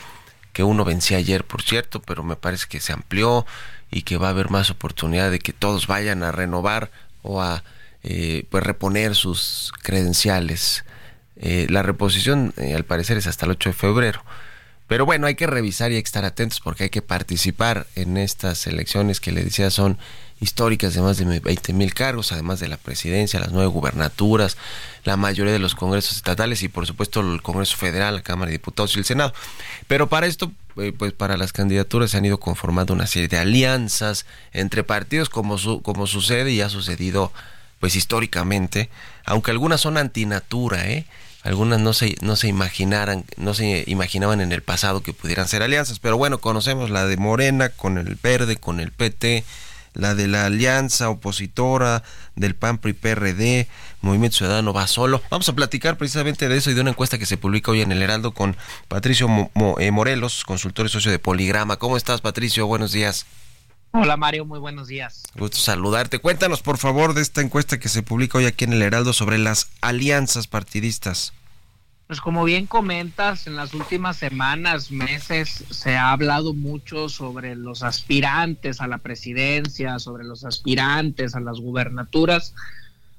que 0.54 0.64
uno 0.64 0.86
vencía 0.86 1.18
ayer, 1.18 1.44
por 1.44 1.64
cierto, 1.64 2.02
pero 2.02 2.24
me 2.24 2.36
parece 2.36 2.68
que 2.68 2.80
se 2.80 2.94
amplió 2.94 3.46
y 3.90 4.04
que 4.04 4.18
va 4.18 4.28
a 4.28 4.32
haber 4.32 4.50
más 4.50 4.70
oportunidad 4.70 5.32
de 5.32 5.40
que 5.40 5.54
todos 5.54 5.88
vayan 5.88 6.24
a 6.24 6.32
renovar 6.32 6.92
o 7.24 7.42
a 7.42 7.64
eh, 8.04 8.46
pues 8.50 8.64
reponer 8.64 9.16
sus 9.16 9.74
credenciales. 9.82 10.86
Eh, 11.38 11.68
la 11.70 11.82
reposición 11.82 12.54
al 12.76 12.86
parecer 12.86 13.18
es 13.18 13.28
hasta 13.28 13.46
el 13.46 13.52
8 13.52 13.70
de 13.70 13.74
febrero. 13.74 14.24
Pero 14.92 15.06
bueno, 15.06 15.26
hay 15.26 15.36
que 15.36 15.48
revisar 15.48 15.92
y 15.92 15.96
hay 15.96 16.04
que 16.04 16.08
estar 16.08 16.26
atentos 16.26 16.60
porque 16.60 16.84
hay 16.84 16.90
que 16.90 17.02
participar 17.02 17.88
en 17.96 18.18
estas 18.18 18.68
elecciones 18.68 19.22
que 19.22 19.32
le 19.32 19.42
decía 19.42 19.72
son 19.72 19.98
históricas 20.42 20.96
de 20.96 21.02
más 21.02 21.18
de 21.18 21.40
20 21.40 21.72
mil 21.74 21.94
cargos, 21.94 22.32
además 22.32 22.60
de 22.60 22.68
la 22.68 22.78
presidencia, 22.78 23.40
las 23.40 23.52
nueve 23.52 23.68
gubernaturas, 23.68 24.58
la 25.06 25.16
mayoría 25.16 25.54
de 25.54 25.60
los 25.60 25.76
congresos 25.76 26.18
estatales 26.18 26.64
y 26.64 26.68
por 26.68 26.88
supuesto 26.88 27.22
el 27.22 27.42
Congreso 27.42 27.78
Federal, 27.78 28.16
la 28.16 28.22
Cámara 28.22 28.48
de 28.48 28.54
Diputados 28.54 28.96
y 28.96 29.00
el 29.00 29.06
Senado. 29.06 29.34
Pero 29.88 30.10
para 30.10 30.26
esto, 30.26 30.52
eh, 30.78 30.94
pues 30.98 31.14
para 31.14 31.38
las 31.38 31.54
candidaturas 31.54 32.12
se 32.12 32.18
han 32.18 32.26
ido 32.26 32.40
conformando 32.40 32.94
una 32.94 33.08
serie 33.08 33.28
de 33.28 33.38
alianzas 33.38 34.26
entre 34.52 34.84
partidos 34.84 35.30
como, 35.30 35.58
como 35.84 36.08
sucede 36.08 36.52
y 36.52 36.62
ha 36.62 36.70
sucedido 36.70 37.32
pues 37.80 37.96
históricamente, 37.96 38.90
aunque 39.26 39.52
algunas 39.52 39.82
son 39.82 39.98
antinatura, 39.98 40.88
¿eh? 40.90 41.06
algunas 41.44 41.80
no 41.80 41.94
se, 41.94 42.16
no 42.22 42.36
se 42.36 42.48
imaginaran, 42.48 43.26
no 43.38 43.54
se 43.54 43.84
imaginaban 43.88 44.42
en 44.42 44.52
el 44.52 44.62
pasado 44.62 45.02
que 45.02 45.14
pudieran 45.14 45.48
ser 45.48 45.64
alianzas, 45.64 46.00
pero 46.00 46.18
bueno, 46.18 46.40
conocemos 46.40 46.90
la 46.90 47.06
de 47.06 47.18
Morena 47.18 47.70
con 47.70 47.98
el 47.98 48.16
Verde, 48.22 48.58
con 48.58 48.80
el 48.80 48.92
PT, 48.92 49.44
la 49.94 50.16
de 50.16 50.28
la 50.28 50.46
alianza 50.46 51.10
opositora 51.10 52.04
del 52.36 52.56
PAN 52.56 52.78
PRI 52.78 52.94
PRD, 52.94 53.68
Movimiento 54.02 54.38
Ciudadano 54.38 54.74
va 54.74 54.88
solo. 54.88 55.22
Vamos 55.30 55.48
a 55.50 55.54
platicar 55.54 55.98
precisamente 55.98 56.48
de 56.48 56.58
eso 56.58 56.72
y 56.72 56.74
de 56.74 56.82
una 56.82 56.92
encuesta 56.92 57.18
que 57.18 57.26
se 57.26 57.38
publica 57.38 57.72
hoy 57.72 57.82
en 57.82 57.92
el 57.92 58.02
Heraldo 58.02 58.34
con 58.34 58.56
Patricio 58.88 59.28
eh, 59.80 59.92
Morelos, 59.92 60.44
consultor 60.44 60.86
y 60.86 60.90
socio 60.90 61.12
de 61.12 61.20
Poligrama. 61.20 61.78
¿Cómo 61.78 61.98
estás, 61.98 62.22
Patricio? 62.22 62.68
Buenos 62.68 62.92
días. 62.92 63.26
Hola 63.94 64.16
Mario, 64.16 64.46
muy 64.46 64.60
buenos 64.60 64.88
días. 64.88 65.24
Gusto 65.36 65.58
saludarte. 65.58 66.20
Cuéntanos 66.20 66.62
por 66.62 66.78
favor 66.78 67.14
de 67.14 67.22
esta 67.22 67.42
encuesta 67.42 67.78
que 67.78 67.90
se 67.90 68.04
publica 68.04 68.38
hoy 68.38 68.46
aquí 68.46 68.64
en 68.64 68.72
el 68.74 68.82
Heraldo 68.82 69.12
sobre 69.12 69.38
las 69.38 69.70
alianzas 69.82 70.48
partidistas. 70.48 71.34
Pues 72.12 72.20
como 72.20 72.44
bien 72.44 72.68
comentas, 72.68 73.48
en 73.48 73.56
las 73.56 73.74
últimas 73.74 74.18
semanas, 74.18 74.92
meses, 74.92 75.64
se 75.70 75.96
ha 75.96 76.12
hablado 76.12 76.54
mucho 76.54 77.08
sobre 77.08 77.56
los 77.56 77.84
aspirantes 77.84 78.82
a 78.82 78.88
la 78.88 78.98
presidencia, 78.98 79.98
sobre 79.98 80.26
los 80.26 80.44
aspirantes 80.44 81.36
a 81.36 81.40
las 81.40 81.62
gubernaturas, 81.62 82.54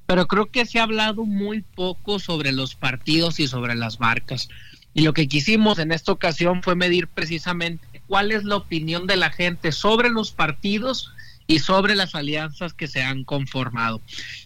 pero 0.05 0.27
creo 0.27 0.51
que 0.51 0.67
se 0.67 0.79
ha 0.79 0.83
hablado 0.83 1.25
muy 1.25 1.63
poco 1.63 2.19
sobre 2.19 2.53
los 2.53 2.75
partidos 2.75 3.41
y 3.41 3.49
sobre 3.49 3.77
las 3.77 3.99
marcas. 3.99 4.51
Y 4.93 5.01
lo 5.01 5.15
que 5.15 5.27
quisimos 5.27 5.79
en 5.79 5.91
esta 5.91 6.13
ocasión 6.13 6.63
fue 6.63 6.75
medir 6.75 7.09
precisamente 7.09 8.03
cuál 8.09 8.31
es 8.31 8.45
la 8.45 8.57
opinión 8.57 9.07
de 9.07 9.17
la 9.17 9.31
gente 9.31 9.73
sobre 9.73 10.11
los 10.11 10.33
partidos 10.33 11.11
y 11.53 11.59
sobre 11.59 11.95
las 11.95 12.15
alianzas 12.15 12.73
que 12.73 12.89
se 12.89 13.03
han 13.03 13.25
conformado. 13.25 14.01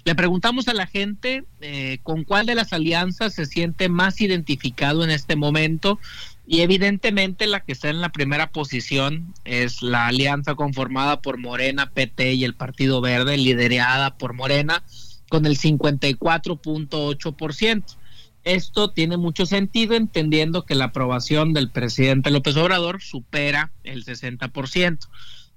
Le 0.04 0.16
preguntamos 0.16 0.66
a 0.66 0.74
la 0.74 0.88
gente 0.88 1.44
eh, 1.60 2.00
con 2.02 2.24
cuál 2.24 2.46
de 2.46 2.56
las 2.56 2.72
alianzas 2.72 3.34
se 3.34 3.46
siente 3.46 3.88
más 3.88 4.20
identificado 4.20 5.04
en 5.04 5.10
este 5.10 5.36
momento 5.36 6.00
y 6.48 6.62
evidentemente 6.62 7.46
la 7.46 7.60
que 7.60 7.74
está 7.74 7.90
en 7.90 8.00
la 8.00 8.08
primera 8.08 8.50
posición 8.50 9.32
es 9.44 9.82
la 9.82 10.08
alianza 10.08 10.56
conformada 10.56 11.22
por 11.22 11.38
Morena, 11.38 11.90
PT 11.90 12.34
y 12.34 12.42
el 12.42 12.54
Partido 12.54 13.00
Verde, 13.00 13.36
liderada 13.36 14.18
por 14.18 14.32
Morena, 14.32 14.82
con 15.28 15.46
el 15.46 15.56
54.8%. 15.56 17.84
Esto 18.42 18.90
tiene 18.90 19.16
mucho 19.16 19.46
sentido 19.46 19.94
entendiendo 19.94 20.64
que 20.64 20.74
la 20.74 20.86
aprobación 20.86 21.52
del 21.52 21.70
presidente 21.70 22.32
López 22.32 22.56
Obrador 22.56 23.00
supera 23.00 23.70
el 23.84 24.04
60%. 24.04 25.06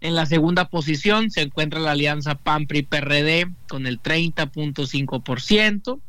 En 0.01 0.15
la 0.15 0.25
segunda 0.25 0.69
posición 0.69 1.29
se 1.29 1.41
encuentra 1.41 1.79
la 1.79 1.91
alianza 1.91 2.35
PAN-PRI-PRD 2.35 3.51
con 3.67 3.85
el 3.85 4.01
30.5% 4.01 5.99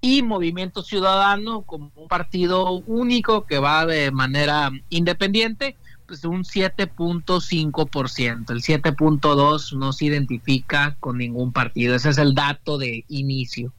y 0.00 0.22
Movimiento 0.22 0.82
Ciudadano 0.82 1.60
como 1.62 1.92
un 1.96 2.08
partido 2.08 2.70
único 2.86 3.44
que 3.44 3.58
va 3.58 3.84
de 3.84 4.10
manera 4.10 4.70
independiente, 4.88 5.76
pues 6.06 6.24
un 6.24 6.44
7.5%. 6.44 8.50
El 8.50 8.62
7.2 8.62 9.76
no 9.76 9.92
se 9.92 10.06
identifica 10.06 10.96
con 11.00 11.18
ningún 11.18 11.52
partido. 11.52 11.94
Ese 11.94 12.08
es 12.10 12.18
el 12.18 12.34
dato 12.34 12.78
de 12.78 13.04
inicio. 13.08 13.72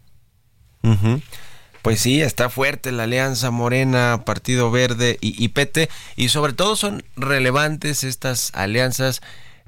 Pues 1.81 1.99
sí, 1.99 2.21
está 2.21 2.49
fuerte 2.49 2.91
la 2.91 3.03
alianza 3.03 3.49
Morena, 3.49 4.23
Partido 4.25 4.71
Verde 4.71 5.17
y, 5.21 5.43
y 5.43 5.49
PT, 5.49 5.89
y 6.15 6.29
sobre 6.29 6.53
todo 6.53 6.75
son 6.75 7.03
relevantes 7.15 8.03
estas 8.03 8.51
alianzas 8.53 9.21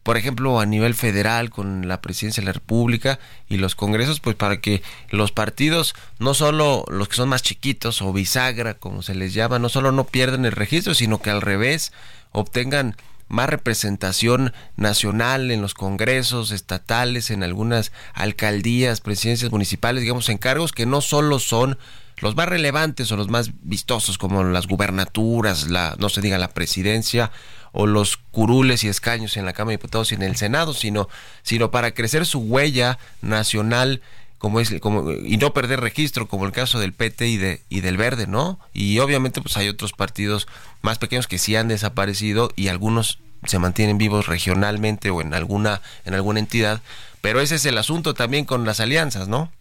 por 0.04 0.18
ejemplo, 0.18 0.60
a 0.60 0.66
nivel 0.66 0.96
federal 0.96 1.50
con 1.50 1.88
la 1.88 2.02
presidencia 2.02 2.42
de 2.42 2.46
la 2.46 2.54
República 2.54 3.20
y 3.48 3.58
los 3.58 3.76
congresos, 3.76 4.20
pues 4.20 4.36
para 4.36 4.62
que 4.62 4.82
los 5.10 5.32
partidos, 5.32 5.96
no 6.20 6.34
solo 6.34 6.86
los 6.90 7.08
que 7.08 7.16
son 7.16 7.30
más 7.30 7.44
chiquitos 7.44 8.02
o 8.02 8.14
bisagra, 8.14 8.76
como 8.76 9.02
se 9.02 9.16
les 9.16 9.34
llama, 9.34 9.60
no 9.60 9.70
solo 9.70 9.92
no 9.92 10.06
pierdan 10.06 10.46
el 10.46 10.52
registro, 10.52 10.94
sino 10.94 11.22
que 11.22 11.30
al 11.30 11.42
revés 11.42 11.92
obtengan 12.32 12.96
más 13.30 13.50
representación 13.50 14.54
nacional 14.76 15.52
en 15.52 15.62
los 15.62 15.76
congresos 15.76 16.52
estatales, 16.52 17.30
en 17.30 17.44
algunas 17.44 17.92
alcaldías, 18.14 19.02
presidencias 19.02 19.52
municipales, 19.52 20.02
digamos, 20.02 20.30
en 20.30 20.40
cargos 20.40 20.72
que 20.72 20.88
no 20.88 21.00
solo 21.00 21.40
son 21.40 21.78
los 22.22 22.36
más 22.36 22.50
relevantes 22.50 23.12
o 23.12 23.18
los 23.18 23.30
más 23.30 23.52
vistosos 23.62 24.18
como 24.18 24.44
las 24.44 24.68
gubernaturas, 24.68 25.70
la 25.70 25.96
no 26.00 26.10
se 26.10 26.22
diga 26.22 26.38
la 26.38 26.50
presidencia 26.50 27.32
o 27.72 27.88
los 27.88 28.18
curules 28.18 28.84
y 28.84 28.88
escaños 28.88 29.38
en 29.38 29.46
la 29.46 29.54
Cámara 29.54 29.72
de 29.72 29.78
Diputados 29.78 30.12
y 30.12 30.16
en 30.16 30.24
el 30.24 30.36
Senado, 30.36 30.74
sino 30.74 31.10
sino 31.44 31.72
para 31.72 31.92
crecer 31.92 32.26
su 32.26 32.40
huella 32.40 32.98
nacional 33.22 34.02
como 34.38 34.60
es 34.60 34.74
como 34.80 35.12
y 35.12 35.38
no 35.38 35.54
perder 35.54 35.82
registro 35.82 36.28
como 36.28 36.46
el 36.46 36.52
caso 36.52 36.80
del 36.80 36.94
PT 36.94 37.28
y 37.28 37.38
de 37.38 37.62
y 37.70 37.82
del 37.82 37.98
Verde, 37.98 38.26
¿no? 38.28 38.60
Y 38.74 39.00
obviamente 39.00 39.42
pues 39.42 39.58
hay 39.58 39.68
otros 39.68 39.94
partidos 39.94 40.48
más 40.82 40.98
pequeños 40.98 41.28
que 41.28 41.38
sí 41.38 41.56
han 41.56 41.68
desaparecido 41.68 42.52
y 42.56 42.70
algunos 42.70 43.20
se 43.46 43.60
mantienen 43.60 43.98
vivos 43.98 44.28
regionalmente 44.28 45.10
o 45.10 45.22
en 45.22 45.34
alguna 45.34 45.82
en 46.06 46.14
alguna 46.14 46.40
entidad, 46.40 46.82
pero 47.22 47.42
ese 47.42 47.56
es 47.56 47.66
el 47.66 47.78
asunto 47.78 48.14
también 48.14 48.46
con 48.46 48.66
las 48.66 48.80
alianzas, 48.80 49.28
¿no? 49.28 49.52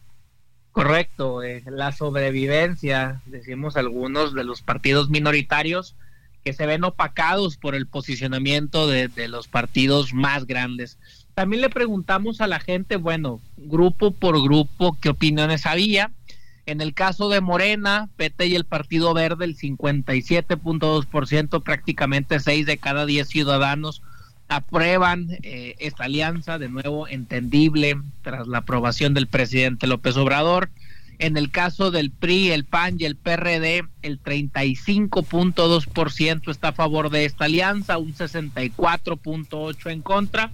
Correcto, 0.72 1.42
eh, 1.42 1.64
la 1.66 1.90
sobrevivencia, 1.90 3.20
decimos 3.26 3.76
algunos, 3.76 4.32
de 4.32 4.44
los 4.44 4.62
partidos 4.62 5.10
minoritarios 5.10 5.96
que 6.44 6.52
se 6.52 6.66
ven 6.66 6.84
opacados 6.84 7.56
por 7.56 7.74
el 7.74 7.86
posicionamiento 7.86 8.86
de, 8.86 9.08
los 9.28 9.48
partidos 9.48 10.12
más 10.14 10.46
grandes. 10.46 10.98
También 11.34 11.62
le 11.62 11.70
preguntamos 11.70 12.40
a 12.40 12.46
la 12.46 12.60
gente, 12.60 12.96
bueno, 12.96 13.40
grupo 13.56 14.10
por 14.10 14.42
grupo, 14.42 14.96
qué 15.00 15.10
opiniones 15.10 15.66
había. 15.66 16.10
En 16.66 16.80
el 16.80 16.94
caso 16.94 17.28
de 17.28 17.40
Morena, 17.40 18.08
PT 18.16 18.48
y 18.48 18.54
el 18.54 18.64
Partido 18.64 19.14
Verde, 19.14 19.44
el 19.44 19.56
57.2%, 19.56 21.62
prácticamente 21.62 22.40
6 22.40 22.66
de 22.66 22.78
cada 22.78 23.06
10 23.06 23.28
ciudadanos 23.28 24.02
aprueban 24.48 25.38
eh, 25.42 25.74
esta 25.78 26.04
alianza, 26.04 26.58
de 26.58 26.68
nuevo 26.68 27.06
entendible 27.06 28.00
tras 28.22 28.48
la 28.48 28.58
aprobación 28.58 29.14
del 29.14 29.26
presidente 29.26 29.86
López 29.86 30.16
Obrador. 30.16 30.70
En 31.18 31.36
el 31.36 31.50
caso 31.50 31.90
del 31.90 32.12
PRI, 32.12 32.52
el 32.52 32.64
PAN 32.64 32.96
y 33.00 33.04
el 33.04 33.16
PRD, 33.16 33.82
el 34.02 34.22
35.2% 34.22 36.50
está 36.50 36.68
a 36.68 36.72
favor 36.72 37.10
de 37.10 37.24
esta 37.24 37.46
alianza, 37.46 37.98
un 37.98 38.14
64.8% 38.14 39.90
en 39.90 40.02
contra. 40.02 40.52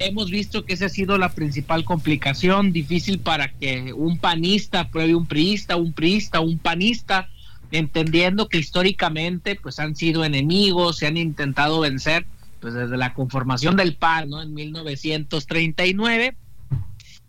Hemos 0.00 0.30
visto 0.30 0.64
que 0.64 0.72
esa 0.72 0.86
ha 0.86 0.88
sido 0.88 1.18
la 1.18 1.32
principal 1.32 1.84
complicación, 1.84 2.72
difícil 2.72 3.20
para 3.20 3.52
que 3.52 3.92
un 3.92 4.18
panista 4.18 4.80
apruebe 4.80 5.14
un 5.14 5.26
priista, 5.26 5.76
un 5.76 5.92
priista, 5.92 6.40
un 6.40 6.58
panista, 6.58 7.28
entendiendo 7.70 8.48
que 8.48 8.58
históricamente 8.58 9.54
pues 9.54 9.78
han 9.78 9.94
sido 9.94 10.24
enemigos, 10.24 10.98
se 10.98 11.06
han 11.06 11.16
intentado 11.16 11.78
vencer 11.78 12.26
pues 12.60 12.74
desde 12.74 12.96
la 12.96 13.14
conformación 13.14 13.76
del 13.76 13.94
PAN, 13.94 14.30
¿no? 14.30 14.42
En 14.42 14.52
1939. 14.54 16.34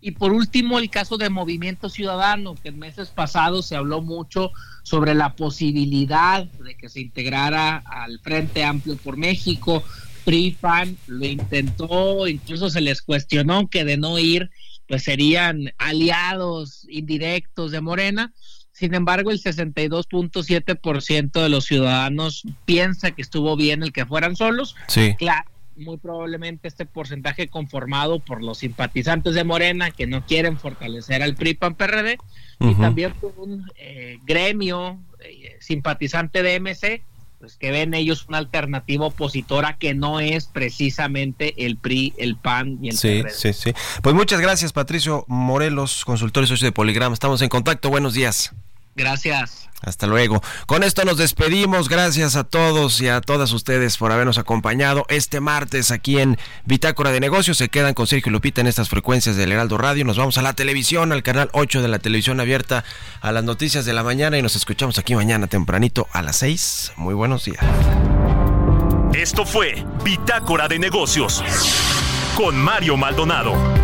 Y 0.04 0.10
por 0.10 0.34
último, 0.34 0.78
el 0.78 0.90
caso 0.90 1.16
de 1.16 1.30
Movimiento 1.30 1.88
Ciudadano, 1.88 2.56
que 2.56 2.68
en 2.68 2.78
meses 2.78 3.08
pasados 3.08 3.64
se 3.64 3.74
habló 3.74 4.02
mucho 4.02 4.52
sobre 4.82 5.14
la 5.14 5.34
posibilidad 5.34 6.44
de 6.44 6.74
que 6.74 6.90
se 6.90 7.00
integrara 7.00 7.78
al 7.78 8.20
Frente 8.20 8.64
Amplio 8.64 8.98
por 8.98 9.16
México. 9.16 9.82
PRI, 10.26 10.58
PAN 10.60 10.98
lo 11.06 11.24
intentó, 11.24 12.28
incluso 12.28 12.68
se 12.68 12.82
les 12.82 13.00
cuestionó 13.00 13.68
que 13.68 13.86
de 13.86 13.96
no 13.96 14.18
ir, 14.18 14.50
pues 14.86 15.04
serían 15.04 15.72
aliados 15.78 16.86
indirectos 16.90 17.70
de 17.70 17.80
Morena. 17.80 18.34
Sin 18.72 18.92
embargo, 18.92 19.30
el 19.30 19.40
62.7% 19.40 21.42
de 21.42 21.48
los 21.48 21.64
ciudadanos 21.64 22.42
piensa 22.66 23.12
que 23.12 23.22
estuvo 23.22 23.56
bien 23.56 23.82
el 23.82 23.94
que 23.94 24.04
fueran 24.04 24.36
solos. 24.36 24.76
Sí. 24.86 25.14
Claro, 25.16 25.48
muy 25.76 25.98
probablemente 25.98 26.68
este 26.68 26.86
porcentaje 26.86 27.48
conformado 27.48 28.18
por 28.18 28.42
los 28.42 28.58
simpatizantes 28.58 29.34
de 29.34 29.44
Morena 29.44 29.90
que 29.90 30.06
no 30.06 30.24
quieren 30.24 30.58
fortalecer 30.58 31.22
al 31.22 31.34
PRI 31.34 31.54
PAN 31.54 31.74
PRD 31.74 32.18
y 32.60 32.74
también 32.74 33.12
por 33.14 33.32
un 33.36 33.70
eh, 33.76 34.18
gremio 34.24 34.98
eh, 35.20 35.56
simpatizante 35.60 36.42
de 36.42 36.60
MC 36.60 37.02
pues 37.40 37.56
que 37.56 37.70
ven 37.70 37.92
ellos 37.92 38.24
una 38.28 38.38
alternativa 38.38 39.04
opositora 39.04 39.76
que 39.76 39.92
no 39.92 40.18
es 40.20 40.46
precisamente 40.46 41.66
el 41.66 41.76
PRI, 41.76 42.14
el 42.16 42.36
PAN 42.36 42.78
y 42.80 42.88
el 42.88 42.96
sí, 42.96 43.20
PRD. 43.20 43.34
Sí, 43.34 43.52
sí, 43.52 43.72
Pues 44.02 44.14
muchas 44.14 44.40
gracias 44.40 44.72
Patricio 44.72 45.24
Morelos, 45.28 46.04
consultor 46.04 46.44
y 46.44 46.46
socio 46.46 46.66
de 46.66 46.72
Poligrama. 46.72 47.12
Estamos 47.12 47.42
en 47.42 47.50
contacto. 47.50 47.90
Buenos 47.90 48.14
días. 48.14 48.54
Gracias. 48.96 49.68
Hasta 49.84 50.06
luego. 50.06 50.42
Con 50.66 50.82
esto 50.82 51.04
nos 51.04 51.18
despedimos. 51.18 51.88
Gracias 51.88 52.36
a 52.36 52.44
todos 52.44 53.00
y 53.00 53.08
a 53.08 53.20
todas 53.20 53.52
ustedes 53.52 53.96
por 53.96 54.12
habernos 54.12 54.38
acompañado 54.38 55.04
este 55.08 55.40
martes 55.40 55.90
aquí 55.90 56.18
en 56.18 56.38
Bitácora 56.64 57.12
de 57.12 57.20
Negocios. 57.20 57.58
Se 57.58 57.68
quedan 57.68 57.94
con 57.94 58.06
Sergio 58.06 58.32
Lupita 58.32 58.60
en 58.60 58.66
estas 58.66 58.88
frecuencias 58.88 59.36
del 59.36 59.52
Heraldo 59.52 59.78
Radio. 59.78 60.04
Nos 60.04 60.16
vamos 60.16 60.38
a 60.38 60.42
la 60.42 60.54
televisión, 60.54 61.12
al 61.12 61.22
canal 61.22 61.50
8 61.52 61.82
de 61.82 61.88
la 61.88 61.98
televisión 61.98 62.40
abierta 62.40 62.84
a 63.20 63.32
las 63.32 63.44
noticias 63.44 63.84
de 63.84 63.92
la 63.92 64.02
mañana 64.02 64.38
y 64.38 64.42
nos 64.42 64.56
escuchamos 64.56 64.98
aquí 64.98 65.14
mañana 65.14 65.46
tempranito 65.46 66.08
a 66.12 66.22
las 66.22 66.36
6. 66.36 66.92
Muy 66.96 67.14
buenos 67.14 67.44
días. 67.44 67.64
Esto 69.14 69.46
fue 69.46 69.84
Bitácora 70.04 70.66
de 70.66 70.78
Negocios 70.78 71.42
con 72.36 72.56
Mario 72.56 72.96
Maldonado. 72.96 73.83